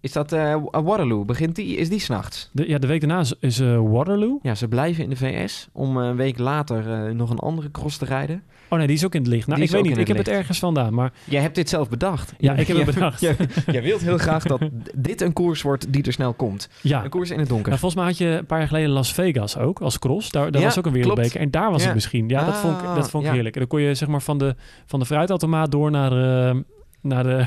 Is 0.00 0.12
dat 0.12 0.32
eh, 0.32 0.56
Waterloo? 0.70 1.24
Begint 1.24 1.56
die? 1.56 1.76
Is 1.76 1.88
die 1.88 2.00
s'nachts? 2.00 2.50
Ja, 2.52 2.78
de 2.78 2.86
week 2.86 3.00
daarna 3.00 3.20
is, 3.20 3.34
is 3.40 3.58
eh, 3.60 3.80
Waterloo. 3.90 4.38
Ja, 4.42 4.54
ze 4.54 4.68
blijven 4.68 5.04
in 5.04 5.10
de 5.10 5.16
VS 5.16 5.68
om 5.72 5.96
een 5.96 6.16
week 6.16 6.38
later 6.38 6.92
eh, 7.06 7.14
nog 7.14 7.30
een 7.30 7.38
andere 7.38 7.70
cross 7.70 7.96
te 7.96 8.04
rijden. 8.04 8.42
Oh 8.70 8.78
nee, 8.78 8.86
die 8.86 8.96
is 8.96 9.04
ook 9.04 9.14
in 9.14 9.20
het 9.20 9.30
licht. 9.30 9.46
Nou, 9.46 9.58
Die 9.60 9.68
ik 9.68 9.74
weet 9.74 9.82
niet. 9.82 9.92
Ik 9.92 9.98
het 9.98 10.08
heb 10.16 10.26
het 10.26 10.34
ergens 10.34 10.58
vandaan. 10.58 10.94
Maar 10.94 11.12
Jij 11.24 11.40
hebt 11.42 11.54
dit 11.54 11.68
zelf 11.68 11.88
bedacht. 11.88 12.34
ja, 12.38 12.54
ik 12.54 12.66
heb 12.66 12.76
het 12.76 12.86
bedacht. 12.94 13.20
Jij, 13.20 13.36
jij 13.66 13.82
wilt 13.82 14.00
heel 14.00 14.18
graag 14.18 14.42
dat 14.44 14.60
dit 14.94 15.20
een 15.20 15.32
koers 15.32 15.62
wordt 15.62 15.92
die 15.92 16.02
er 16.02 16.12
snel 16.12 16.32
komt. 16.34 16.68
Ja. 16.82 17.04
Een 17.04 17.10
koers 17.10 17.30
in 17.30 17.38
het 17.38 17.48
donker. 17.48 17.68
Nou, 17.68 17.78
volgens 17.80 18.00
mij 18.00 18.10
had 18.10 18.18
je 18.18 18.26
een 18.26 18.46
paar 18.46 18.58
jaar 18.58 18.68
geleden 18.68 18.90
Las 18.90 19.12
Vegas 19.12 19.56
ook 19.58 19.80
als 19.80 19.98
cross. 19.98 20.30
Daar, 20.30 20.50
daar 20.50 20.60
Ja, 20.60 20.66
was 20.66 20.78
ook 20.78 20.86
een 20.86 20.92
wereldbeker. 20.92 21.40
En 21.40 21.50
daar 21.50 21.70
was 21.70 21.80
Ja. 21.80 21.86
het 21.86 21.94
misschien. 21.94 22.28
Ja, 22.28 22.44
dat 22.44 22.56
vond 22.56 22.80
ik, 22.80 22.86
Ah, 22.86 22.94
dat 22.94 23.10
vond 23.10 23.22
ik 23.22 23.28
ja. 23.28 23.34
heerlijk. 23.34 23.54
En 23.54 23.60
dan 23.60 23.70
kon 23.70 23.80
je 23.80 23.94
zeg 23.94 24.08
maar 24.08 24.22
van 24.22 24.38
de, 24.38 24.54
van 24.86 24.98
de 25.00 25.06
fruitautomaat 25.06 25.70
door 25.70 25.90
naar, 25.90 26.12
eh, 26.50 26.56
naar 27.00 27.22
de, 27.24 27.46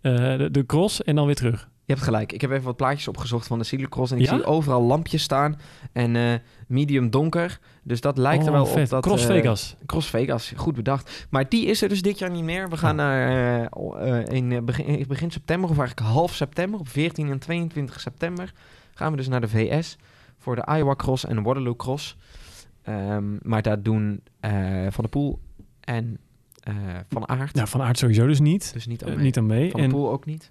eh, 0.00 0.38
de, 0.38 0.48
de 0.50 0.66
cross 0.66 1.02
en 1.02 1.14
dan 1.14 1.26
weer 1.26 1.34
terug. 1.34 1.68
Je 1.90 1.96
hebt 1.96 2.08
gelijk. 2.08 2.32
Ik 2.32 2.40
heb 2.40 2.50
even 2.50 2.64
wat 2.64 2.76
plaatjes 2.76 3.08
opgezocht 3.08 3.46
van 3.46 3.58
de 3.58 3.64
cyclocross. 3.64 4.10
En 4.12 4.18
ik 4.18 4.24
Ja? 4.24 4.34
zie 4.34 4.44
overal 4.44 4.82
lampjes 4.82 5.22
staan. 5.22 5.58
En 5.92 6.16
eh, 6.16 6.34
medium 6.66 7.10
donker. 7.10 7.58
Dus 7.82 8.00
dat 8.00 8.18
lijkt 8.18 8.42
er 8.46 8.48
Oh, 8.50 8.54
wel 8.56 8.66
vet. 8.66 8.84
op 8.84 8.90
dat... 8.90 9.02
Cross 9.02 9.26
eh, 9.26 9.30
Vegas. 9.30 9.76
Cross 9.86 10.10
Vegas, 10.10 10.52
goed 10.56 10.74
bedacht. 10.74 11.26
Maar 11.30 11.48
die 11.48 11.66
is 11.66 11.82
er 11.82 11.88
dus 11.88 12.02
dit 12.02 12.18
jaar 12.18 12.30
niet 12.30 12.44
meer. 12.44 12.68
We 12.68 12.76
gaan 12.76 12.90
Oh. 12.90 12.96
naar 12.96 13.60
eh, 14.00 14.36
in 14.36 14.64
begin, 14.64 14.84
in 14.84 15.04
begin 15.08 15.30
september, 15.30 15.70
of 15.70 15.78
eigenlijk 15.78 16.08
half 16.08 16.34
september, 16.34 16.80
op 16.80 16.88
14 16.88 17.30
en 17.30 17.38
22 17.38 18.00
september, 18.00 18.52
gaan 18.94 19.10
we 19.10 19.16
dus 19.16 19.28
naar 19.28 19.40
de 19.40 19.48
VS 19.48 19.96
voor 20.38 20.56
de 20.56 20.66
Iowa 20.76 20.94
Cross 20.94 21.24
en 21.26 21.36
de 21.36 21.42
Waterloo 21.42 21.76
Cross. 21.76 22.16
Ehm, 22.82 23.24
maar 23.42 23.62
daar 23.62 23.82
doen 23.82 24.20
Van 24.90 25.00
der 25.00 25.08
Poel 25.10 25.38
en 25.80 26.18
Van 27.08 27.28
Aert 27.28 27.54
Nou, 27.54 27.68
van 27.68 27.82
aard 27.82 27.98
sowieso 27.98 28.26
dus 28.26 28.40
niet. 28.40 28.72
dus 28.72 28.86
niet 28.86 29.04
aan 29.04 29.14
mee. 29.14 29.24
niet 29.24 29.36
aan 29.38 29.46
mee. 29.46 29.70
Van 29.70 29.80
En, 29.80 29.88
der 29.88 29.98
Poel 29.98 30.10
ook 30.10 30.26
niet. 30.26 30.50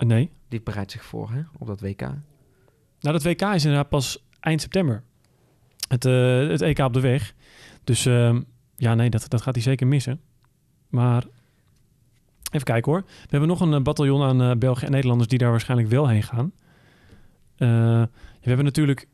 Eh, 0.00 0.06
nee. 0.06 0.30
Die 0.48 0.60
bereidt 0.62 0.90
zich 0.90 1.04
voor 1.04 1.30
hè, 1.30 1.40
op 1.58 1.66
dat 1.66 1.80
WK. 1.80 2.00
Nou, 2.00 2.18
dat 3.00 3.22
WK 3.22 3.42
is 3.42 3.64
inderdaad 3.64 3.88
pas 3.88 4.24
eind 4.40 4.60
september. 4.60 5.02
Het, 5.88 6.04
eh, 6.04 6.48
het 6.48 6.60
EK 6.60 6.78
op 6.78 6.92
de 6.92 7.00
weg. 7.00 7.34
Dus 7.84 8.06
ehm, 8.06 8.42
ja, 8.76 8.94
nee, 8.94 9.10
dat, 9.10 9.28
dat 9.28 9.42
gaat 9.42 9.54
hij 9.54 9.62
zeker 9.62 9.86
missen. 9.86 10.20
Maar 10.88 11.24
even 12.50 12.66
kijken 12.66 12.92
hoor. 12.92 13.00
We 13.02 13.28
hebben 13.28 13.48
nog 13.48 13.60
een 13.60 13.74
eh, 13.74 13.80
bataljon 13.80 14.22
aan 14.22 14.58
Belgen 14.58 14.86
en 14.86 14.92
Nederlanders 14.92 15.28
die 15.28 15.38
daar 15.38 15.50
waarschijnlijk 15.50 15.88
wel 15.90 16.08
heen 16.08 16.22
gaan. 16.22 16.52
We 17.56 18.46
hebben 18.48 18.64
natuurlijk 18.64 19.08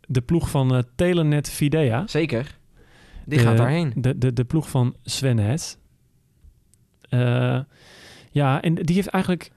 de 0.00 0.20
ploeg 0.20 0.50
van 0.50 0.84
Telenet 0.94 1.50
Videa. 1.50 2.06
Zeker. 2.06 2.58
Die 3.24 3.38
de- 3.38 3.44
gaat 3.44 3.56
daarheen. 3.56 3.92
De, 3.96 4.18
de, 4.18 4.32
de 4.32 4.44
ploeg 4.44 4.70
van 4.70 4.96
Sven 5.02 5.38
Hes. 5.38 5.76
Eh, 8.36 8.42
ja, 8.42 8.62
en 8.62 8.74
die 8.74 8.94
heeft 8.94 9.08
eigenlijk 9.08 9.50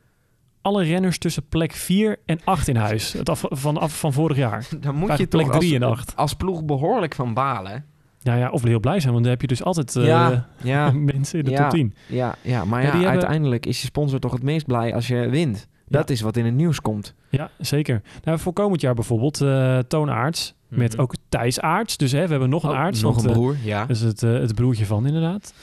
alle 0.61 0.83
renners 0.83 1.17
tussen 1.17 1.43
plek 1.49 1.71
4 1.73 2.17
en 2.25 2.39
8 2.43 2.67
in 2.67 2.75
huis. 2.75 3.13
Het 3.13 3.29
af, 3.29 3.43
van, 3.49 3.77
af, 3.77 3.99
van 3.99 4.13
vorig 4.13 4.37
jaar. 4.37 4.67
Dan 4.81 4.95
moet 4.95 5.17
je 5.17 5.27
plek 5.27 5.45
toch 5.45 5.53
als, 5.55 5.65
drie 5.65 5.75
en 5.79 5.95
als 6.15 6.33
ploeg 6.33 6.63
behoorlijk 6.65 7.15
van 7.15 7.33
balen. 7.33 7.85
Ja, 8.21 8.35
ja, 8.35 8.49
of 8.49 8.63
heel 8.63 8.79
blij 8.79 8.99
zijn, 8.99 9.11
want 9.11 9.23
dan 9.23 9.33
heb 9.33 9.41
je 9.41 9.47
dus 9.47 9.63
altijd 9.63 9.95
eh, 9.95 10.05
ja, 10.05 10.47
ja, 10.63 10.91
mensen 10.91 11.39
in 11.39 11.45
de 11.45 11.51
Ja. 11.51 11.61
top 11.61 11.69
10. 11.69 11.93
ja, 12.07 12.35
ja, 12.41 12.65
maar 12.65 12.81
Ja, 12.83 12.89
hebben- 12.91 13.09
uiteindelijk 13.09 13.65
is 13.65 13.79
je 13.81 13.85
sponsor 13.87 14.19
toch 14.19 14.31
het 14.31 14.43
meest 14.43 14.65
blij 14.65 14.93
als 14.93 15.07
je 15.07 15.29
wint. 15.29 15.67
Dat 15.87 16.09
is 16.09 16.21
wat 16.21 16.37
in 16.37 16.45
het 16.45 16.53
nieuws 16.53 16.81
komt. 16.81 17.13
Ja, 17.29 17.49
zeker. 17.57 18.01
Nou, 18.23 18.39
voor 18.39 18.53
komend 18.53 18.81
jaar 18.81 18.93
bijvoorbeeld 18.93 19.41
eh 19.41 19.77
Toon 19.77 20.09
Aarts. 20.09 20.53
Met 20.67 20.91
Mhm. 20.93 21.01
ook 21.01 21.13
Thijs 21.29 21.59
Aarts. 21.59 21.97
Dus 21.97 22.11
hè, 22.11 22.23
we 22.23 22.29
hebben 22.31 22.49
nog 22.49 22.63
een 22.63 22.69
Oh, 22.69 22.75
Aarts. 22.77 23.01
nog 23.01 23.11
want, 23.13 23.23
een 23.25 23.31
eh, 23.31 23.35
broer, 23.37 23.55
ja. 23.63 23.79
Dat 23.85 23.95
is 23.95 24.01
het, 24.01 24.23
eh, 24.23 24.31
het 24.33 24.55
broertje 24.55 24.85
van, 24.85 25.05
inderdaad. 25.05 25.53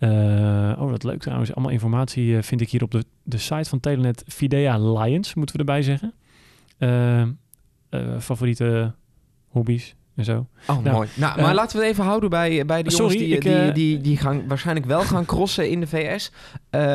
Eh, 0.00 0.76
oh, 0.78 0.90
wat 0.90 1.02
leuk 1.02 1.20
trouwens. 1.20 1.54
Allemaal 1.54 1.72
informatie 1.72 2.36
eh, 2.36 2.42
vind 2.42 2.60
ik 2.60 2.70
hier 2.70 2.82
op 2.82 2.90
de, 2.90 3.04
de 3.22 3.38
site 3.38 3.68
van 3.68 3.80
Telenet. 3.80 4.24
Fidea 4.28 4.78
Lions, 4.78 5.34
moeten 5.34 5.54
we 5.54 5.60
erbij 5.60 5.82
zeggen. 5.82 6.14
Eh, 6.78 7.22
favoriete 8.18 8.94
hobby's 9.48 9.94
en 10.14 10.24
zo. 10.24 10.46
Oh, 10.66 10.78
Nou, 10.78 10.96
mooi. 10.96 11.08
Nou, 11.14 11.40
maar 11.40 11.54
laten 11.54 11.76
we 11.76 11.82
het 11.82 11.92
even 11.92 12.04
houden 12.04 12.30
bij, 12.30 12.66
bij 12.66 12.82
de 12.82 12.90
sorry, 12.90 13.18
jongens 13.18 13.44
die, 13.44 13.52
ik, 13.52 13.64
die, 13.64 13.72
die, 13.72 14.00
die 14.00 14.16
gaan 14.16 14.48
waarschijnlijk 14.48 14.86
wel 14.86 15.02
gaan 15.02 15.24
crossen 15.24 15.70
in 15.70 15.80
de 15.80 15.86
VS. 15.86 16.32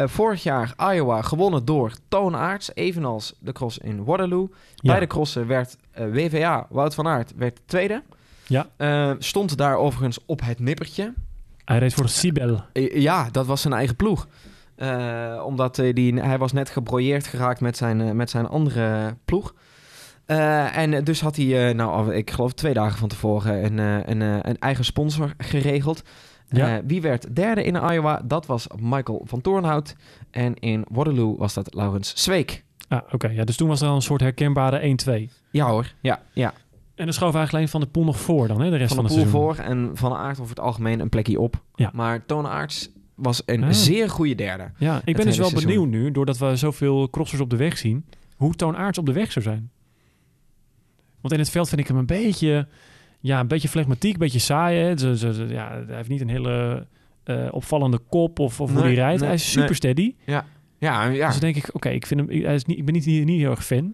Vorig 0.05 0.43
jaar 0.43 0.73
Iowa 0.93 1.21
gewonnen 1.21 1.65
door 1.65 1.91
Toonaards, 2.07 2.71
evenals 2.73 3.33
de 3.39 3.51
cross 3.51 3.77
in 3.77 4.03
Waterloo. 4.03 4.49
Ja. 4.75 4.91
Bij 4.91 4.99
de 4.99 5.07
crossen 5.07 5.47
werd 5.47 5.77
WVA, 5.93 6.67
Wout 6.69 6.95
van 6.95 7.07
Aert, 7.07 7.33
werd 7.35 7.59
tweede. 7.65 8.03
Ja. 8.47 8.67
Stond 9.19 9.57
daar 9.57 9.75
overigens 9.75 10.19
op 10.25 10.41
het 10.41 10.59
nippertje. 10.59 11.13
Hij 11.65 11.77
reed 11.77 11.93
voor 11.93 12.09
Sibel. 12.09 12.63
Eh, 12.73 13.01
ja, 13.01 13.29
dat 13.31 13.45
was 13.45 13.61
zijn 13.61 13.73
eigen 13.73 13.95
ploeg. 13.95 14.27
Eh, 14.75 15.43
omdat 15.45 15.79
eh, 15.79 15.93
die, 15.93 16.21
hij 16.21 16.37
was 16.37 16.51
net 16.51 16.69
gebrojeerd 16.69 17.27
geraakt 17.27 17.61
met 17.61 17.77
zijn, 17.77 18.15
met 18.15 18.29
zijn 18.29 18.47
andere 18.47 19.17
ploeg. 19.25 19.53
En 20.25 21.03
dus 21.03 21.21
had 21.21 21.35
hij, 21.35 21.69
eh, 21.69 21.75
nou, 21.75 22.13
ik 22.13 22.31
geloof 22.31 22.53
twee 22.53 22.73
dagen 22.73 22.97
van 22.97 23.07
tevoren, 23.07 23.65
een, 23.65 23.77
een, 24.11 24.21
een 24.21 24.59
eigen 24.59 24.85
sponsor 24.85 25.33
geregeld. 25.37 26.03
Ja. 26.49 26.81
Wie 26.85 27.01
werd 27.01 27.35
derde 27.35 27.63
in 27.63 27.75
Iowa? 27.75 28.21
Dat 28.25 28.45
was 28.45 28.67
Michael 28.79 29.21
van 29.25 29.41
Toornhout. 29.41 29.95
En 30.31 30.53
in 30.53 30.85
Waterloo 30.91 31.37
was 31.37 31.53
dat 31.53 31.73
Laurens 31.73 32.23
Zweek. 32.23 32.63
Ah, 32.87 33.01
oké. 33.11 33.27
Ja, 33.27 33.43
dus 33.43 33.55
toen 33.55 33.67
was 33.67 33.81
er 33.81 33.87
al 33.87 33.95
een 33.95 34.01
soort 34.01 34.21
herkenbare 34.21 34.97
1-2. 35.29 35.31
Ja 35.51 35.67
hoor, 35.69 35.93
ja. 36.01 36.21
ja. 36.33 36.53
En 36.95 37.05
dan 37.05 37.13
schoof 37.13 37.35
eigenlijk 37.35 37.53
alleen 37.53 37.67
Van 37.69 37.81
de 37.81 37.87
Poel 37.87 38.03
nog 38.03 38.19
voor 38.19 38.47
dan, 38.47 38.61
hè? 38.61 38.69
De 38.69 38.75
rest 38.75 38.93
Van 38.93 39.07
van, 39.07 39.15
de 39.15 39.21
het 39.21 39.31
pool 39.31 39.53
seizoen. 39.53 39.65
voor 39.65 39.89
en 39.89 39.97
Van 39.97 40.13
Aert 40.13 40.39
over 40.39 40.49
het 40.55 40.59
algemeen 40.59 40.99
een 40.99 41.09
plekje 41.09 41.39
op. 41.39 41.63
Ja. 41.75 41.89
Maar 41.93 42.25
Toonaerts 42.25 42.89
was 43.15 43.41
een 43.45 43.63
Ah. 43.63 43.71
zeer 43.71 44.09
goede 44.09 44.35
derde. 44.35 44.71
Ja, 44.77 45.01
ik 45.05 45.15
ben 45.15 45.25
dus 45.25 45.37
wel 45.37 45.49
seizoen. 45.49 45.71
benieuwd 45.71 45.89
nu, 45.89 46.11
doordat 46.11 46.37
we 46.37 46.55
zoveel 46.55 47.09
crossers 47.09 47.41
op 47.41 47.49
de 47.49 47.55
weg 47.55 47.77
zien, 47.77 48.05
hoe 48.35 48.53
Toon 48.53 48.75
Aerts 48.75 48.97
op 48.97 49.05
de 49.05 49.13
weg 49.13 49.31
zou 49.31 49.45
zijn. 49.45 49.69
Want 51.21 51.33
in 51.33 51.39
het 51.39 51.49
veld 51.49 51.69
vind 51.69 51.81
ik 51.81 51.87
hem 51.87 51.97
een 51.97 52.05
beetje, 52.05 52.67
ja, 53.19 53.39
een 53.39 53.47
beetje 53.47 53.69
flegmatiek, 53.69 54.13
een 54.13 54.19
beetje 54.19 54.39
saai. 54.39 54.77
Hè? 54.77 54.89
Ja, 55.53 55.69
hij 55.87 55.95
heeft 55.95 56.09
niet 56.09 56.21
een 56.21 56.29
hele 56.29 56.87
eh, 57.23 57.47
opvallende 57.51 57.97
kop 58.09 58.39
of, 58.39 58.61
of 58.61 58.71
hoe 58.71 58.81
hij 58.81 58.93
rijdt. 58.93 59.19
nee, 59.19 59.25
hij 59.27 59.37
is 59.37 59.51
super 59.51 59.65
nee. 59.65 59.73
steady. 59.73 60.15
Ja, 60.25 60.45
ja. 60.79 61.09
Dus 61.09 61.19
dan 61.31 61.39
denk 61.39 61.55
ik, 61.55 61.75
oké, 61.75 61.89
ik 61.89 62.05
vind 62.05 62.19
hem, 62.19 62.41
hij 62.43 62.55
is 62.55 62.65
niet, 62.65 62.77
ik 62.77 62.85
ben 62.85 62.93
niet, 62.93 63.05
niet, 63.05 63.25
niet 63.25 63.39
heel 63.39 63.51
erg 63.51 63.65
fan. 63.65 63.93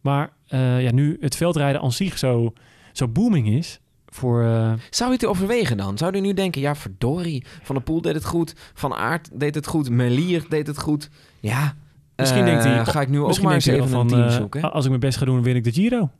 Maar 0.00 0.32
eh, 0.50 0.82
ja, 0.82 0.92
nu 0.92 1.16
het 1.20 1.36
veldrijden 1.36 1.80
aan 1.80 1.92
zich 1.92 2.18
zo, 2.18 2.52
zo 2.92 3.08
booming 3.08 3.48
is 3.48 3.80
voor... 4.06 4.42
eh, 4.44 4.72
Zou 4.90 5.10
je 5.10 5.16
het 5.16 5.26
overwegen 5.26 5.76
dan? 5.76 5.98
Zou 5.98 6.14
je 6.14 6.20
nu 6.20 6.32
denken, 6.34 6.60
ja, 6.60 6.74
verdorie, 6.74 7.44
Van 7.62 7.74
der 7.74 7.84
Poel 7.84 8.00
deed 8.00 8.14
het 8.14 8.24
goed, 8.24 8.54
Van 8.74 8.94
Aert 8.94 9.28
deed 9.32 9.54
het 9.54 9.66
goed, 9.66 9.90
Melier 9.90 10.44
deed 10.48 10.66
het 10.66 10.78
goed. 10.78 11.10
Ja, 11.40 11.74
Misschien 12.16 12.40
eh, 12.40 12.46
denkt 12.46 12.64
hij- 12.64 12.86
ga 12.86 13.00
ik 13.00 13.08
nu 13.08 13.20
ook 13.20 13.40
maar 13.40 13.54
eens 13.54 13.66
even 13.66 13.78
wel 13.78 13.84
een 13.86 13.94
van, 13.94 14.06
team 14.08 14.22
eh, 14.22 14.30
zoeken. 14.36 14.72
als 14.72 14.82
ik 14.84 14.88
mijn 14.90 15.00
best 15.00 15.18
ga 15.18 15.24
doen, 15.24 15.42
win 15.42 15.56
ik 15.56 15.64
de 15.64 15.72
Giro. 15.72 16.10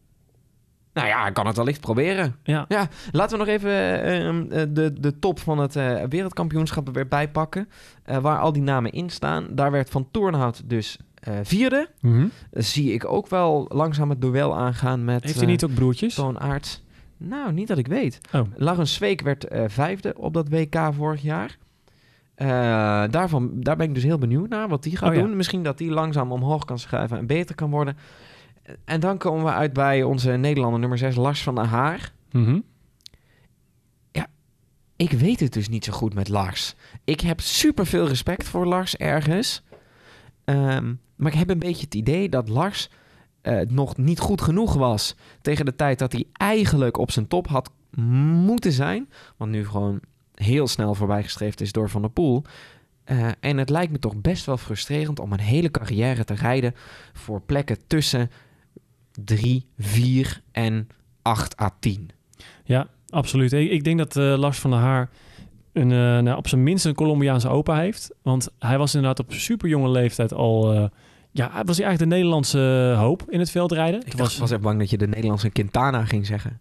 Nou 0.93 1.09
ja, 1.09 1.27
ik 1.27 1.35
kan 1.35 1.47
het 1.47 1.57
wellicht 1.57 1.81
proberen. 1.81 2.37
Ja. 2.43 2.65
Ja, 2.69 2.89
laten 3.11 3.39
we 3.39 3.45
nog 3.45 3.55
even 3.55 3.71
eh, 3.71 4.29
eh, 4.29 4.35
de, 4.71 4.93
de 5.01 5.19
top 5.19 5.39
van 5.41 5.59
het 5.59 5.77
eh, 5.77 6.03
wereldkampioenschap 6.09 6.87
er 6.87 6.93
weer 6.93 7.09
bijpakken. 7.09 7.69
eh, 8.05 8.17
waar 8.19 8.39
al 8.39 8.53
die 8.53 8.63
namen 8.63 8.93
in 8.93 9.11
staan. 9.11 9.47
Daar 9.51 9.71
werd 9.71 9.91
Van 9.91 10.09
Toornhout 10.11 10.63
dus 10.65 10.97
eh, 10.97 11.05
vierde. 11.43 11.89
Mhm. 12.01 12.27
Eh, 12.51 12.63
zie 12.63 12.93
ik 12.93 13.05
ook 13.05 13.29
wel 13.29 13.67
langzaam 13.69 14.11
het 14.11 14.21
duel 14.21 14.57
aangaan 14.57 15.05
met 15.05 15.23
Heeft 15.25 15.37
hij 15.37 15.47
niet 15.47 15.65
ook 15.65 15.75
broertjes? 15.75 16.15
Toon 16.15 16.41
Aerts. 16.41 16.83
Nou, 17.17 17.53
niet 17.53 17.69
dat 17.69 17.79
ik 17.79 17.87
weet. 17.87 18.21
Oh. 18.33 18.41
Laurens 18.55 18.95
Zweek 18.95 19.21
werd 19.21 19.45
eh, 19.45 19.65
vijfde 19.67 20.15
op 20.17 20.35
dat 20.35 20.49
WK 20.49 20.77
vorig 20.93 21.23
jaar. 21.23 21.59
Eh, 22.35 22.49
daarvan, 23.11 23.51
daar 23.55 23.77
ben 23.77 23.89
ik 23.89 23.95
dus 23.95 24.03
heel 24.03 24.19
benieuwd 24.19 24.49
naar 24.49 24.69
wat 24.69 24.83
die 24.83 24.97
gaat 24.97 25.09
Oh 25.09 25.15
ja. 25.15 25.21
doen. 25.23 25.37
Misschien 25.37 25.63
dat 25.63 25.79
die 25.79 25.91
langzaam 25.91 26.33
omhoog 26.33 26.65
kan 26.65 26.79
schuiven 26.79 27.19
en 27.19 27.27
beter 27.27 27.55
kan 27.55 27.71
worden. 27.71 27.97
En 28.85 29.01
dan 29.01 29.19
komen 29.19 29.45
we 29.45 29.53
uit 29.53 29.73
bij 29.73 30.03
onze 30.03 30.31
Nederlander 30.31 30.81
nummer 30.81 30.99
6, 30.99 31.17
Lars 31.17 31.43
van 31.43 31.55
der 31.55 31.67
Haar. 31.67 32.13
Mhm. 32.33 32.59
Ik 35.01 35.11
weet 35.11 35.41
het 35.41 35.53
dus 35.53 35.69
niet 35.69 35.85
zo 35.85 35.93
goed 35.93 36.15
met 36.15 36.29
Lars. 36.29 36.75
Ik 37.05 37.21
heb 37.21 37.41
super 37.41 37.87
veel 37.87 38.09
respect 38.09 38.49
voor 38.49 38.67
Lars 38.67 38.97
ergens. 38.97 39.63
Ehm, 40.45 40.95
maar 41.21 41.33
ik 41.33 41.39
heb 41.39 41.51
een 41.51 41.59
beetje 41.59 41.85
het 41.85 41.95
idee 41.95 42.29
dat 42.29 42.49
Lars 42.49 42.89
eh, 43.41 43.61
nog 43.69 43.97
niet 43.97 44.19
goed 44.19 44.41
genoeg 44.41 44.75
was 44.75 45.15
tegen 45.41 45.65
de 45.65 45.77
tijd 45.77 45.99
dat 45.99 46.13
hij 46.13 46.25
eigenlijk 46.33 46.99
op 46.99 47.11
zijn 47.11 47.29
top 47.29 47.49
had 47.49 47.71
moeten 48.45 48.73
zijn. 48.73 49.09
Want 49.37 49.51
nu 49.51 49.67
gewoon 49.67 50.01
heel 50.35 50.69
snel 50.69 50.95
voorbijgestreefd 50.95 51.61
is 51.61 51.73
door 51.73 51.91
Van 51.91 52.01
der 52.01 52.11
Poel. 52.11 52.43
Eh, 53.05 53.29
en 53.41 53.57
het 53.57 53.71
lijkt 53.71 53.93
me 53.93 53.99
toch 53.99 54.17
best 54.17 54.47
wel 54.47 54.57
frustrerend 54.57 55.21
om 55.21 55.33
een 55.33 55.41
hele 55.41 55.71
carrière 55.71 56.25
te 56.25 56.35
rijden 56.35 56.75
voor 57.13 57.41
plekken 57.41 57.77
tussen 57.87 58.31
3, 59.25 59.67
4 59.79 60.43
en 60.53 60.89
8 61.23 61.61
à 61.61 61.71
10. 61.81 62.11
Ja, 62.65 62.89
absoluut. 63.09 63.53
Ik, 63.53 63.85
denk 63.85 63.99
dat 63.99 64.17
eh, 64.17 64.39
Lars 64.39 64.59
van 64.59 64.71
der 64.71 64.81
Haar 64.81 65.11
een, 65.73 65.89
nou, 66.25 66.37
op 66.37 66.49
zijn 66.49 66.63
minst 66.63 66.85
een 66.85 66.95
Colombiaanse 66.95 67.49
opa 67.49 67.79
heeft. 67.79 68.15
Want 68.23 68.49
hij 68.59 68.79
was 68.79 68.95
inderdaad 68.95 69.27
op 69.27 69.33
super 69.33 69.69
jonge 69.69 69.89
leeftijd 69.89 70.33
al... 70.33 70.91
eh, 71.33 71.39
ja, 71.47 71.65
was 71.65 71.77
hij 71.77 71.87
eigenlijk 71.87 71.99
de 71.99 72.17
Nederlandse 72.17 72.95
hoop 72.99 73.23
in 73.29 73.39
het 73.39 73.51
veldrijden. 73.51 74.03
Ik 74.07 74.13
was, 74.17 74.39
was 74.39 74.51
echt 74.51 74.61
bang 74.61 74.79
dat 74.79 74.91
je 74.91 74.99
de 74.99 75.07
Nederlandse 75.09 75.51
Quintana 75.51 76.05
ging 76.05 76.27
zeggen. 76.27 76.61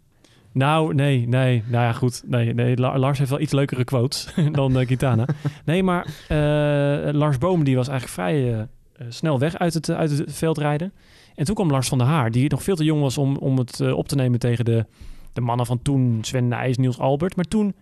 Nou, 0.51 0.93
nee, 0.93 1.27
nee. 1.27 1.63
Nou 1.67 1.83
ja, 1.83 1.93
goed. 1.93 2.23
Nee, 2.25 2.53
nee. 2.53 2.77
La- 2.77 2.97
Lars 2.97 3.17
heeft 3.17 3.29
wel 3.29 3.39
iets 3.39 3.51
leukere 3.51 3.83
quotes 3.83 4.27
dan 4.51 4.79
eh, 4.79 4.85
Quintana. 4.85 5.25
Nee, 5.65 5.83
maar 5.83 6.05
eh, 6.27 7.13
Lars 7.13 7.37
Boom 7.37 7.63
die 7.63 7.75
was 7.75 7.87
eigenlijk 7.87 8.19
vrij 8.19 8.53
eh, 8.53 8.59
eh, 8.59 8.67
snel 9.09 9.39
weg 9.39 9.57
uit 9.57 9.73
het, 9.73 9.89
uit 9.89 10.17
het 10.17 10.33
veldrijden. 10.33 10.93
En 11.35 11.45
toen 11.45 11.55
kwam 11.55 11.69
Lars 11.71 11.87
van 11.87 11.97
der 11.97 12.07
Haar, 12.07 12.31
die 12.31 12.49
nog 12.49 12.63
veel 12.63 12.75
te 12.75 12.83
jong 12.83 13.01
was 13.01 13.17
om, 13.17 13.35
om 13.37 13.57
het 13.57 13.79
eh, 13.79 13.97
op 13.97 14.07
te 14.07 14.15
nemen 14.15 14.39
tegen 14.39 14.65
de, 14.65 14.85
de 15.33 15.41
mannen 15.41 15.65
van 15.65 15.81
toen, 15.81 16.17
Sven 16.21 16.47
Nijs, 16.47 16.77
Niels 16.77 16.99
Albert. 16.99 17.35
Maar 17.35 17.45
toen 17.45 17.75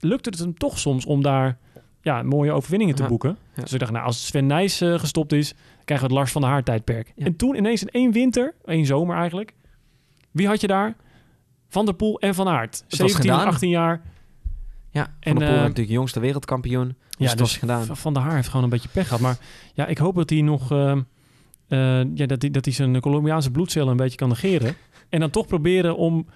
lukte 0.00 0.28
het 0.30 0.38
hem 0.38 0.58
toch 0.58 0.78
soms 0.78 1.04
om 1.06 1.22
daar 1.22 1.58
ja, 2.02 2.22
mooie 2.22 2.52
overwinningen 2.52 2.94
te 2.94 3.04
boeken. 3.04 3.36
Dus 3.54 3.72
ik 3.72 3.78
dacht, 3.78 3.92
nou, 3.92 4.04
als 4.04 4.26
Sven 4.26 4.46
Nijs 4.46 4.80
eh, 4.80 4.98
gestopt 4.98 5.32
is, 5.32 5.54
krijgen 5.84 6.06
we 6.06 6.12
het 6.12 6.20
Lars 6.22 6.32
van 6.32 6.40
der 6.40 6.50
Haar 6.50 6.62
tijdperk. 6.62 7.12
En 7.16 7.36
toen 7.36 7.56
ineens 7.56 7.82
in 7.82 7.88
één 7.88 8.12
winter, 8.12 8.54
één 8.64 8.86
zomer 8.86 9.16
eigenlijk, 9.16 9.54
wie 10.30 10.46
had 10.46 10.60
je 10.60 10.66
daar? 10.66 10.94
Van 11.68 11.84
der 11.84 11.94
Poel 11.94 12.20
en 12.20 12.34
Van 12.34 12.48
Aert. 12.48 12.84
Het 12.88 12.98
was 12.98 13.10
17, 13.10 13.30
gedaan. 13.30 13.46
18 13.46 13.68
jaar. 13.68 14.02
Ja, 14.90 15.02
Van 15.04 15.14
En, 15.20 15.34
der 15.38 15.46
Poel 15.46 15.56
eh, 15.56 15.62
natuurlijk 15.62 15.90
jongste 15.90 16.20
wereldkampioen. 16.20 16.86
Dus 16.86 16.96
Ja, 17.18 17.28
het 17.28 17.38
dus 17.38 17.40
was 17.40 17.56
gedaan. 17.56 17.96
Van 17.96 18.12
der 18.14 18.22
Haar 18.22 18.34
heeft 18.34 18.48
gewoon 18.48 18.64
een 18.64 18.70
beetje 18.70 18.88
pech 18.88 19.06
gehad. 19.06 19.20
Maar 19.20 19.38
ja, 19.74 19.86
ik 19.86 19.98
hoop 19.98 20.14
dat 20.14 20.30
hij 20.30 20.40
nog... 20.40 20.70
eh, 20.72 20.98
ja, 22.14 22.26
dat 22.26 22.42
hij, 22.42 22.50
dat 22.50 22.64
hij 22.64 22.74
zijn 22.74 23.00
Colombiaanse 23.00 23.50
bloedcellen 23.50 23.88
een 23.88 23.96
beetje 23.96 24.16
kan 24.16 24.28
negeren. 24.28 24.74
en 25.08 25.20
dan 25.20 25.30
toch 25.30 25.46
proberen 25.46 25.96
om... 25.96 26.26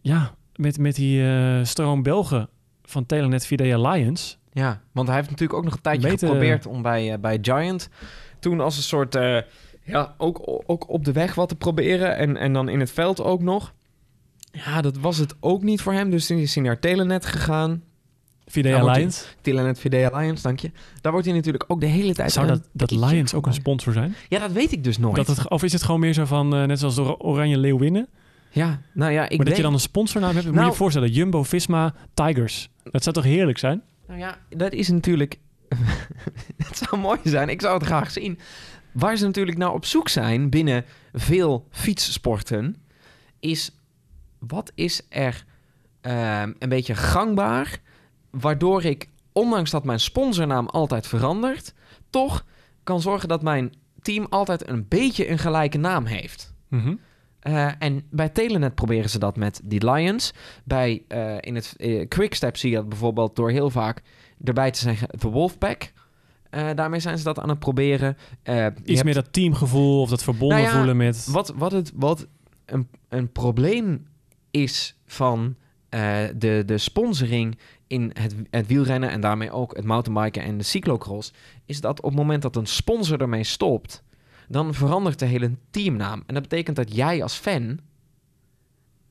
Ja, 0.00 0.34
met, 0.56 0.78
met 0.78 0.94
die 0.94 1.24
stroom 1.64 2.02
Belgen 2.02 2.48
van 2.82 3.06
Telenet 3.06 3.46
Videa 3.46 3.90
Lions... 3.90 4.38
Ja, 4.56 4.80
want 4.92 5.06
hij 5.08 5.16
heeft 5.16 5.30
natuurlijk 5.30 5.58
ook 5.58 5.64
nog 5.64 5.74
een 5.74 5.80
tijdje 5.80 6.08
Beter- 6.08 6.28
geprobeerd 6.28 6.66
om 6.66 6.82
bij, 6.82 7.12
eh, 7.12 7.18
bij 7.18 7.38
Giant 7.42 7.88
toen 8.38 8.60
als 8.60 8.76
een 8.76 8.82
soort, 8.82 9.14
eh, 9.14 9.38
ja, 9.82 10.14
ook, 10.18 10.62
ook 10.66 10.88
op 10.88 11.04
de 11.04 11.12
weg 11.12 11.34
wat 11.34 11.48
te 11.48 11.56
proberen 11.56 12.16
en, 12.16 12.36
en 12.36 12.52
dan 12.52 12.68
in 12.68 12.80
het 12.80 12.90
veld 12.90 13.22
ook 13.22 13.42
nog. 13.42 13.74
Ja, 14.52 14.80
dat 14.80 14.96
was 14.96 15.16
het 15.16 15.34
ook 15.40 15.62
niet 15.62 15.80
voor 15.80 15.92
hem, 15.92 16.10
dus 16.10 16.26
toen 16.26 16.38
is 16.38 16.54
hij 16.54 16.64
naar 16.64 16.78
Telenet 16.78 17.26
gegaan. 17.26 17.82
Videa 18.46 18.84
Lions. 18.92 19.36
Telenet 19.40 19.78
Videa 19.78 20.08
Alliance, 20.08 20.42
dank 20.42 20.60
je. 20.60 20.70
Daar 21.00 21.12
wordt 21.12 21.26
hij 21.26 21.36
natuurlijk 21.36 21.64
ook 21.66 21.80
de 21.80 21.86
hele 21.86 22.14
tijd... 22.14 22.32
Zou 22.32 22.46
dat, 22.46 22.68
dat 22.72 22.90
Lions 22.90 23.34
ook 23.34 23.46
een 23.46 23.54
sponsor 23.54 23.92
zijn? 23.92 24.14
Ja, 24.28 24.38
dat 24.38 24.52
weet 24.52 24.72
ik 24.72 24.84
dus 24.84 24.98
nooit. 24.98 25.16
Dat 25.16 25.26
het, 25.26 25.48
of 25.48 25.62
is 25.62 25.72
het 25.72 25.82
gewoon 25.82 26.00
meer 26.00 26.12
zo 26.12 26.24
van, 26.24 26.54
eh, 26.54 26.64
net 26.64 26.78
zoals 26.78 26.94
de 26.94 27.18
Oranje 27.18 27.58
Leeuwinnen? 27.58 28.08
Ja, 28.50 28.80
nou 28.94 29.12
ja, 29.12 29.28
ik 29.28 29.36
maar 29.36 29.46
dat 29.46 29.56
je 29.56 29.62
dan 29.62 29.72
een 29.72 29.80
sponsornaam 29.80 30.34
hebt? 30.34 30.44
Moet 30.44 30.54
je 30.54 30.60
Nou- 30.60 30.70
je 30.72 30.76
voorstellen, 30.76 31.10
Jumbo-Visma 31.10 31.94
Tigers. 32.14 32.68
Dat 32.82 33.02
zou 33.02 33.14
toch 33.14 33.24
heerlijk 33.24 33.58
zijn? 33.58 33.82
Nou 34.06 34.18
ja, 34.18 34.38
dat 34.48 34.72
is 34.72 34.88
natuurlijk... 34.88 35.38
het 36.68 36.76
zou 36.76 37.00
mooi 37.00 37.18
zijn, 37.22 37.48
ik 37.48 37.60
zou 37.60 37.74
het 37.74 37.86
graag 37.86 38.10
zien. 38.10 38.38
Waar 38.92 39.16
ze 39.16 39.24
natuurlijk 39.24 39.58
nou 39.58 39.74
op 39.74 39.84
zoek 39.84 40.08
zijn 40.08 40.50
binnen 40.50 40.84
veel 41.12 41.66
fietssporten... 41.70 42.76
is 43.40 43.70
wat 44.38 44.72
is 44.74 45.02
er 45.08 45.44
ehm, 46.00 46.52
een 46.58 46.68
beetje 46.68 46.94
gangbaar. 46.94 47.78
Waardoor 48.30 48.84
ik, 48.84 49.08
ondanks 49.32 49.70
dat 49.70 49.84
mijn 49.84 50.00
sponsornaam 50.00 50.66
altijd 50.66 51.06
verandert, 51.06 51.74
toch 52.10 52.44
kan 52.82 53.00
zorgen 53.00 53.28
dat 53.28 53.42
mijn 53.42 53.72
team 54.02 54.26
altijd 54.30 54.68
een 54.68 54.88
beetje 54.88 55.28
een 55.28 55.38
gelijke 55.38 55.78
naam 55.78 56.04
heeft. 56.04 56.54
Mhm. 56.68 56.94
Eh, 57.46 57.68
en 57.78 58.02
bij 58.10 58.28
Telenet 58.28 58.74
proberen 58.74 59.10
ze 59.10 59.18
dat 59.18 59.36
met 59.36 59.60
die 59.64 59.90
Lions. 59.90 60.32
Bij 60.64 61.02
eh, 61.08 61.36
in 61.40 61.54
het 61.54 61.74
eh, 61.76 62.08
Quickstep 62.08 62.56
zie 62.56 62.70
je 62.70 62.76
dat 62.76 62.88
bijvoorbeeld 62.88 63.36
door 63.36 63.50
heel 63.50 63.70
vaak 63.70 64.02
erbij 64.44 64.70
te 64.70 64.78
zeggen 64.78 65.08
de 65.18 65.28
Wolfpack. 65.28 65.92
Daarmee 66.74 67.00
zijn 67.00 67.18
ze 67.18 67.24
dat 67.24 67.38
aan 67.38 67.48
het 67.48 67.58
proberen. 67.58 68.16
Iets 68.42 68.52
hebt- 68.54 69.04
meer 69.04 69.14
dat 69.14 69.32
teamgevoel 69.32 70.00
of 70.00 70.08
dat 70.08 70.22
verbonden 70.22 70.58
Nou 70.58 70.70
ja, 70.70 70.76
voelen 70.76 70.96
met... 70.96 71.26
Wat, 71.30 71.52
wat, 71.56 71.72
het, 71.72 71.92
wat 71.94 72.26
een, 72.64 72.88
een 73.08 73.32
probleem 73.32 74.06
is 74.50 74.96
van 75.06 75.56
de, 75.88 76.62
de 76.66 76.78
sponsoring 76.78 77.58
in 77.86 78.10
het, 78.12 78.34
het 78.50 78.66
wielrennen 78.66 79.10
en 79.10 79.20
daarmee 79.20 79.50
ook 79.50 79.76
het 79.76 79.84
mountainbiken 79.84 80.42
en 80.42 80.58
de 80.58 80.64
cyclocross, 80.64 81.32
is 81.66 81.80
dat 81.80 81.98
op 81.98 82.10
het 82.10 82.18
moment 82.18 82.42
dat 82.42 82.56
een 82.56 82.66
sponsor 82.66 83.20
ermee 83.20 83.44
stopt, 83.44 84.02
dan 84.48 84.74
verandert 84.74 85.18
de 85.18 85.26
hele 85.26 85.50
teamnaam. 85.70 86.22
En 86.26 86.34
dat 86.34 86.42
betekent 86.42 86.76
dat 86.76 86.94
jij 86.94 87.22
als 87.22 87.34
fan 87.34 87.78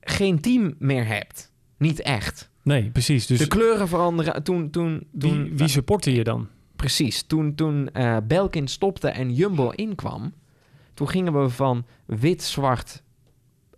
geen 0.00 0.40
team 0.40 0.74
meer 0.78 1.06
hebt. 1.06 1.52
Niet 1.78 2.00
echt. 2.00 2.50
Nee, 2.62 2.90
precies. 2.90 3.26
Dus 3.26 3.38
de 3.38 3.46
kleuren 3.46 3.88
veranderen. 3.88 4.42
Toen, 4.42 4.70
toen, 4.70 5.06
toen, 5.18 5.42
wie, 5.42 5.52
wie 5.54 5.68
supporte 5.68 6.12
je 6.14 6.24
dan? 6.24 6.48
Precies. 6.76 7.22
Toen, 7.22 7.54
toen 7.54 7.90
eh, 7.92 8.16
Belkin 8.24 8.68
stopte 8.68 9.08
en 9.08 9.34
Jumbo 9.34 9.70
inkwam, 9.70 10.32
toen 10.94 11.08
gingen 11.08 11.42
we 11.42 11.48
van 11.48 11.84
wit, 12.06 12.42
zwart, 12.42 13.02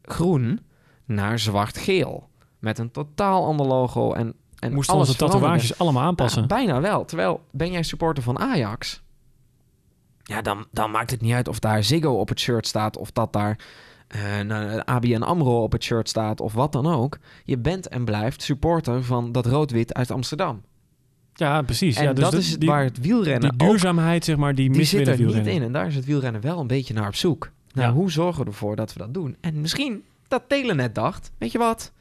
groen 0.03 0.61
naar 1.05 1.39
zwart-geel. 1.39 2.29
Met 2.59 2.79
een 2.79 2.91
totaal 2.91 3.45
ander 3.45 3.67
logo 3.67 4.13
en, 4.13 4.35
en 4.59 4.73
Moesten 4.73 4.95
alles 4.95 5.09
onze 5.09 5.19
tatoeages 5.19 5.79
allemaal 5.79 6.03
aanpassen? 6.03 6.41
Ja, 6.41 6.47
bijna 6.47 6.81
wel. 6.81 7.05
Terwijl, 7.05 7.41
ben 7.51 7.71
jij 7.71 7.83
supporter 7.83 8.23
van 8.23 8.39
Ajax? 8.39 9.03
Ja, 10.29 10.43
dan, 10.43 10.67
dan 10.73 10.91
maakt 10.91 11.11
het 11.11 11.21
niet 11.21 11.33
uit 11.33 11.49
of 11.49 11.59
daar 11.59 11.85
Ziggo 11.85 12.11
op 12.13 12.29
het 12.29 12.41
shirt 12.41 12.67
staat... 12.67 12.97
of 12.97 13.11
dat 13.13 13.33
daar 13.33 13.59
eh, 14.09 14.41
nou, 14.41 14.81
ABN 14.85 15.23
AMRO 15.23 15.63
op 15.63 15.73
het 15.73 15.83
shirt 15.85 16.09
staat 16.09 16.41
of 16.41 16.53
wat 16.53 16.73
dan 16.73 16.87
ook. 16.87 17.19
Je 17.45 17.59
bent 17.59 17.89
en 17.89 18.05
blijft 18.05 18.43
supporter 18.43 19.05
van 19.05 19.33
dat 19.33 19.47
rood-wit 19.47 19.95
uit 19.95 20.11
Amsterdam. 20.11 20.63
ja, 21.35 21.63
precies. 21.63 21.97
En 21.97 22.05
ja, 22.05 22.13
dus 22.13 22.23
dat 22.25 22.33
de- 22.33 22.39
is 22.39 22.51
het 22.51 22.61
die, 22.61 22.69
waar 22.69 22.85
het 22.85 23.01
wielrennen 23.01 23.41
die 23.51 23.61
ook 23.61 23.69
duurzaamheid, 23.69 24.25
zeg 24.25 24.37
maar, 24.37 24.55
die, 24.55 24.71
die 24.71 24.85
zit 24.85 25.09
er 25.09 25.21
niet 25.21 25.47
in. 25.47 25.63
En 25.63 25.73
daar 25.73 25.87
is 25.87 25.95
het 25.95 26.05
wielrennen 26.05 26.41
wel 26.41 26.61
een 26.61 26.67
beetje 26.67 26.95
naar 26.95 27.07
op 27.09 27.15
zoek. 27.15 27.51
Nou, 27.73 27.89
Ja. 27.89 27.95
hoe 27.95 28.11
zorgen 28.11 28.45
we 28.45 28.51
ervoor 28.51 28.77
dat 28.77 28.93
we 28.93 28.99
dat 28.99 29.15
doen? 29.15 29.37
En 29.41 29.61
misschien 29.61 30.03
dat 30.29 30.43
Telenet 30.49 30.95
dacht, 30.95 31.31
weet 31.39 31.53
je 31.53 31.59
wat? 31.59 31.93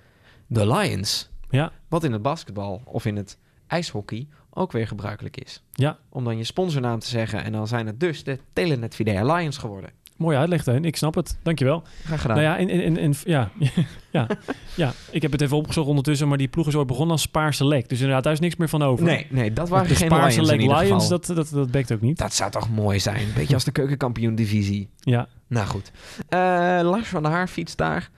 De 0.47 0.67
Lions. 0.67 1.30
Ja. 1.49 1.71
Wat 1.88 2.03
in 2.03 2.11
het 2.11 2.21
basketbal 2.21 2.82
of 2.86 3.05
in 3.05 3.15
het 3.15 3.38
ijshockey 3.67 4.28
ook 4.58 4.72
weer 4.72 4.88
gebruikelijk 4.88 5.38
is. 5.38 5.64
Ja. 5.72 5.97
Om 6.10 6.24
dan 6.24 6.38
je 6.38 6.43
sponsornaam 6.43 6.99
te 6.99 7.08
zeggen 7.08 7.43
en 7.43 7.51
dan 7.51 7.68
zijn 7.68 7.88
het 7.88 7.99
dus 7.99 8.24
de 8.24 8.39
Telenet 8.53 8.95
Videa 8.95 9.36
Lions 9.36 9.58
geworden. 9.58 9.89
Mooie 10.18 10.38
uitleg, 10.38 10.64
Teun. 10.64 10.86
Ik 10.86 10.95
snap 10.95 11.16
het. 11.16 11.38
Dankjewel. 11.43 11.84
Graag 12.03 12.22
gedaan. 12.22 12.38
Nou 12.38 12.47
ja, 12.47 12.58
en, 12.58 12.97
en, 12.97 13.14
ja, 13.24 13.51
ja, 14.12 14.28
ja, 14.76 14.93
ik 15.12 15.22
heb 15.22 15.32
het 15.32 15.41
even 15.41 15.58
opgezocht 15.58 15.88
ondertussen, 15.88 16.28
maar 16.28 16.38
die 16.38 16.47
ploeg 16.47 16.68
is 16.68 16.76
ooit 16.76 16.88
begonnen 16.88 17.12
als 17.12 17.22
Spaar 17.22 17.53
Select. 17.53 17.89
Dus 17.89 17.99
inderdaad, 17.99 18.24
daar 18.24 18.34
is 18.34 18.39
niks 18.39 18.55
meer 18.55 18.70
van 18.70 18.82
over. 18.82 19.05
nee, 19.05 19.28
nee, 19.30 19.53
dat 19.53 19.70
waren 19.70 19.88
de 19.88 19.95
geen 19.95 20.08
Spaar 20.08 20.26
in 20.26 20.32
Select 20.32 20.62
Lions, 20.62 21.08
dat, 21.08 21.26
dat, 21.26 21.49
dat 21.49 21.72
bekt 21.72 21.91
ook 21.91 22.01
niet. 22.01 22.18
Dat 22.18 22.34
zou 22.34 22.51
toch 22.51 22.70
mooi 22.70 22.99
zijn? 22.99 23.28
Beetje 23.36 23.53
als 23.53 23.64
de 23.64 23.72
keukenkampioen 23.72 24.36
divisie. 24.36 24.89
Ja. 24.99 25.28
Nou 25.47 25.68
goed. 25.68 25.91
Eh, 26.30 26.39
Lars 26.84 27.08
van 27.08 27.24
der 27.24 27.32
Haar 27.32 27.47
fietst 27.47 27.78
daar. 27.78 28.10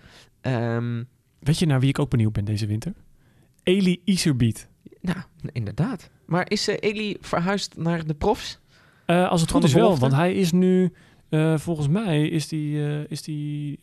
Ehm, 0.42 1.04
Weet 1.40 1.60
je 1.60 1.66
naar 1.66 1.80
wie 1.80 1.90
ik 1.90 2.00
ook 2.00 2.10
benieuwd 2.10 2.34
ben 2.34 2.46
deze 2.46 2.66
winter? 2.66 2.94
Eli 3.64 4.02
Iserbiet. 4.06 4.68
nou, 5.02 5.18
inderdaad. 5.52 6.10
Maar 6.30 6.46
is 6.52 6.68
eh, 6.68 6.76
Eli 6.80 7.18
verhuisd 7.22 7.78
naar 7.78 8.06
de 8.06 8.14
profs? 8.14 8.60
Eh, 9.06 9.30
als 9.30 9.42
het 9.42 9.52
goed 9.52 9.64
is 9.64 9.74
wel, 9.74 9.98
want 9.98 10.14
hij 10.14 10.34
is 10.34 10.52
nu, 10.52 10.94
eh, 11.30 11.58
volgens 11.58 11.88
mij 11.88 12.28
is 12.28 12.48
die, 12.48 13.08
is 13.08 13.22
die 13.22 13.80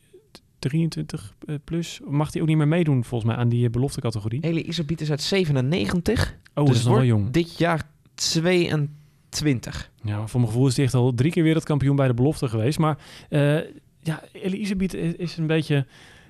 23 0.58 1.34
eh, 1.46 1.54
plus. 1.64 2.00
Mag 2.04 2.32
hij 2.32 2.42
ook 2.42 2.48
niet 2.48 2.56
meer 2.56 2.68
meedoen 2.68 3.04
volgens 3.04 3.30
mij 3.30 3.40
aan 3.40 3.48
die 3.48 3.70
beloftecategorie? 3.70 4.40
Eli 4.40 4.62
Iserbiet 4.62 5.00
is 5.00 5.10
uit 5.10 5.22
97. 5.22 6.36
Oh, 6.54 6.64
dus 6.64 6.66
dat 6.66 6.66
is 6.66 6.74
nog 6.74 6.84
wel 6.84 6.92
wordt 6.92 7.08
jong. 7.08 7.30
dit 7.30 7.58
jaar 7.58 7.82
22. 8.14 9.90
Ja, 10.02 10.26
voor 10.26 10.40
mijn 10.40 10.52
gevoel 10.52 10.68
is 10.68 10.76
hij 10.76 10.84
echt 10.84 10.94
al 10.94 11.14
drie 11.14 11.30
keer 11.30 11.42
wereldkampioen 11.42 11.96
bij 11.96 12.06
de 12.06 12.14
belofte 12.14 12.48
geweest. 12.48 12.78
Maar 12.78 12.98
eh 13.28 13.58
ja, 14.00 14.22
Eli 14.32 14.56
Iserbiet 14.56 14.94
is, 14.94 15.14
is 15.14 15.36
een 15.36 15.46
beetje 15.46 15.86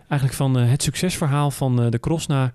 eigenlijk 0.09 0.33
van 0.33 0.55
het 0.55 0.83
succesverhaal 0.83 1.51
van 1.51 1.91
de 1.91 2.01
cross 2.01 2.27
naar... 2.27 2.55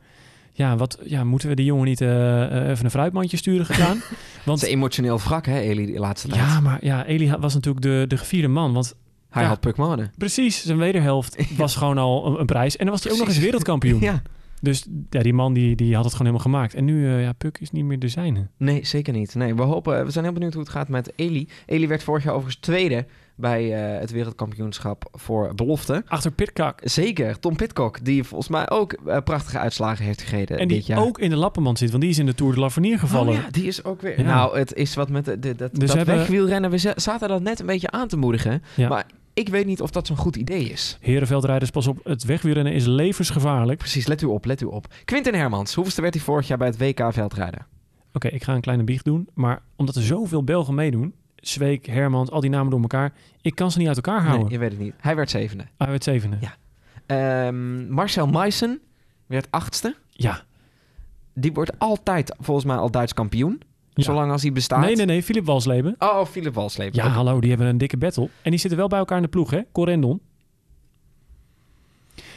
Ja, 0.54 0.76
wat, 0.76 1.00
ja, 1.04 1.24
moeten 1.24 1.50
we 1.50 1.56
die 1.56 1.66
jongen 1.66 1.86
niet 1.86 2.02
eh, 2.02 2.44
eh, 2.44 2.70
even 2.70 2.86
een 2.86 2.92
fruitmandje 2.92 3.38
sturen 3.38 3.66
gedaan? 3.66 4.02
Want 4.46 4.64
is 4.64 4.70
emotioneel 4.70 5.20
wrak, 5.20 5.46
hè, 5.46 5.60
Eli, 5.60 5.92
de 5.92 6.00
laatste 6.00 6.28
tijd. 6.28 6.42
ja, 6.42 6.60
maar 6.60 6.86
ja, 6.86 7.06
Eli 7.06 7.36
was 7.40 7.54
natuurlijk 7.54 7.86
de, 7.86 8.06
de 8.08 8.18
gevierde 8.18 8.48
man. 8.48 8.74
Want 8.74 8.96
Hij 9.30 9.44
ja. 9.44 9.48
had 9.50 9.60
Puck 9.60 9.76
Mode. 9.78 10.10
precies, 10.18 10.64
zijn 10.64 10.78
wederhelft 10.78 11.38
was 11.58 11.76
gewoon 11.76 11.98
al 11.98 12.26
een, 12.28 12.40
een 12.40 12.46
prijs. 12.46 12.78
En 12.78 12.86
dan 12.86 12.94
was 12.94 13.04
hij 13.04 13.12
ook 13.14 13.18
nog 13.20 13.28
eens 13.28 13.38
wereldkampioen. 13.40 14.00
Ja. 14.12 14.22
Dus 14.62 14.86
ja, 15.10 15.22
die 15.22 15.34
man 15.34 15.54
die, 15.54 15.76
die 15.76 15.96
had 15.96 16.04
het 16.04 16.14
gewoon 16.14 16.34
helemaal 16.34 16.54
gemaakt. 16.54 16.74
En 16.74 16.86
nu, 16.86 17.08
eh, 17.08 17.22
ja, 17.22 17.34
Puk 17.34 17.58
is 17.58 17.72
niet 17.72 17.86
meer 17.86 18.00
de 18.00 18.08
zijne. 18.08 18.48
Nee, 18.58 18.86
zeker 18.86 19.14
niet. 19.14 19.36
Nee, 19.36 19.56
we, 19.56 19.62
hopen, 19.62 20.06
we 20.06 20.12
zijn 20.12 20.24
heel 20.26 20.34
benieuwd 20.34 20.54
hoe 20.54 20.62
het 20.62 20.72
gaat 20.72 20.88
met 20.88 21.12
Eli. 21.16 21.48
Eli 21.66 21.88
werd 21.88 22.04
vorig 22.04 22.24
jaar 22.24 22.34
overigens 22.34 22.62
tweede 22.62 23.06
bij 23.42 23.74
eh, 23.94 24.00
het 24.00 24.12
wereldkampioenschap 24.12 25.06
voor 25.12 25.56
belofte. 25.56 26.04
Achter 26.08 26.32
Pitcock. 26.32 26.80
Zeker, 26.84 27.40
Tom 27.40 27.56
Pitcock, 27.56 28.06
die 28.06 28.24
volgens 28.24 28.50
mij 28.50 28.70
ook 28.70 28.94
eh, 28.94 29.18
prachtige 29.24 29.58
uitslagen 29.60 30.06
heeft 30.06 30.22
gereden 30.22 30.60
En 30.60 30.68
dit 30.68 30.86
die 30.86 30.96
jaar. 30.96 31.04
ook 31.06 31.20
in 31.20 31.30
de 31.30 31.36
lappenmand 31.36 31.78
zit, 31.78 31.90
want 31.90 32.02
die 32.02 32.12
is 32.12 32.18
in 32.18 32.26
de 32.26 32.36
Tour 32.36 32.54
de 32.54 32.60
l'Avenir 32.60 33.00
gevallen. 33.00 33.34
Oh 33.34 33.40
ja, 33.44 33.50
die 33.52 33.66
is 33.68 33.84
ook 33.84 34.02
weer... 34.02 34.20
Ja. 34.20 34.26
Nou, 34.26 34.58
het 34.58 34.74
is 34.74 34.96
wat 34.96 35.10
met 35.10 35.26
de, 35.26 35.40
Dus 35.40 35.56
dat 35.72 35.94
hebben- 35.94 36.16
wegwielrennen. 36.18 36.70
We 36.70 36.78
za- 36.78 36.94
zaten 36.96 37.28
dat 37.30 37.42
net 37.42 37.60
een 37.60 37.66
beetje 37.66 37.92
aan 37.92 38.08
te 38.08 38.18
moedigen. 38.18 38.64
Ja. 38.76 38.90
Maar 38.90 39.06
ik 39.34 39.50
weet 39.50 39.66
niet 39.66 39.82
of 39.82 39.92
dat 39.92 40.08
zo'n 40.08 40.18
goed 40.18 40.36
idee 40.36 40.64
is. 40.70 40.98
Herenveldrijders, 41.02 41.70
pas 41.72 41.88
op, 41.88 42.00
het 42.04 42.24
wegwielrennen 42.24 42.74
is 42.74 42.86
levensgevaarlijk. 42.86 43.78
Precies, 43.80 44.08
let 44.08 44.22
u 44.22 44.26
op, 44.26 44.46
let 44.46 44.62
u 44.62 44.66
op. 44.66 44.88
Quinten 45.06 45.36
Hermans, 45.36 45.74
hoeveelste 45.74 46.02
werd 46.02 46.14
hij 46.14 46.24
vorig 46.24 46.48
jaar 46.48 46.58
bij 46.58 46.68
het 46.68 46.78
WK 46.78 47.14
veldrijden? 47.14 47.66
Oké, 48.14 48.28
ik 48.28 48.44
ga 48.44 48.54
een 48.56 48.62
kleine 48.62 48.84
biecht 48.84 49.06
doen. 49.06 49.28
Maar 49.34 49.62
omdat 49.76 49.96
er 49.96 50.02
zoveel 50.02 50.44
Belgen 50.44 50.76
meedoen, 50.76 51.14
Zweek, 51.42 51.86
Hermans, 51.86 52.30
al 52.30 52.42
die 52.42 52.50
namen 52.50 52.72
door 52.72 52.82
elkaar, 52.82 53.14
ik 53.42 53.56
kan 53.56 53.72
ze 53.72 53.78
niet 53.78 53.88
uit 53.88 53.96
elkaar 53.96 54.22
houden. 54.22 54.42
Nee, 54.42 54.52
je 54.52 54.60
weet 54.60 54.72
het 54.72 54.80
niet. 54.80 54.94
Hij 54.98 55.16
werd 55.16 55.30
zevende. 55.30 55.66
Hij 55.78 55.88
werd 55.88 56.04
zevende. 56.04 56.38
Ja. 56.40 56.56
Ehm, 57.06 57.94
Marcel 57.94 58.28
Meissen 58.28 58.80
werd 59.26 59.48
achtste. 59.50 59.96
Ja. 60.10 60.44
Die 61.34 61.54
wordt 61.54 61.80
altijd 61.80 62.36
volgens 62.40 62.66
mij 62.66 62.76
al 62.76 62.92
Duits 62.92 63.14
kampioen. 63.14 63.62
Ja. 63.94 64.04
Zolang 64.04 64.32
als 64.32 64.42
hij 64.42 64.52
bestaat. 64.52 64.80
Nee, 64.82 64.96
nee, 64.96 65.06
nee, 65.06 65.24
Philip 65.24 65.46
Walsleben. 65.46 65.96
Oh, 66.00 66.26
Philip 66.26 66.54
Walsleep. 66.54 66.94
Ja, 66.94 67.08
hallo, 67.08 67.40
die 67.40 67.50
hebben 67.50 67.68
een 67.68 67.78
dikke 67.78 67.98
battle. 67.98 68.30
En 68.42 68.52
die 68.52 68.60
zitten 68.60 68.80
wel 68.80 68.88
bij 68.88 69.00
elkaar 69.00 69.18
in 69.18 69.24
de 69.24 69.30
ploeg, 69.30 69.50
hè? 69.52 69.62
Corendon. 69.72 70.22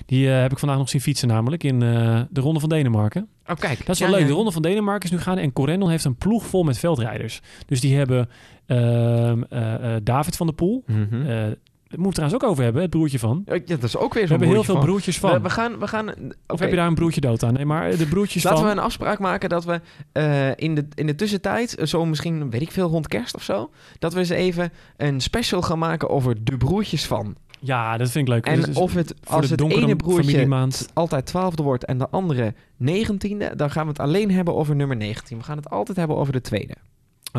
Die 0.06 0.30
eh, 0.30 0.40
heb 0.40 0.52
ik 0.52 0.58
vandaag 0.58 0.78
nog 0.78 0.88
zien 0.88 1.00
fietsen 1.00 1.28
namelijk 1.28 1.64
in 1.64 1.82
eh, 1.82 2.20
de 2.30 2.40
Ronde 2.40 2.60
van 2.60 2.68
Denemarken. 2.68 3.28
Oh, 3.46 3.56
kijk. 3.56 3.78
Dat 3.86 3.88
is 3.94 3.98
wel 3.98 4.08
Ja, 4.08 4.14
leuk. 4.14 4.22
ja. 4.22 4.28
De 4.30 4.34
Ronde 4.36 4.52
van 4.52 4.62
Denemarken 4.62 5.04
is 5.10 5.10
nu 5.16 5.22
gaande 5.22 5.40
en 5.40 5.52
Corendon 5.52 5.90
heeft 5.90 6.04
een 6.04 6.16
ploeg 6.16 6.46
vol 6.46 6.62
met 6.62 6.78
veldrijders. 6.78 7.40
Dus 7.66 7.80
die 7.80 7.96
hebben 7.96 8.28
ehm, 8.66 9.42
eh, 9.48 9.94
eh, 9.96 10.00
David 10.02 10.36
van 10.36 10.46
der 10.46 10.54
Poel. 10.56 10.84
Daar 10.86 12.02
moeten 12.02 12.22
we 12.22 12.24
het 12.24 12.30
trouwens 12.30 12.42
ook 12.44 12.50
over 12.50 12.64
hebben, 12.64 12.82
het 12.82 12.90
broertje 12.90 13.18
van. 13.18 13.42
Ja, 13.46 13.58
dat 13.66 13.82
is 13.82 13.96
ook 13.96 14.14
weer 14.14 14.22
We 14.22 14.28
zo'n 14.28 14.38
hebben 14.38 14.48
heel 14.56 14.64
veel 14.64 14.74
van. 14.74 14.84
broertjes 14.84 15.18
van. 15.18 15.32
We, 15.32 15.40
we 15.40 15.50
gaan... 15.50 15.78
We 15.78 15.86
gaan 15.86 16.08
Of 16.46 16.58
heb 16.60 16.70
je 16.70 16.76
daar 16.76 16.86
een 16.86 16.94
broertje 16.94 17.20
dood 17.20 17.42
aan? 17.42 17.52
Nee, 17.54 17.64
maar 17.64 17.96
de 17.96 18.06
broertjes 18.06 18.42
Laten 18.42 18.58
van... 18.58 18.68
we 18.68 18.72
een 18.74 18.82
afspraak 18.84 19.18
maken 19.18 19.48
dat 19.48 19.64
we 19.64 19.80
eh, 20.12 20.48
in, 20.56 20.74
de, 20.74 20.86
in 20.94 21.06
de 21.06 21.14
tussentijd, 21.14 21.76
zo 21.82 22.04
misschien, 22.06 22.50
weet 22.50 22.62
ik 22.62 22.70
veel, 22.72 22.88
rond 22.88 23.08
kerst 23.08 23.34
of 23.34 23.42
zo, 23.42 23.70
dat 23.98 24.12
we 24.12 24.18
eens 24.18 24.28
even 24.28 24.72
een 24.96 25.20
special 25.20 25.62
gaan 25.62 25.78
maken 25.78 26.08
over 26.10 26.44
de 26.44 26.56
broertjes 26.56 27.06
van. 27.06 27.36
Ja, 27.64 27.96
dat 27.96 28.10
vind 28.10 28.28
ik 28.28 28.34
leuk. 28.34 28.46
En 28.46 28.60
Dus- 28.60 28.76
of 28.76 28.94
het, 28.94 29.14
als 29.24 29.48
de 29.48 29.64
het 29.64 29.72
ene 29.72 29.96
broertje 29.96 30.70
altijd 30.92 31.26
twaalfde 31.26 31.62
wordt 31.62 31.84
en 31.84 31.98
de 31.98 32.08
andere 32.08 32.54
negentiende, 32.76 33.56
dan 33.56 33.70
gaan 33.70 33.82
we 33.82 33.88
het 33.88 33.98
alleen 34.00 34.30
hebben 34.30 34.54
over 34.54 34.76
nummer 34.76 34.96
19. 34.96 35.38
We 35.38 35.44
gaan 35.44 35.56
het 35.56 35.70
altijd 35.70 35.96
hebben 35.96 36.16
over 36.16 36.32
de 36.32 36.40
tweede. 36.40 36.74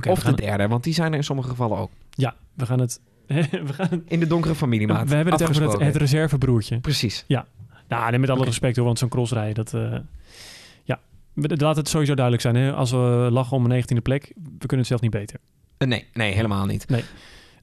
Of 0.10 0.24
de 0.24 0.34
derde, 0.34 0.68
want 0.68 0.84
die 0.84 0.94
zijn 0.94 1.12
er 1.12 1.18
in 1.18 1.24
sommige 1.24 1.50
gevallen 1.50 1.78
ook. 1.78 1.92
Ja, 2.10 2.36
we 2.54 2.66
gaan 2.66 2.80
het... 2.80 3.00
we, 3.68 3.74
gaan 3.74 3.88
het 3.90 4.02
In 4.06 4.20
de 4.20 4.28
donkere 4.28 4.56
familiemaat. 4.56 5.10
we 5.10 5.16
hebben 5.16 5.34
het 5.34 5.50
over 5.50 5.80
het, 5.82 5.96
reservebroertje. 5.96 6.80
Precies. 6.80 7.26
Nou, 7.88 8.10
nee, 8.10 8.20
met 8.20 8.30
alle 8.30 8.46
respect 8.46 8.76
hoor, 8.76 8.86
want 8.86 9.00
zo'n 9.00 9.10
crossrijden, 9.10 9.56
dat... 9.56 9.74
eh, 9.74 10.00
ja, 10.84 11.00
laat 11.34 11.76
het 11.76 11.90
sowieso 11.90 12.14
duidelijk 12.14 12.44
zijn. 12.44 12.56
Hè? 12.56 12.74
Als 12.74 12.92
we 12.92 13.28
lachen 13.32 13.58
om 13.58 13.72
een 13.72 13.84
19e 13.84 14.02
plek, 14.02 14.32
we 14.36 14.58
kunnen 14.58 14.78
het 14.78 14.88
zelf 14.88 15.02
niet 15.02 15.12
beter. 15.12 15.40
Eh, 15.78 15.88
nee, 15.88 16.06
nee, 16.14 16.34
helemaal 16.34 16.66
niet. 16.66 16.86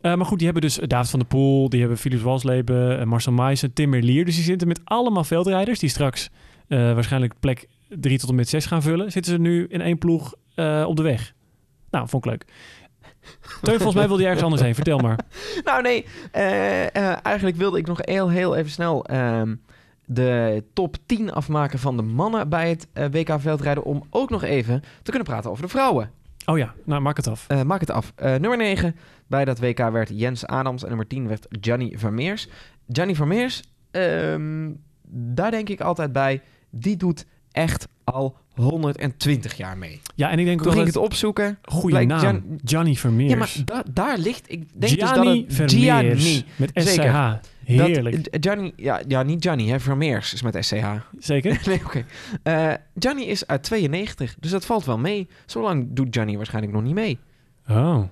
Eh, 0.03 0.15
maar 0.15 0.27
goed, 0.27 0.39
die 0.39 0.47
hebben 0.47 0.63
dus 0.63 0.81
David 0.87 1.11
van 1.11 1.19
der 1.19 1.29
Poel, 1.29 1.69
die 1.69 1.81
hebben 1.81 1.99
Philips 1.99 2.23
Walsleben, 2.23 3.01
eh, 3.01 3.07
Marcel 3.07 3.33
Meissen, 3.33 3.73
Tim 3.73 3.89
Merlier. 3.89 4.25
Dus 4.25 4.35
die 4.35 4.45
zitten 4.45 4.69
met 4.69 4.81
allemaal 4.85 5.25
veldrijders 5.25 5.79
die 5.79 5.89
straks 5.89 6.31
eh, 6.69 6.79
waarschijnlijk 6.79 7.35
plek 7.41 7.67
3 7.89 8.19
tot 8.19 8.29
en 8.29 8.35
met 8.35 8.49
6 8.49 8.67
gaan 8.67 8.83
vullen. 8.83 9.13
Zitten 9.13 9.33
ze 9.33 9.39
nu 9.39 9.67
in 9.69 9.81
één 9.81 9.99
ploeg 9.99 10.35
eh, 10.55 10.85
op 10.87 10.97
de 10.97 11.03
weg. 11.03 11.33
Nou, 11.91 12.09
vond 12.09 12.25
ik 12.25 12.31
leuk. 12.31 12.45
Teun, 13.63 13.75
volgens 13.75 13.95
mij 13.95 14.09
wil 14.09 14.17
hij 14.17 14.27
ergens 14.27 14.43
anders 14.43 14.63
heen. 14.63 14.75
Vertel 14.75 14.99
maar. 14.99 15.19
Nou 15.65 15.83
nee, 15.83 16.05
eh, 16.31 16.83
eh, 16.83 17.17
eigenlijk 17.23 17.57
wilde 17.57 17.79
ik 17.79 17.87
nog 17.87 17.99
heel, 18.01 18.31
heel 18.31 18.57
even 18.57 18.71
snel 18.71 19.05
ehm, 19.05 19.55
de 20.07 20.65
top 20.73 20.97
10 21.07 21.33
afmaken 21.33 21.79
van 21.79 21.97
de 21.97 22.03
mannen 22.03 22.49
bij 22.49 22.69
het 22.69 22.87
eh, 22.93 23.07
WK 23.11 23.41
veldrijden... 23.41 23.85
om 23.85 24.03
ook 24.11 24.31
nog 24.31 24.43
even 24.43 24.81
te 25.03 25.11
kunnen 25.11 25.29
praten 25.29 25.51
over 25.51 25.63
de 25.63 25.69
vrouwen. 25.69 26.11
Oh 26.47 26.59
ja, 26.59 26.75
nou 26.85 27.01
maak 27.01 27.17
het 27.17 27.29
af. 27.29 27.45
Eh, 27.49 27.63
maak 27.63 27.81
het 27.81 27.91
af. 27.91 28.13
Eh, 28.17 28.31
nummer 28.31 28.57
9 28.57 28.97
bij 29.33 29.45
dat 29.45 29.59
WK 29.59 29.79
werd 29.91 30.11
Jens 30.15 30.47
Adams 30.47 30.83
en 30.83 30.89
nummer 30.89 31.07
10 31.07 31.29
werd 31.29 31.47
Gianni 31.61 31.93
Vermeers. 31.99 32.49
Gianni 32.89 33.15
Vermeers, 33.15 33.63
ehm, 33.91 34.71
daar 35.09 35.51
denk 35.51 35.69
ik 35.69 35.81
altijd 35.81 36.13
bij, 36.13 36.41
die 36.71 36.97
doet 36.97 37.27
echt 37.53 37.89
al 38.05 38.37
120 38.55 39.57
jaar 39.57 39.79
mee. 39.79 40.01
Ja, 40.15 40.31
en 40.31 40.39
ik 40.39 40.45
denk 40.45 40.59
Toen 40.59 40.67
ook 40.69 40.73
ging 40.75 40.87
dat 40.87 40.95
ik 40.95 41.01
het 41.01 41.11
opzoeken. 41.11 41.59
goede 41.63 42.05
naam. 42.05 42.19
Gian- 42.19 42.59
Gianni 42.65 42.97
Vermeers. 42.97 43.31
Ja, 43.33 43.37
maar 43.37 43.53
da- 43.65 43.85
daar 43.93 44.19
ligt, 44.19 44.53
ik 44.53 44.69
denk 44.75 44.93
Gianni 44.93 45.47
dus 45.47 45.57
dat 45.57 45.67
het 45.67 45.71
Vermeers. 45.71 46.23
Gianni. 46.25 46.45
Met 46.57 46.71
Zeker. 46.75 47.05
SCH. 47.05 47.51
Heerlijk. 47.65 48.33
Dat, 48.33 48.45
Gianni, 48.45 48.73
ja, 48.77 49.01
ja, 49.09 49.23
niet 49.23 49.43
Gianni, 49.43 49.69
hè, 49.69 49.81
Vermeers 49.81 50.33
is 50.33 50.43
met 50.43 50.57
SCH. 50.65 50.85
Zeker? 51.19 51.61
nee, 51.69 51.81
oké. 51.85 52.05
Eh, 52.43 52.73
Gianni 52.99 53.25
is 53.25 53.47
uit 53.47 53.63
92, 53.63 54.37
dus 54.41 54.51
dat 54.51 54.65
valt 54.67 54.85
wel 54.85 54.99
mee. 54.99 55.29
Zo 55.47 55.63
lang 55.63 55.87
doet 55.91 56.07
Gianni 56.11 56.37
waarschijnlijk 56.37 56.75
nog 56.75 56.83
niet 56.83 56.95
mee. 56.95 57.19
Oh. 57.69 58.03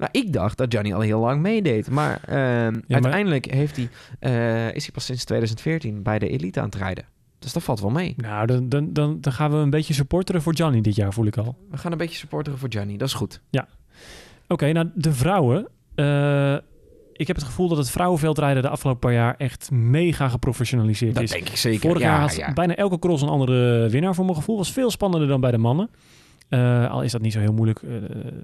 Nou, 0.00 0.12
ik 0.12 0.32
dacht 0.32 0.56
dat 0.58 0.72
Gianni 0.72 0.92
al 0.92 1.00
heel 1.00 1.20
lang 1.20 1.40
meedeed. 1.40 1.90
Maar, 1.90 2.20
ehm, 2.24 2.72
maar- 2.72 2.82
uiteindelijk 2.88 3.52
heeft 3.52 3.76
hij, 3.76 3.88
eh, 4.18 4.74
is 4.74 4.82
hij 4.82 4.92
pas 4.92 5.04
sinds 5.04 5.24
2014 5.24 6.02
bij 6.02 6.18
de 6.18 6.28
elite 6.28 6.60
aan 6.60 6.66
het 6.66 6.74
rijden. 6.74 7.04
Dus 7.38 7.52
dat 7.52 7.62
valt 7.62 7.80
wel 7.80 7.90
mee. 7.90 8.14
Nou, 8.16 8.46
dan, 8.46 8.68
dan, 8.68 8.92
dan, 8.92 9.20
dan 9.20 9.32
gaan 9.32 9.50
we 9.50 9.56
een 9.56 9.70
beetje 9.70 9.94
supporteren 9.94 10.42
voor 10.42 10.54
Gianni 10.56 10.80
dit 10.80 10.94
jaar, 10.94 11.12
voel 11.12 11.26
ik 11.26 11.36
al. 11.36 11.56
We 11.70 11.76
gaan 11.76 11.92
een 11.92 11.98
beetje 11.98 12.16
supporteren 12.16 12.58
voor 12.58 12.68
Gianni. 12.72 12.96
Dat 12.96 13.08
is 13.08 13.14
goed. 13.14 13.40
Oké, 14.48 14.72
nou 14.72 14.90
de 14.94 15.12
vrouwen. 15.12 15.68
Eh, 15.94 16.56
ik 17.12 17.26
heb 17.26 17.36
het 17.36 17.44
gevoel 17.44 17.68
dat 17.68 17.78
het 17.78 17.90
vrouwenveldrijden 17.90 18.62
de 18.62 18.68
afgelopen 18.68 19.00
paar 19.00 19.12
jaar 19.12 19.34
echt 19.38 19.70
mega 19.70 20.28
geprofessionaliseerd 20.28 21.14
Dat 21.14 21.22
is. 21.22 21.30
denk 21.30 21.48
ik 21.48 21.56
zeker. 21.56 21.80
Vorig 21.80 22.02
ja, 22.02 22.08
jaar 22.08 22.20
had 22.20 22.36
ja. 22.36 22.52
bijna 22.52 22.74
elke 22.74 22.98
cross 22.98 23.22
een 23.22 23.28
andere 23.28 23.88
winnaar 23.88 24.14
voor 24.14 24.24
mijn 24.24 24.36
gevoel. 24.36 24.56
Was 24.56 24.72
veel 24.72 24.90
spannender 24.90 25.28
dan 25.28 25.40
bij 25.40 25.50
de 25.50 25.58
mannen. 25.58 25.90
Eh, 26.50 26.90
al 26.90 27.02
is 27.02 27.12
dat 27.12 27.20
niet 27.20 27.32
zo 27.32 27.38
heel 27.40 27.52
moeilijk. 27.52 27.82
eh, 27.82 27.90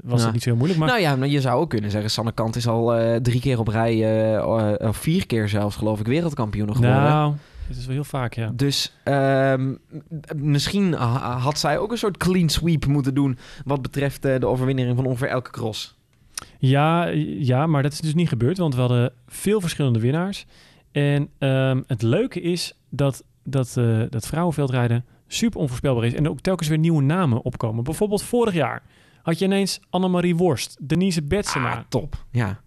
was 0.02 0.18
Ja. 0.18 0.24
dat 0.24 0.32
niet 0.34 0.42
zo 0.42 0.48
heel 0.48 0.58
moeilijk. 0.58 0.80
Maar 0.80 0.88
Nou 0.88 1.00
ja, 1.00 1.16
maar 1.16 1.28
je 1.28 1.40
zou 1.40 1.60
ook 1.60 1.70
kunnen 1.70 1.90
zeggen... 1.90 2.10
Sanne 2.10 2.32
Kant 2.32 2.56
is 2.56 2.66
al 2.68 2.94
eh, 2.94 3.16
drie 3.20 3.40
keer 3.40 3.58
op 3.58 3.68
rij... 3.68 4.40
of 4.78 4.96
vier 4.96 5.26
keer 5.26 5.48
zelfs, 5.48 5.76
geloof 5.76 6.00
ik, 6.00 6.06
wereldkampioen 6.06 6.74
geworden. 6.76 7.00
nou, 7.02 7.34
het 7.68 7.76
is 7.76 7.86
wel 7.86 7.94
heel 7.94 8.04
vaak, 8.04 8.34
ja. 8.34 8.50
Dus 8.54 8.92
ehm, 9.04 9.74
misschien 10.36 10.92
ha- 10.92 11.38
had 11.38 11.58
zij 11.58 11.78
ook 11.78 11.90
een 11.90 11.98
soort 11.98 12.16
clean 12.16 12.48
sweep 12.48 12.86
moeten 12.86 13.14
doen... 13.14 13.38
wat 13.64 13.82
betreft 13.82 14.22
de 14.22 14.46
overwinning 14.46 14.96
van 14.96 15.06
ongeveer 15.06 15.28
elke 15.28 15.50
cross. 15.50 15.94
Ja, 16.58 17.06
ja, 17.38 17.66
maar 17.66 17.82
dat 17.82 17.92
is 17.92 18.00
dus 18.00 18.14
niet 18.14 18.28
gebeurd, 18.28 18.58
want 18.58 18.74
we 18.74 18.80
hadden 18.80 19.12
veel 19.26 19.60
verschillende 19.60 20.00
winnaars. 20.00 20.46
En 20.92 21.28
ehm, 21.38 21.82
het 21.86 22.02
leuke 22.02 22.40
is 22.40 22.74
dat, 22.90 23.24
dat, 23.44 23.74
dat 24.10 24.26
vrouwenveldrijden 24.26 25.04
super 25.26 25.60
onvoorspelbaar 25.60 26.04
is. 26.04 26.14
En 26.14 26.28
ook 26.28 26.40
telkens 26.40 26.68
weer 26.68 26.78
nieuwe 26.78 27.02
namen 27.02 27.42
opkomen. 27.42 27.84
Bijvoorbeeld 27.84 28.22
vorig 28.22 28.54
jaar 28.54 28.82
had 29.22 29.38
je 29.38 29.44
ineens 29.44 29.80
Annemarie 29.90 30.36
Worst, 30.36 30.88
Denise 30.88 31.22
Betsema, 31.22 31.74
Ah, 31.76 31.80
top. 31.88 32.24
Ja, 32.30 32.60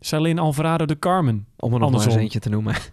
Salin 0.00 0.38
Alvarado 0.38 0.84
de 0.84 0.98
Carmen. 0.98 1.46
om 1.56 1.72
er 1.74 1.80
nog 1.80 1.90
maar 1.90 2.04
eens 2.04 2.14
eentje 2.14 2.38
te 2.38 2.48
noemen. 2.48 2.74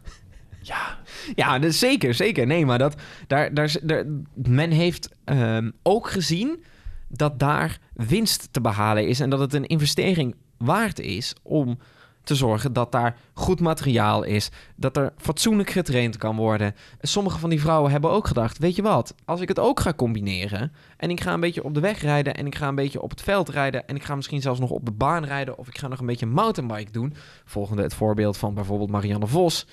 Ja, 0.61 0.97
Ja, 1.35 1.59
dus 1.59 1.79
zeker, 1.79 2.13
zeker. 2.13 2.47
Nee, 2.47 2.65
maar 2.65 2.77
dat, 2.77 3.01
daar, 3.27 3.53
daar, 3.53 3.75
daar, 3.81 4.05
men 4.33 4.71
heeft 4.71 5.09
ehm, 5.23 5.71
ook 5.81 6.09
gezien 6.09 6.63
dat 7.07 7.39
daar 7.39 7.79
winst 7.93 8.47
te 8.51 8.61
behalen 8.61 9.07
is... 9.07 9.19
en 9.19 9.29
dat 9.29 9.39
het 9.39 9.53
een 9.53 9.65
investering 9.65 10.35
waard 10.57 10.99
is 10.99 11.33
om 11.41 11.77
te 12.23 12.35
zorgen 12.35 12.73
dat 12.73 12.91
daar 12.91 13.17
goed 13.33 13.59
materiaal 13.59 14.23
is... 14.23 14.49
dat 14.75 14.97
er 14.97 15.13
fatsoenlijk 15.17 15.69
getraind 15.69 16.17
kan 16.17 16.35
worden. 16.35 16.75
Sommige 17.01 17.39
van 17.39 17.49
die 17.49 17.61
vrouwen 17.61 17.91
hebben 17.91 18.09
ook 18.09 18.27
gedacht... 18.27 18.57
weet 18.57 18.75
je 18.75 18.81
wat, 18.81 19.15
als 19.25 19.41
ik 19.41 19.47
het 19.47 19.59
ook 19.59 19.79
ga 19.79 19.93
combineren... 19.93 20.71
en 20.97 21.09
ik 21.09 21.21
ga 21.21 21.33
een 21.33 21.39
beetje 21.39 21.63
op 21.63 21.73
de 21.73 21.79
weg 21.79 22.01
rijden... 22.01 22.35
en 22.35 22.45
ik 22.45 22.55
ga 22.55 22.67
een 22.67 22.75
beetje 22.75 23.01
op 23.01 23.09
het 23.09 23.21
veld 23.21 23.49
rijden... 23.49 23.87
en 23.87 23.95
ik 23.95 24.03
ga 24.03 24.15
misschien 24.15 24.41
zelfs 24.41 24.59
nog 24.59 24.69
op 24.69 24.85
de 24.85 24.91
baan 24.91 25.25
rijden... 25.25 25.57
of 25.57 25.67
ik 25.67 25.77
ga 25.77 25.87
nog 25.87 25.99
een 25.99 26.05
beetje 26.05 26.25
mountainbike 26.25 26.91
doen... 26.91 27.13
volgende 27.45 27.81
het 27.81 27.93
voorbeeld 27.93 28.37
van 28.37 28.53
bijvoorbeeld 28.53 28.89
Marianne 28.89 29.27
Vos 29.27 29.65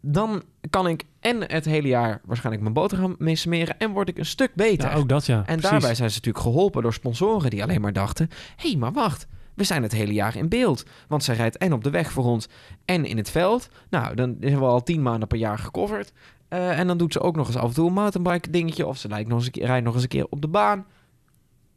dan 0.00 0.42
kan 0.70 0.88
ik 0.88 1.04
en 1.20 1.52
het 1.52 1.64
hele 1.64 1.88
jaar 1.88 2.20
waarschijnlijk 2.24 2.62
mijn 2.62 2.74
boterham 2.74 3.14
mee 3.18 3.36
smeren 3.36 3.78
en 3.78 3.90
word 3.90 4.08
ik 4.08 4.18
een 4.18 4.26
stuk 4.26 4.54
beter. 4.54 4.90
ja 4.90 4.94
ook 4.96 5.08
dat 5.08 5.26
ja. 5.26 5.36
en 5.36 5.44
precies. 5.44 5.70
daarbij 5.70 5.94
zijn 5.94 6.10
ze 6.10 6.16
natuurlijk 6.16 6.44
geholpen 6.44 6.82
door 6.82 6.92
sponsoren 6.92 7.50
die 7.50 7.62
alleen 7.62 7.80
maar 7.80 7.92
dachten: 7.92 8.28
hé, 8.56 8.68
hey, 8.68 8.78
maar 8.78 8.92
wacht, 8.92 9.26
we 9.62 9.68
zijn 9.68 9.82
het 9.82 9.92
hele 9.92 10.12
jaar 10.12 10.36
in 10.36 10.48
beeld. 10.48 10.84
Want 11.08 11.24
zij 11.24 11.34
rijdt 11.34 11.56
en 11.58 11.72
op 11.72 11.84
de 11.84 11.90
weg 11.90 12.12
voor 12.12 12.24
ons 12.24 12.48
en 12.84 13.04
in 13.04 13.16
het 13.16 13.30
veld. 13.30 13.68
Nou, 13.90 14.14
dan 14.14 14.36
hebben 14.40 14.60
we 14.60 14.66
al 14.66 14.82
tien 14.82 15.02
maanden 15.02 15.28
per 15.28 15.38
jaar 15.38 15.58
gecoverd. 15.58 16.12
Eh, 16.48 16.78
en 16.78 16.86
dan 16.86 16.98
doet 16.98 17.12
ze 17.12 17.20
ook 17.20 17.36
nog 17.36 17.46
eens 17.46 17.56
af 17.56 17.68
en 17.68 17.74
toe 17.74 17.86
een 17.86 17.92
mountainbike 17.92 18.50
dingetje. 18.50 18.86
Of 18.86 18.96
ze 18.96 19.08
rijdt 19.08 19.28
nog 19.28 19.36
eens 19.38 19.46
een 19.46 19.52
keer, 19.52 19.66
rijdt 19.66 19.84
nog 19.84 19.94
eens 19.94 20.02
een 20.02 20.08
keer 20.08 20.26
op 20.30 20.40
de 20.40 20.48
baan. 20.48 20.84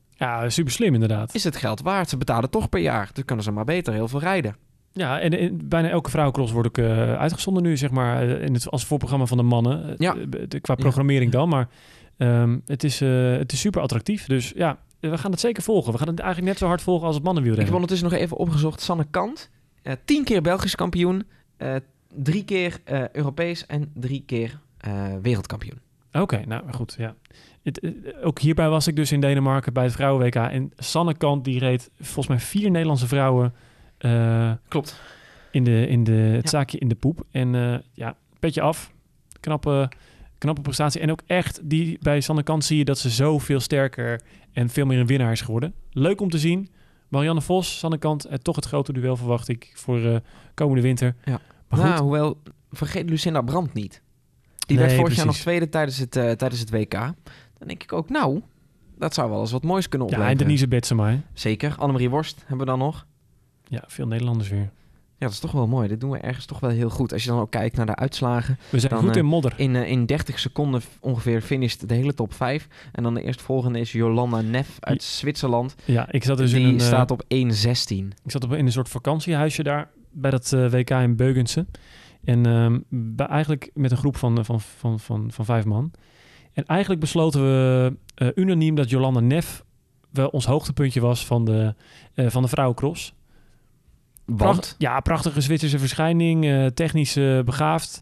Ja, 0.10 0.50
super 0.50 0.72
slim 0.72 0.94
inderdaad. 0.94 1.36
Is 1.36 1.44
het 1.44 1.56
geld 1.56 1.82
waard? 1.82 2.10
Ze 2.10 2.18
betalen 2.18 2.50
toch 2.50 2.70
per 2.70 2.80
jaar. 2.80 3.10
Dus 3.14 3.26
kunnen 3.26 3.44
ze 3.46 3.52
maar 3.52 3.66
beter 3.66 3.94
heel 3.94 4.08
veel 4.08 4.20
rijden. 4.20 4.56
Ja, 4.92 5.20
en, 5.20 5.40
en 5.40 5.68
bijna 5.70 5.90
elke 5.90 6.10
vrouwencross 6.10 6.52
wordt 6.52 6.68
ook 6.68 6.78
eh, 6.78 7.14
uitgezonden 7.16 7.64
nu, 7.64 7.78
zeg 7.78 7.92
maar, 7.92 8.22
eh, 8.30 8.46
in 8.46 8.54
het, 8.54 8.72
als 8.72 8.86
voorprogramma 8.86 9.26
van 9.26 9.38
de 9.38 9.44
mannen. 9.44 9.96
Ja. 9.98 10.16
de- 10.48 10.60
qua 10.60 10.76
programmering 10.76 11.32
dan, 11.32 11.50
maar 11.50 11.68
ehm, 12.18 12.58
het, 12.66 12.84
is, 12.84 13.00
het 13.00 13.52
is 13.52 13.60
super 13.60 13.82
attractief. 13.82 14.26
Dus 14.26 14.54
ja, 14.56 14.78
we 15.10 15.18
gaan 15.18 15.32
het 15.32 15.40
zeker 15.40 15.64
volgen. 15.64 15.92
We 15.92 15.98
gaan 15.98 16.08
het 16.08 16.20
eigenlijk 16.20 16.50
net 16.52 16.60
zo 16.60 16.68
hard 16.68 16.82
volgen 16.82 17.06
als 17.08 17.16
het 17.16 17.24
Ik 17.24 17.30
heb 17.30 17.34
mannenwielrennen. 17.34 17.74
ondertussen 17.82 18.10
nog 18.10 18.20
even 18.20 18.38
opgezocht. 18.38 18.82
Sanne 18.82 19.06
Kant, 19.12 19.50
eh, 19.82 19.94
tien 20.06 20.24
keer 20.24 20.42
Belgisch 20.42 20.76
kampioen, 20.76 21.24
eh, 21.58 21.76
drie 22.16 22.46
keer 22.46 22.80
eh, 22.84 23.10
Europees 23.10 23.66
en 23.66 23.92
drie 23.94 24.24
keer 24.26 24.60
wereldkampioen. 25.22 25.80
Oké, 26.12 26.42
nou 26.46 26.72
goed, 26.74 26.96
ja. 26.98 27.16
Het, 27.64 27.94
ook 28.24 28.40
hierbij 28.40 28.70
was 28.70 28.88
ik 28.88 28.96
dus 28.96 29.12
in 29.12 29.20
Denemarken 29.22 29.74
bij 29.74 29.84
het 29.84 29.94
Vrouwen-WK. 29.94 30.36
En 30.36 30.72
Sanne 30.76 31.14
Kant, 31.18 31.44
die 31.44 31.60
reed 31.60 31.90
volgens 32.00 32.28
mij 32.28 32.40
vier 32.40 32.72
Nederlandse 32.72 33.08
vrouwen 33.08 33.54
Klopt. 34.68 35.02
in, 35.52 35.64
de, 35.64 35.88
in 35.88 36.04
de, 36.04 36.12
het 36.12 36.44
Ja. 36.44 36.50
zaakje 36.50 36.78
in 36.78 36.88
de 36.88 36.96
poep. 36.96 37.24
En 37.32 37.84
ja, 37.94 38.16
petje 38.40 38.62
af. 38.62 38.92
Knappe, 39.40 39.90
knappe 40.38 40.62
prestatie. 40.62 41.02
En 41.02 41.12
ook 41.12 41.22
echt, 41.28 41.60
die, 41.64 41.98
bij 42.02 42.22
Sanne 42.22 42.44
Kant 42.44 42.66
zie 42.66 42.78
je 42.78 42.86
dat 42.86 42.98
ze 42.98 43.10
zoveel 43.10 43.60
sterker 43.60 44.22
en 44.56 44.70
veel 44.70 44.86
meer 44.86 45.00
een 45.00 45.08
winnaar 45.08 45.32
is 45.32 45.42
geworden. 45.42 45.74
Leuk 45.92 46.22
om 46.22 46.30
te 46.30 46.38
zien. 46.38 46.70
Marianne 47.08 47.42
Vos, 47.42 47.78
Sanne 47.78 47.98
Kant, 47.98 48.26
eh, 48.26 48.38
toch 48.38 48.56
het 48.56 48.66
grote 48.66 48.94
duel 48.94 49.16
verwacht 49.16 49.48
ik 49.48 49.72
voor 49.74 50.06
eh, 50.06 50.16
komende 50.54 50.82
winter. 50.82 51.16
Ja. 51.26 51.40
Maar 51.70 51.80
goed, 51.80 51.90
nou, 51.90 52.02
hoewel, 52.02 52.42
vergeet 52.72 53.10
Lucinda 53.10 53.42
Brandt 53.42 53.74
niet. 53.74 54.02
Die 54.58 54.78
Nee, 54.78 54.86
werd 54.86 55.00
vorig 55.00 55.16
jaar 55.16 55.26
nog 55.26 55.36
tweede 55.36 55.70
tijdens 55.70 55.98
het, 55.98 56.16
eh, 56.16 56.32
tijdens 56.32 56.60
het 56.60 56.70
WK. 56.70 56.92
Dan 56.92 57.68
denk 57.68 57.84
ik 57.84 57.94
ook, 57.94 58.10
nou, 58.10 58.42
dat 58.98 59.14
zou 59.14 59.30
wel 59.30 59.40
eens 59.40 59.52
wat 59.52 59.64
moois 59.64 59.90
kunnen 59.90 60.08
ja, 60.08 60.14
opleveren. 60.14 60.40
en 60.42 60.46
Denise 60.46 60.68
Betsema. 60.68 61.22
Zeker. 61.34 61.76
Annemarie 61.78 62.10
Worst 62.10 62.40
hebben 62.40 62.58
we 62.58 62.66
dan 62.66 62.80
nog. 62.80 63.06
Ja, 63.64 63.84
veel 63.88 64.08
Nederlanders 64.08 64.50
weer. 64.50 64.72
Ja, 65.18 65.26
dat 65.26 65.32
is 65.32 65.40
toch 65.40 65.52
wel 65.52 65.68
mooi. 65.68 65.88
Dit 65.88 66.00
doen 66.00 66.10
we 66.10 66.18
ergens 66.18 66.46
toch 66.46 66.60
wel 66.60 66.70
heel 66.70 66.90
goed. 66.90 67.14
Als 67.14 67.24
je 67.24 67.30
dan 67.30 67.40
ook 67.40 67.52
kijkt 67.52 67.76
naar 67.78 67.86
de 67.86 67.96
uitslagen. 67.96 68.58
We 68.70 68.80
zijn 68.80 68.92
Dan, 68.92 69.02
goed 69.02 69.12
eh, 69.12 69.16
in 69.16 69.26
modder. 69.26 69.54
In, 69.58 69.76
eh, 69.76 69.90
in 69.92 70.06
30 70.06 70.40
seconden 70.40 70.82
ongeveer 71.00 71.42
finisht 71.42 71.88
de 71.90 71.94
hele 71.94 72.14
top 72.14 72.34
5. 72.34 72.68
En 72.92 73.04
dan 73.04 73.14
de 73.14 73.22
eerstvolgende 73.24 73.80
is 73.80 73.92
Jolanda 73.92 74.42
Neff 74.42 74.78
uit 74.80 75.04
Zwitserland. 75.04 75.76
Ja, 75.86 76.12
ik 76.12 76.24
zat 76.24 76.38
dus 76.38 76.52
die 76.52 76.62
in 76.62 76.68
een, 76.68 76.80
eh, 76.80 76.86
staat 76.86 77.12
op 77.12 77.24
1.16. 77.28 78.14
Ik 78.24 78.32
zat 78.32 78.44
op, 78.44 78.54
in 78.54 78.66
een 78.66 78.72
soort 78.72 78.90
vakantiehuisje 78.90 79.64
daar 79.64 79.90
bij 80.12 80.32
dat 80.32 80.50
WK 80.50 80.90
in 80.90 81.16
Beugense. 81.16 81.66
En 82.24 82.46
ehm, 82.46 82.80
bij- 82.90 83.28
eigenlijk 83.28 83.70
met 83.74 83.92
een 83.92 83.98
groep 83.98 84.18
van, 84.18 84.46
van, 84.46 84.62
van, 84.62 85.00
van, 85.00 85.32
van 85.32 85.46
vijf 85.46 85.66
man. 85.66 85.92
En 86.54 86.66
eigenlijk 86.66 87.00
besloten 87.02 87.42
we 87.42 87.98
unaniem 88.36 88.76
dat 88.76 88.90
Jolanda 88.90 89.20
Neff 89.20 89.64
wel 90.12 90.28
ons 90.28 90.46
hoogtepuntje 90.46 91.02
was 91.02 91.26
van 91.26 91.46
de, 91.46 91.76
eh, 92.14 92.30
van 92.30 92.42
de 92.42 92.48
vrouwencross. 92.48 93.14
Want? 94.26 94.76
Ja, 94.78 95.00
prachtige 95.00 95.42
Zwitserse 95.42 95.80
verschijning, 95.80 96.46
eh, 96.46 96.66
technisch 96.66 97.16
eh, 97.16 97.40
begaafd. 97.42 98.02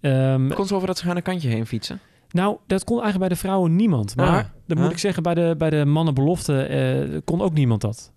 Ehm, 0.00 0.48
Kon 0.48 0.66
ze 0.66 0.74
over 0.74 0.86
dat 0.86 0.98
schuine 0.98 1.22
kantje 1.22 1.48
heen 1.48 1.66
fietsen? 1.66 2.00
nou, 2.30 2.56
dat 2.66 2.84
kon 2.84 3.00
eigenlijk 3.02 3.28
bij 3.28 3.36
de 3.38 3.42
vrouwen 3.44 3.76
niemand. 3.76 4.16
Maar 4.16 4.26
Ah, 4.26 4.44
dan 4.66 4.76
ah. 4.76 4.82
moet 4.82 4.92
ik 4.92 4.98
zeggen, 4.98 5.22
bij 5.22 5.34
de, 5.34 5.54
bij 5.58 5.70
de 5.70 5.84
mannenbelofte 5.84 6.62
eh, 6.62 7.18
kon 7.24 7.40
ook 7.40 7.52
niemand 7.52 7.80
dat. 7.80 8.12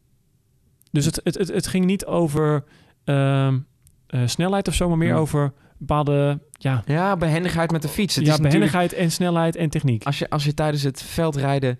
Dus 0.91 1.05
het, 1.05 1.19
het, 1.23 1.37
het, 1.37 1.47
het 1.47 1.67
ging 1.67 1.85
niet 1.85 2.05
over 2.05 2.63
ehm, 3.03 3.59
eh, 4.07 4.21
snelheid 4.25 4.67
of 4.67 4.73
zo, 4.73 4.89
maar 4.89 4.97
meer 4.97 5.09
Hmm. 5.11 5.19
over 5.19 5.53
bepaalde 5.77 6.39
ja, 6.51 6.83
Ja, 6.85 7.17
behendigheid 7.17 7.71
met 7.71 7.81
de 7.81 7.87
fiets. 7.87 8.15
Het 8.15 8.25
ja, 8.25 8.31
is 8.33 8.37
natuurlijk- 8.39 8.71
behendigheid 8.71 9.05
en 9.05 9.11
snelheid 9.11 9.55
en 9.55 9.69
techniek. 9.69 10.03
Als 10.03 10.19
je, 10.19 10.29
als 10.29 10.43
je 10.43 10.53
tijdens 10.53 10.83
het 10.83 11.01
veldrijden 11.03 11.79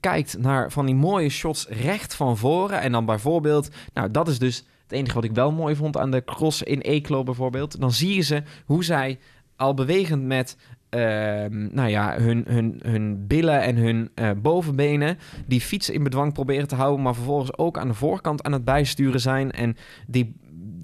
kijkt 0.00 0.38
naar 0.38 0.70
van 0.72 0.86
die 0.86 0.94
mooie 0.94 1.28
shots 1.28 1.66
recht 1.68 2.14
van 2.14 2.36
voren. 2.36 2.80
En 2.80 2.92
dan 2.92 3.04
bijvoorbeeld, 3.04 3.68
nou 3.94 4.10
dat 4.10 4.28
is 4.28 4.38
dus 4.38 4.64
enige 4.94 5.14
wat 5.14 5.24
ik 5.24 5.32
wel 5.32 5.52
mooi 5.52 5.76
vond 5.76 5.96
aan 5.96 6.10
de 6.10 6.24
cross 6.24 6.62
in 6.62 6.80
Eeklo 6.80 7.22
bijvoorbeeld. 7.22 7.80
Dan 7.80 7.92
zie 7.92 8.14
je 8.14 8.22
ze 8.22 8.42
hoe 8.64 8.84
zij 8.84 9.18
al 9.56 9.74
bewegend 9.74 10.24
met 10.24 10.56
ehm, 10.88 11.68
nou 11.74 11.88
ja, 11.88 12.20
hun, 12.20 12.44
hun, 12.48 12.80
hun 12.82 13.26
billen 13.26 13.62
en 13.62 13.76
hun 13.76 14.10
eh, 14.14 14.30
bovenbenen 14.42 15.18
die 15.46 15.60
fiets 15.60 15.90
in 15.90 16.02
bedwang 16.02 16.32
proberen 16.32 16.68
te 16.68 16.74
houden. 16.74 17.02
Maar 17.02 17.14
vervolgens 17.14 17.58
ook 17.58 17.78
aan 17.78 17.88
de 17.88 17.94
voorkant 17.94 18.42
aan 18.42 18.52
het 18.52 18.64
bijsturen 18.64 19.20
zijn. 19.20 19.50
En 19.52 19.76
die, 20.06 20.36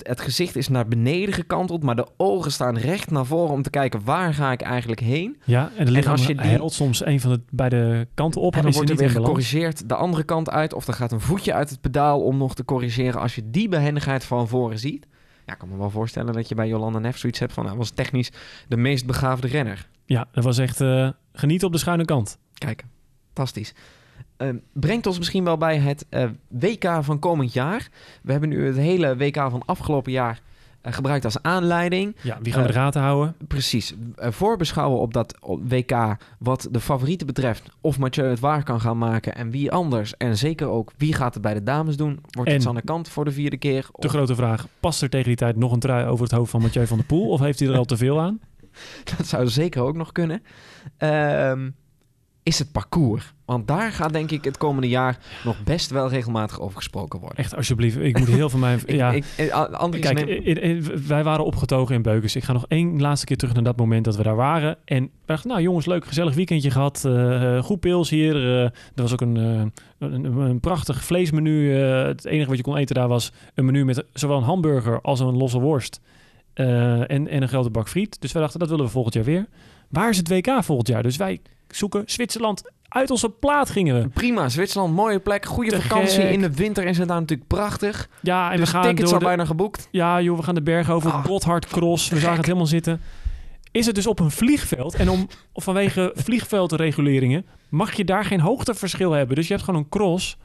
het 0.08 0.20
gezicht 0.20 0.56
is 0.56 0.68
naar 0.68 0.88
beneden 0.88 1.34
gekanteld, 1.34 1.82
maar 1.82 1.96
de 1.96 2.06
ogen 2.16 2.52
staan 2.52 2.78
recht 2.78 3.10
naar 3.10 3.26
voren 3.26 3.52
om 3.52 3.62
te 3.62 3.70
kijken 3.70 4.04
waar 4.04 4.34
ga 4.34 4.52
ik 4.52 4.60
eigenlijk 4.60 5.00
heen. 5.00 5.36
Ja, 5.44 5.70
en 5.76 5.84
de 5.84 5.90
lichaam 5.90 6.12
als 6.12 6.26
je 6.26 6.34
die- 6.34 6.70
soms 6.70 7.04
een 7.04 7.20
van 7.20 7.30
de 7.30 7.40
beide 7.50 8.08
kanten 8.14 8.40
op 8.40 8.54
en, 8.56 8.62
dan 8.62 8.72
wordt 8.72 8.90
er 8.90 8.96
weer 8.96 9.10
gecorrigeerd 9.10 9.88
de 9.88 9.94
andere 9.94 10.22
kant 10.22 10.50
uit. 10.50 10.72
Of 10.72 10.86
er 10.86 10.94
gaat 10.94 11.12
een 11.12 11.20
voetje 11.20 11.52
uit 11.54 11.70
het 11.70 11.80
pedaal 11.80 12.20
om 12.20 12.36
nog 12.36 12.54
te 12.54 12.64
corrigeren. 12.64 13.20
Als 13.20 13.34
je 13.34 13.50
die 13.50 13.68
behendigheid 13.68 14.24
van 14.24 14.48
voren 14.48 14.78
ziet. 14.78 15.06
Ja, 15.46 15.52
ik 15.52 15.58
kan 15.58 15.68
me 15.68 15.76
wel 15.76 15.90
voorstellen 15.90 16.32
dat 16.32 16.48
je 16.48 16.54
bij 16.54 16.68
Jolanda 16.68 16.98
Neff 16.98 17.18
zoiets 17.18 17.38
hebt 17.38 17.52
van... 17.52 17.64
Nou, 17.64 17.76
was 17.76 17.90
technisch 17.90 18.30
de 18.68 18.76
meest 18.76 19.06
begaafde 19.06 19.46
renner. 19.48 19.88
Ja, 20.04 20.28
dat 20.32 20.44
was 20.44 20.58
echt 20.58 20.80
eh 20.80 21.08
genieten 21.32 21.66
op 21.66 21.72
de 21.72 21.78
schuine 21.78 22.04
kant. 22.04 22.38
Kijk, 22.54 22.84
fantastisch. 23.26 23.72
Ehm, 24.40 24.56
brengt 24.72 25.06
ons 25.06 25.18
misschien 25.18 25.44
wel 25.44 25.56
bij 25.56 25.78
het 25.78 26.06
eh, 26.08 26.24
WK 26.48 26.98
van 27.00 27.18
komend 27.18 27.52
jaar. 27.52 27.88
We 28.22 28.30
hebben 28.32 28.48
nu 28.48 28.66
het 28.66 28.76
hele 28.76 29.16
WK 29.16 29.36
van 29.36 29.62
afgelopen 29.64 30.12
jaar 30.12 30.40
eh, 30.80 30.92
gebruikt 30.92 31.24
als 31.24 31.42
aanleiding. 31.42 32.16
Ja, 32.22 32.38
wie 32.42 32.52
gaan 32.52 32.62
we 32.62 32.68
Eh, 32.68 32.74
de 32.74 32.80
gaten 32.80 33.00
houden? 33.00 33.34
Precies. 33.48 33.94
Voorbeschouwen 34.16 35.00
op 35.00 35.12
dat 35.14 35.38
WK 35.68 36.16
wat 36.38 36.68
de 36.70 36.80
favorieten 36.80 37.26
betreft. 37.26 37.68
Of 37.80 37.98
Mathieu 37.98 38.26
het 38.28 38.40
waar 38.40 38.62
kan 38.64 38.80
gaan 38.80 38.98
maken 38.98 39.34
en 39.34 39.50
wie 39.50 39.72
anders. 39.72 40.16
En 40.16 40.36
zeker 40.36 40.68
ook 40.68 40.92
wie 40.96 41.14
gaat 41.14 41.34
het 41.34 41.42
bij 41.42 41.54
de 41.54 41.62
dames 41.62 41.96
doen. 41.96 42.18
Wordt 42.30 42.50
het 42.50 42.62
Sanne 42.62 42.82
Kant 42.82 43.08
voor 43.08 43.24
de 43.24 43.32
vierde 43.32 43.56
keer? 43.56 43.82
De 43.92 44.06
Of- 44.06 44.10
grote 44.12 44.34
vraag, 44.34 44.66
past 44.80 45.02
er 45.02 45.08
tegen 45.10 45.26
die 45.26 45.36
tijd 45.36 45.56
nog 45.56 45.72
een 45.72 45.80
trui 45.80 46.06
over 46.06 46.24
het 46.24 46.32
hoofd 46.34 46.50
van 46.50 46.60
Mathieu 46.62 46.86
van 46.86 46.96
der 46.96 47.06
Poel? 47.06 47.28
Of 47.28 47.40
heeft 47.40 47.58
hij 47.60 47.68
er 47.68 47.76
al 47.76 47.84
te 47.84 47.96
veel 47.96 48.20
aan? 48.20 48.40
dat 49.16 49.26
zou 49.26 49.48
zeker 49.48 49.82
ook 49.82 49.96
nog 49.96 50.12
kunnen. 50.12 50.42
Ehm, 50.96 51.70
is 52.42 52.58
het 52.58 52.72
parcours? 52.72 53.32
Want 53.44 53.68
daar 53.68 53.92
gaat 53.92 54.12
denk 54.12 54.30
ik 54.30 54.44
het 54.44 54.56
komende 54.56 54.88
jaar 54.88 55.18
nog 55.44 55.62
best 55.64 55.90
wel 55.90 56.08
regelmatig 56.08 56.60
over 56.60 56.76
gesproken 56.76 57.20
worden. 57.20 57.38
Echt, 57.38 57.56
alsjeblieft. 57.56 57.96
Ik 57.96 58.18
moet 58.18 58.28
heel 58.28 58.48
van 58.50 58.60
mij... 58.60 58.74
Ik, 58.86 58.94
ja, 58.96 59.10
ik, 59.12 59.24
eh, 59.36 59.50
Andries 59.72 60.04
Kijk, 60.04 60.82
wij 61.06 61.24
waren 61.24 61.44
opgetogen 61.44 61.94
in 61.94 62.02
Beukers. 62.02 62.36
Ik 62.36 62.44
ga 62.44 62.52
nog 62.52 62.64
één 62.68 63.00
laatste 63.00 63.26
keer 63.26 63.36
terug 63.36 63.54
naar 63.54 63.62
dat 63.62 63.76
moment 63.76 64.04
dat 64.04 64.16
we 64.16 64.22
daar 64.22 64.36
waren. 64.36 64.76
En 64.84 65.02
we 65.02 65.10
dachten, 65.26 65.50
nou 65.50 65.62
jongens, 65.62 65.86
leuk, 65.86 66.04
gezellig 66.04 66.34
weekendje 66.34 66.70
gehad. 66.70 67.04
eh, 67.04 67.56
eh, 67.56 67.62
goed 67.62 67.80
pils 67.80 68.10
hier. 68.10 68.34
eh, 68.36 68.62
er 68.64 68.72
was 68.94 69.12
ook 69.12 69.20
een, 69.20 69.36
een, 69.98 70.24
een 70.24 70.60
prachtig 70.60 71.04
vleesmenu. 71.04 71.72
het 71.72 72.24
enige 72.24 72.48
wat 72.48 72.56
je 72.56 72.62
kon 72.62 72.76
eten 72.76 72.94
daar 72.94 73.08
was 73.08 73.32
een 73.54 73.64
menu 73.64 73.84
met 73.84 74.04
zowel 74.12 74.36
een 74.36 74.42
hamburger 74.42 75.00
als 75.00 75.20
een 75.20 75.36
losse 75.36 75.60
worst. 75.60 76.00
en, 76.54 77.06
en 77.28 77.42
een 77.42 77.48
grote 77.48 77.70
bak 77.70 77.88
friet. 77.88 78.20
Dus 78.20 78.32
wij 78.32 78.42
dachten, 78.42 78.60
dat 78.60 78.68
willen 78.68 78.84
we 78.84 78.90
volgend 78.90 79.14
jaar 79.14 79.24
weer. 79.24 79.46
Waar 79.88 80.10
is 80.10 80.16
het 80.16 80.28
WK 80.28 80.64
volgend 80.64 80.88
jaar? 80.88 81.02
Dus 81.02 81.16
wij 81.16 81.40
zoeken 81.74 82.02
Zwitserland. 82.06 82.62
Uit 82.88 83.10
onze 83.10 83.28
plaat 83.28 83.70
gingen 83.70 84.02
we. 84.02 84.08
Prima, 84.08 84.48
Zwitserland, 84.48 84.94
mooie 84.94 85.18
plek, 85.18 85.44
goede 85.44 85.70
Te 85.70 85.82
vakantie. 85.82 86.20
gek. 86.20 86.32
In 86.32 86.40
de 86.40 86.54
winter 86.54 86.84
is 86.84 86.98
het 86.98 87.08
daar 87.08 87.20
natuurlijk 87.20 87.48
prachtig. 87.48 88.08
Ja, 88.20 88.50
en 88.50 88.56
dus 88.56 88.66
we 88.66 88.76
gaan 88.76 88.82
tickets 88.82 89.04
door 89.04 89.12
al 89.12 89.18
de, 89.18 89.24
bijna 89.24 89.44
geboekt. 89.44 89.88
Ja, 89.90 90.20
joh, 90.20 90.36
we 90.36 90.42
gaan 90.42 90.54
de 90.54 90.62
bergen 90.62 90.94
over. 90.94 91.10
Ah, 91.10 91.24
Gotthard 91.24 91.66
Cross. 91.66 92.08
We 92.08 92.18
zagen 92.18 92.36
het 92.36 92.46
helemaal 92.46 92.66
zitten. 92.66 93.00
Is 93.70 93.86
het 93.86 93.94
dus 93.94 94.06
op 94.06 94.20
een 94.20 94.30
vliegveld? 94.30 94.94
En 94.94 95.08
om, 95.08 95.28
vanwege 95.54 96.12
vliegveldreguleringen 96.24 97.46
mag 97.68 97.92
je 97.92 98.04
daar 98.04 98.24
geen 98.24 98.40
hoogteverschil 98.40 99.12
hebben. 99.12 99.36
Dus 99.36 99.46
je 99.46 99.52
hebt 99.52 99.64
gewoon 99.64 99.80
een 99.80 99.88
cross 99.88 100.36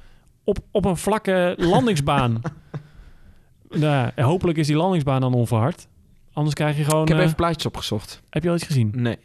op, 0.44 0.58
op 0.72 0.86
een 0.86 0.98
vlakke 0.98 1.54
landingsbaan. 1.58 2.42
nou, 3.70 4.12
hopelijk 4.16 4.58
is 4.58 4.68
die 4.68 4.76
landingsbaan 4.76 5.22
dan 5.22 5.34
onverhard. 5.34 5.88
Anders 6.34 6.56
krijg 6.56 6.78
je 6.78 6.84
gewoon... 6.84 7.02
Ik 7.02 7.08
heb 7.08 7.18
eh, 7.18 7.24
even 7.24 7.36
plaatjes 7.36 7.66
opgezocht. 7.66 8.22
heb 8.30 8.44
je 8.44 8.50
al 8.50 8.56
iets 8.56 8.66
gezien? 8.66 8.92
Nee. 8.96 9.18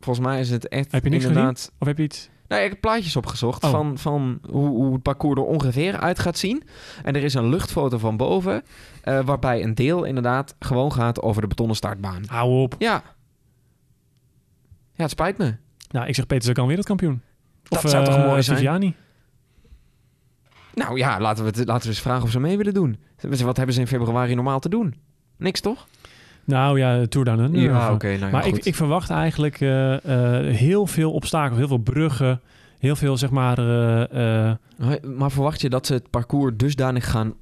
Volgens 0.00 0.26
mij 0.26 0.40
is 0.40 0.50
het 0.50 0.68
echt 0.68 0.92
Heb 0.92 1.04
je 1.04 1.10
niks 1.10 1.24
inderdaad... 1.24 1.72
Of 1.78 1.86
heb 1.86 1.96
je 1.98 2.02
iets... 2.02 2.28
Nou, 2.48 2.62
ik 2.62 2.70
heb 2.70 2.80
plaatjes 2.80 3.16
opgezocht 3.16 3.64
Oh. 3.64 3.70
van, 3.70 3.98
van 3.98 4.38
hoe, 4.50 4.68
hoe 4.68 4.92
het 4.92 5.02
parcours 5.02 5.40
er 5.40 5.46
ongeveer 5.46 6.00
uit 6.00 6.18
gaat 6.18 6.38
zien. 6.38 6.62
En 7.02 7.16
er 7.16 7.22
is 7.22 7.34
een 7.34 7.48
luchtfoto 7.48 7.98
van 7.98 8.16
boven, 8.16 8.62
eh, 9.02 9.20
waarbij 9.24 9.62
een 9.62 9.74
deel 9.74 10.04
inderdaad 10.04 10.54
gewoon 10.58 10.92
gaat 10.92 11.22
over 11.22 11.42
de 11.42 11.48
betonnen 11.48 11.76
startbaan. 11.76 12.22
Hou 12.26 12.62
op. 12.62 12.74
Ja. 12.78 13.02
Ja, 14.92 15.02
het 15.02 15.10
spijt 15.10 15.38
me. 15.38 15.56
Nou, 15.90 16.06
ik 16.06 16.14
zeg 16.14 16.26
Peter 16.26 16.48
Sagan 16.48 16.66
wereldkampioen. 16.66 17.22
Dat 17.62 17.84
of, 17.84 17.90
zou 17.90 18.04
toch 18.04 18.14
eh, 18.14 18.26
mooi 18.26 18.42
zijn? 18.42 18.56
Viviani. 18.56 18.94
Nou 20.74 20.98
ja, 20.98 21.20
laten 21.20 21.44
we, 21.44 21.50
het, 21.50 21.66
laten 21.66 21.82
we 21.82 21.88
eens 21.88 22.00
vragen 22.00 22.22
of 22.22 22.30
ze 22.30 22.40
mee 22.40 22.56
willen 22.56 22.74
doen. 22.74 22.98
Wat 23.20 23.56
hebben 23.56 23.74
ze 23.74 23.80
in 23.80 23.86
februari 23.86 24.34
normaal 24.34 24.60
te 24.60 24.68
doen? 24.68 24.94
Niks, 25.36 25.60
toch? 25.60 25.86
Nou 26.50 26.78
ja, 26.78 27.06
Tour 27.06 27.24
Down 27.26 27.38
Under. 27.40 27.60
ja, 27.62 27.92
oké. 27.92 28.06
nou 28.06 28.18
ja, 28.20 28.28
Maar 28.30 28.46
ik, 28.46 28.52
goed. 28.54 28.66
ik 28.66 28.74
verwacht 28.74 29.10
eigenlijk 29.10 29.60
eh, 29.60 29.94
eh, 29.94 30.54
heel 30.56 30.86
veel 30.86 31.12
obstakels, 31.12 31.58
heel 31.58 31.68
veel 31.68 31.78
bruggen, 31.78 32.40
heel 32.78 32.96
veel 32.96 33.16
zeg 33.16 33.30
maar. 33.30 33.58
eh, 33.58 34.50
eh, 34.50 34.56
Maar 35.16 35.30
verwacht 35.30 35.60
je 35.60 35.68
dat 35.70 35.86
ze 35.86 35.92
het 35.92 36.10
parcours 36.10 36.52
dusdanig 36.56 37.10
gaan, 37.10 37.34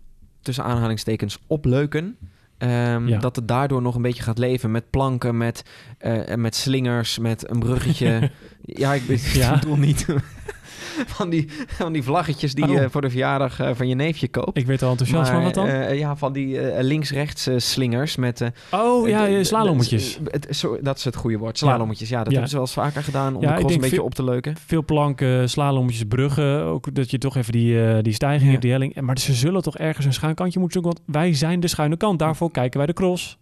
tussen 0.42 0.64
aanhalingstekens, 0.64 1.38
opleuken? 1.46 2.16
Ehm, 2.58 3.08
Ja. 3.08 3.18
Dat 3.18 3.36
het 3.36 3.48
daardoor 3.48 3.82
nog 3.82 3.94
een 3.94 4.02
beetje 4.02 4.22
gaat 4.22 4.38
leven 4.38 4.70
met 4.70 4.90
planken, 4.90 5.36
met, 5.36 5.64
eh, 5.98 6.34
met 6.34 6.54
slingers, 6.54 7.18
met 7.18 7.50
een 7.50 7.58
bruggetje. 7.58 8.30
ja, 8.62 8.94
ik, 8.94 9.02
ik 9.08 9.20
Ja. 9.20 9.58
bedoel 9.58 9.76
niet 9.76 10.06
van, 11.16 11.30
die, 11.30 11.48
van 11.66 11.92
die 11.92 12.02
vlaggetjes 12.02 12.54
die 12.54 12.64
Oh. 12.64 12.70
je 12.72 12.90
voor 12.90 13.00
de 13.00 13.10
verjaardag 13.10 13.60
eh, 13.60 13.70
van 13.74 13.88
je 13.88 13.94
neefje 13.94 14.28
koopt. 14.28 14.58
ik 14.58 14.66
weet 14.66 14.82
al 14.82 14.90
enthousiast 14.90 15.30
van 15.30 15.42
wat 15.42 15.54
dan. 15.54 15.66
eh, 15.66 15.98
ja, 15.98 16.16
van 16.16 16.32
die 16.32 16.60
eh, 16.60 16.82
links-rechts 16.84 17.46
eh, 17.46 17.54
slingers 17.58 18.16
met... 18.16 18.40
eh, 18.40 18.48
oh 18.72 19.08
ja, 19.08 19.26
eh, 19.26 19.32
eh, 19.32 19.38
eh, 19.38 19.44
slalommetjes. 19.44 20.18
eh, 20.62 20.70
dat 20.80 20.96
is 20.98 21.04
het 21.04 21.16
goede 21.16 21.38
woord. 21.38 21.58
Slalommetjes, 21.58 22.08
ja. 22.08 22.18
dat 22.22 22.32
hebben 22.32 22.48
ze 22.48 22.54
wel 22.56 22.64
eens 22.64 22.74
vaker 22.74 23.02
gedaan 23.02 23.34
om 23.34 23.40
de 23.40 23.46
cross 23.54 23.74
een 23.74 23.80
beetje 23.80 24.02
op 24.02 24.14
te 24.14 24.24
leuken. 24.24 24.56
Veel 24.66 24.84
planken, 24.84 25.50
slalommetjes, 25.50 26.04
bruggen. 26.08 26.62
Ook 26.62 26.94
dat 26.94 27.10
je 27.10 27.18
toch 27.18 27.36
even 27.36 27.52
die, 27.52 27.86
eh, 27.88 28.02
die 28.02 28.12
stijging 28.12 28.50
hebt, 28.50 28.62
die 28.62 28.70
helling. 28.72 29.00
Maar 29.00 29.18
ze 29.18 29.32
zullen 29.34 29.62
toch 29.62 29.76
ergens 29.78 30.06
een 30.06 30.12
schuin 30.12 30.34
kantje 30.34 30.60
moeten 30.60 30.80
zoeken. 30.82 31.00
Want 31.04 31.16
wij 31.16 31.34
zijn 31.34 31.60
de 31.60 31.68
schuine 31.68 31.96
kant. 31.96 32.18
Daarvoor 32.18 32.50
kijken 32.50 32.78
wij 32.78 32.86
de 32.86 32.92
cross. 32.92 33.38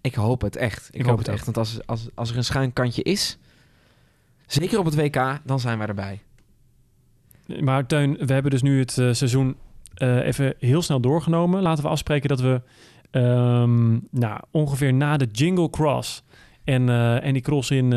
Ik 0.00 0.14
hoop 0.14 0.40
het 0.40 0.56
echt. 0.56 0.88
Ik, 0.88 0.94
Ik 0.94 1.00
hoop 1.00 1.08
hoop 1.10 1.18
het 1.18 1.28
echt. 1.28 1.44
Want 1.44 1.56
als, 1.56 1.78
als, 1.86 2.08
als 2.14 2.30
er 2.30 2.36
een 2.36 2.44
schuin 2.44 2.72
kantje 2.72 3.02
is, 3.02 3.38
zeker 4.46 4.78
op 4.78 4.84
het 4.84 4.94
WK, 4.94 5.40
dan 5.44 5.60
zijn 5.60 5.78
wij 5.78 5.86
erbij. 5.86 6.22
Maar 7.60 7.86
Teun, 7.86 8.16
we 8.26 8.32
hebben 8.32 8.50
dus 8.50 8.62
nu 8.62 8.78
het 8.78 8.98
eh, 8.98 9.12
seizoen 9.12 9.56
eh, 9.94 10.26
even 10.26 10.54
heel 10.58 10.82
snel 10.82 11.00
doorgenomen. 11.00 11.62
Laten 11.62 11.84
we 11.84 11.90
afspreken 11.90 12.28
dat 12.28 12.40
we 12.40 12.62
ehm, 13.10 13.98
nou, 14.10 14.40
ongeveer 14.50 14.94
na 14.94 15.16
de 15.16 15.26
Jingle 15.32 15.70
Cross 15.70 16.22
en, 16.64 16.88
eh, 16.88 17.24
en 17.24 17.32
die 17.32 17.42
cross 17.42 17.70
in, 17.70 17.90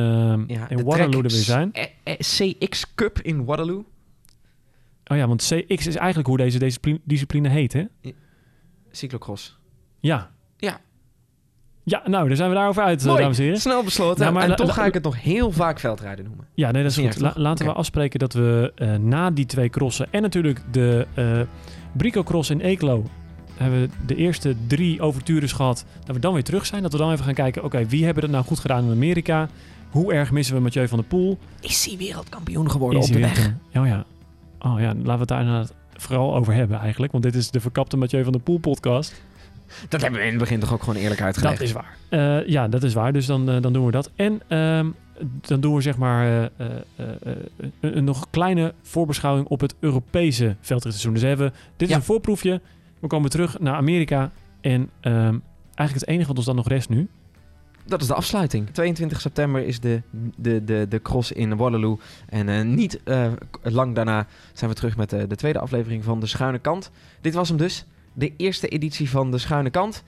Ja, 0.47 0.69
in 0.69 0.83
Waterloo 0.83 1.21
er 1.21 1.21
weer 1.21 1.29
zijn. 1.29 1.71
CX 2.03 2.95
Cup 2.95 3.19
in 3.21 3.45
Waterloo. 3.45 3.85
Oh 5.05 5.17
ja, 5.17 5.27
want 5.27 5.41
CX 5.41 5.87
is 5.87 5.95
eigenlijk 5.95 6.27
hoe 6.27 6.37
deze 6.37 6.59
discipline, 6.59 6.99
discipline 7.03 7.49
heet, 7.49 7.73
hè? 7.73 7.83
Cyclocross. 8.91 9.59
Ja. 9.99 10.31
Ja. 11.89 12.01
Nou, 12.05 12.27
daar 12.27 12.37
zijn 12.37 12.49
we 12.49 12.55
daarover 12.55 12.83
uit, 12.83 12.99
eh, 13.01 13.07
Mooi. 13.07 13.21
dames 13.21 13.37
en 13.37 13.43
heren. 13.43 13.59
Snel 13.59 13.83
besloten. 13.83 14.19
Nou, 14.21 14.33
maar 14.33 14.49
en 14.49 14.55
toch 14.55 14.73
ga 14.73 14.85
ik 14.85 14.93
het 14.93 15.03
nog 15.03 15.21
heel 15.21 15.51
vaak 15.51 15.79
veldrijden 15.79 16.25
noemen. 16.25 16.45
Ja, 16.53 16.71
nee, 16.71 16.83
dat 16.83 16.91
is 16.91 16.97
goed. 16.97 17.19
La- 17.19 17.33
laten 17.35 17.65
we 17.65 17.71
afspreken 17.71 18.19
dat 18.19 18.33
we 18.33 18.71
eh, 18.75 18.95
na 18.95 19.31
die 19.31 19.45
twee 19.45 19.69
crossen 19.69 20.07
en 20.11 20.21
natuurlijk 20.21 20.61
de 20.71 21.07
eh 21.13 21.39
Brico 21.97 22.23
Cross 22.23 22.49
in 22.49 22.59
Eeklo 22.59 23.03
hebben 23.55 23.81
we 23.81 23.89
de 24.05 24.15
eerste 24.15 24.55
drie 24.67 25.01
overtures 25.01 25.51
gehad. 25.51 25.85
Dat 26.05 26.15
we 26.15 26.21
dan 26.21 26.33
weer 26.33 26.43
terug 26.43 26.65
zijn. 26.65 26.81
Dat 26.81 26.91
we 26.91 26.97
dan 26.97 27.11
even 27.11 27.25
gaan 27.25 27.33
kijken, 27.33 27.63
oké, 27.63 27.85
wie 27.85 28.05
hebben 28.05 28.23
het 28.23 28.31
nou 28.31 28.45
goed 28.45 28.59
gedaan 28.59 28.83
in 28.83 28.91
Amerika? 28.91 29.49
Hoe 29.89 30.13
erg 30.13 30.31
missen 30.31 30.55
we 30.55 30.61
Mathieu 30.61 30.87
van 30.87 30.97
der 30.97 31.07
Poel? 31.07 31.37
Is 31.61 31.85
hij 31.85 31.97
wereldkampioen 31.97 32.71
geworden 32.71 32.99
Is 33.01 33.07
op 33.07 33.13
de 33.13 33.19
weg? 33.19 33.53
Oh 33.75 33.87
ja. 33.87 34.05
Oh 34.59 34.79
ja, 34.79 34.93
laten 35.03 35.27
we 35.27 35.33
het 35.33 35.45
daar 35.45 35.67
vooral 35.93 36.35
over 36.35 36.53
hebben 36.53 36.79
eigenlijk. 36.79 37.11
Want 37.11 37.23
dit 37.23 37.35
is 37.35 37.51
de 37.51 37.59
verkapte 37.59 37.97
Mathieu 37.97 38.23
van 38.23 38.31
der 38.31 38.41
Poel 38.41 38.57
podcast. 38.57 39.21
Dat 39.89 40.01
hebben 40.01 40.19
we 40.19 40.25
in 40.25 40.31
het 40.31 40.39
begin 40.41 40.59
toch 40.59 40.73
ook 40.73 40.83
gewoon 40.83 41.01
eerlijk 41.01 41.21
uitgelegd. 41.21 41.57
Dat 41.57 41.67
is 41.67 41.73
waar. 41.73 41.97
Eh, 42.09 42.47
ja, 42.47 42.67
dat 42.67 42.83
is 42.83 42.93
waar. 42.93 43.13
Dus 43.13 43.25
dan, 43.25 43.49
eh, 43.49 43.61
dan 43.61 43.73
doen 43.73 43.85
we 43.85 43.91
dat. 43.91 44.11
En 44.15 44.41
ehm, 44.47 44.87
dan 45.41 45.59
doen 45.59 45.75
we 45.75 45.81
zeg 45.81 45.97
maar 45.97 46.51
eh, 46.57 46.65
een, 47.79 48.03
nog 48.03 48.27
kleine 48.29 48.73
voorbeschouwing 48.81 49.47
op 49.47 49.59
het 49.61 49.75
Europese 49.79 50.55
veldritseizoen. 50.61 51.13
Dus 51.13 51.21
hebben, 51.23 51.53
dit 51.75 51.87
is 51.87 51.93
Ja. 51.93 51.95
een 51.95 52.05
voorproefje. 52.05 52.61
We 52.99 53.07
komen 53.07 53.29
terug 53.29 53.59
naar 53.59 53.75
Amerika. 53.75 54.31
En 54.61 54.89
ehm, 54.99 55.37
eigenlijk 55.75 55.99
het 55.99 56.07
enige 56.07 56.27
wat 56.27 56.37
ons 56.37 56.45
dan 56.45 56.55
nog 56.55 56.67
rest 56.67 56.89
nu. 56.89 57.07
Dat 57.85 58.01
is 58.01 58.07
de 58.07 58.13
afsluiting. 58.13 58.69
22 58.71 59.21
september 59.21 59.65
is 59.65 59.79
de, 59.79 60.01
de, 60.37 60.63
de, 60.63 60.85
de 60.89 61.01
cross 61.01 61.31
in 61.31 61.55
Waterloo. 61.57 61.99
En 62.29 62.73
niet 62.75 62.99
lang 63.63 63.95
daarna 63.95 64.27
zijn 64.53 64.69
we 64.69 64.75
terug 64.75 64.97
met 64.97 65.09
de 65.09 65.35
tweede 65.35 65.59
aflevering 65.59 66.03
van 66.03 66.19
De 66.19 66.25
Schuine 66.25 66.59
Kant. 66.59 66.91
Dit 67.21 67.33
was 67.33 67.49
hem 67.49 67.57
dus. 67.57 67.85
De 68.17 68.33
eerste 68.37 68.67
editie 68.67 69.09
van 69.09 69.31
De 69.31 69.37
Schuine 69.37 69.69
Kant. 69.69 70.03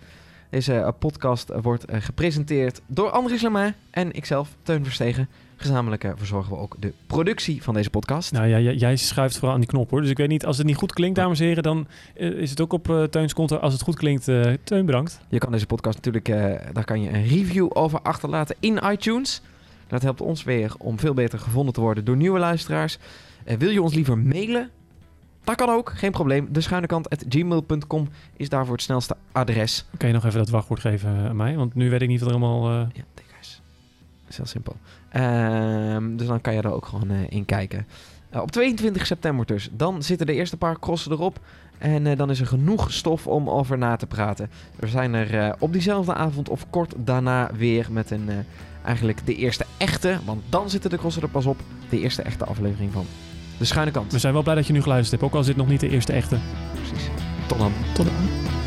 Deze 0.50 0.74
eh, 0.74 0.90
podcast 1.00 1.50
eh, 1.50 1.60
wordt 1.62 1.86
eh, 1.86 2.02
gepresenteerd 2.02 2.82
door 2.88 3.10
Andries 3.10 3.42
Lemain 3.42 3.74
en 3.92 4.12
ikzelf, 4.12 4.56
Teun 4.64 4.84
Verstegen. 4.84 5.30
Gezamenlijk 5.56 6.14
verzorgen 6.16 6.52
we 6.52 6.58
ook 6.58 6.76
de 6.80 6.94
productie 7.08 7.64
van 7.64 7.74
deze 7.74 7.90
podcast. 7.90 8.32
Nou 8.32 8.48
ja, 8.48 8.72
jij, 8.72 8.96
schuift 8.96 9.38
vooral 9.38 9.54
aan 9.54 9.60
die 9.60 9.70
knop 9.70 9.90
hoor. 9.90 10.02
Dus 10.02 10.10
ik 10.10 10.18
weet 10.18 10.28
niet, 10.28 10.46
als 10.46 10.58
het 10.58 10.66
niet 10.66 10.76
goed 10.76 10.94
klinkt, 10.94 11.16
dames 11.16 11.40
en 11.40 11.46
heren, 11.46 11.64
dan 11.64 11.88
is 12.14 12.50
het 12.50 12.62
ook 12.62 12.74
op 12.74 13.08
Teuns 13.10 13.34
konto. 13.34 13.56
Als 13.56 13.74
het 13.74 13.82
goed 13.82 13.96
klinkt, 13.96 14.24
Teun 14.64 14.86
bedankt. 14.86 15.20
Je 15.28 15.38
kan 15.38 15.52
deze 15.52 15.66
podcast 15.66 15.96
natuurlijk, 15.96 16.26
daar 16.74 16.86
kan 16.86 17.02
je 17.02 17.10
een 17.10 17.28
review 17.28 17.70
over 17.74 18.02
achterlaten 18.02 18.56
in 18.60 18.80
iTunes. 18.92 19.42
Dat 19.88 20.02
helpt 20.02 20.22
ons 20.22 20.44
weer 20.44 20.74
om 20.78 21.00
veel 21.00 21.14
beter 21.14 21.40
gevonden 21.40 21.74
te 21.74 21.82
worden 21.82 22.06
door 22.06 22.18
nieuwe 22.18 22.40
luisteraars. 22.40 22.98
Wil 23.58 23.70
je 23.70 23.82
ons 23.82 23.94
liever 23.94 24.18
mailen? 24.18 24.70
Dat 25.50 25.58
kan 25.58 25.70
ook, 25.70 25.92
geen 25.96 26.12
probleem. 26.12 26.48
De 26.52 26.62
schuine 26.62 26.88
kant 26.88 27.08
gmail.com 27.30 28.08
is 28.36 28.50
daarvoor 28.50 28.74
het 28.74 28.84
snelste 28.84 29.16
adres. 29.32 29.86
Kan 29.98 30.08
je 30.08 30.14
nog 30.14 30.26
even 30.26 30.38
dat 30.38 30.50
wachtwoord 30.50 30.80
geven 30.80 31.10
aan 31.10 31.36
mij? 31.36 31.56
Want 31.56 31.76
nu 31.76 31.90
weet 31.90 32.02
ik 32.02 32.08
niet 32.08 32.20
wat 32.20 32.30
er 32.30 32.36
allemaal... 32.36 32.70
eh, 32.70 32.88
Ja, 32.94 33.04
dikwijs. 33.14 33.62
Dat 34.22 34.30
is 34.30 34.38
heel 34.38 34.46
simpel. 34.46 34.76
Ehm, 35.10 36.16
dus 36.16 36.28
dan 36.28 36.42
kan 36.42 36.54
je 36.54 36.62
er 36.62 36.74
ook 36.74 36.86
gewoon 36.86 37.10
eh, 37.10 37.18
in 37.30 37.46
kijken. 37.46 37.88
Eh, 38.30 38.42
op 38.42 38.52
22 38.52 39.06
september 39.06 39.46
dus. 39.46 39.70
Dan 39.72 40.04
zitten 40.04 40.28
de 40.28 40.34
eerste 40.34 40.58
paar 40.58 40.80
crossen 40.80 41.12
erop. 41.12 41.40
En 41.78 42.18
dan 42.18 42.30
is 42.30 42.40
er 42.40 42.48
genoeg 42.48 42.92
stof 42.92 43.28
om 43.28 43.50
over 43.50 43.78
na 43.78 43.96
te 43.96 44.08
praten. 44.08 44.50
Er 44.80 44.88
zijn 44.88 45.14
er 45.14 45.56
op 45.60 45.74
diezelfde 45.74 46.14
avond 46.14 46.50
of 46.50 46.70
kort 46.70 46.94
daarna 46.98 47.50
weer 47.54 47.88
met 47.92 48.12
een... 48.12 48.30
eigenlijk 48.84 49.26
de 49.26 49.36
eerste 49.36 49.66
echte, 49.78 50.20
want 50.26 50.44
dan 50.50 50.70
zitten 50.70 50.90
de 50.90 50.98
crossen 50.98 51.22
er 51.22 51.30
pas 51.30 51.46
op. 51.46 51.58
De 51.90 52.00
eerste 52.00 52.22
echte 52.22 52.46
aflevering 52.46 52.92
van 52.92 53.06
De 53.60 53.66
Schuine 53.66 53.92
Kant. 53.92 54.12
We 54.12 54.20
zijn 54.20 54.34
wel 54.34 54.44
blij 54.44 54.56
dat 54.56 54.68
je 54.68 54.74
nu 54.74 54.82
geluisterd 54.82 55.12
hebt, 55.12 55.24
ook 55.24 55.34
al 55.34 55.40
is 55.40 55.46
dit 55.46 55.56
nog 55.56 55.68
niet 55.68 55.80
de 55.80 55.90
eerste 55.90 56.14
echte. 56.14 56.38
Precies. 56.74 57.10
Tot 57.48 57.58
dan. 57.58 57.72
Tot 57.94 58.06
dan. 58.06 58.59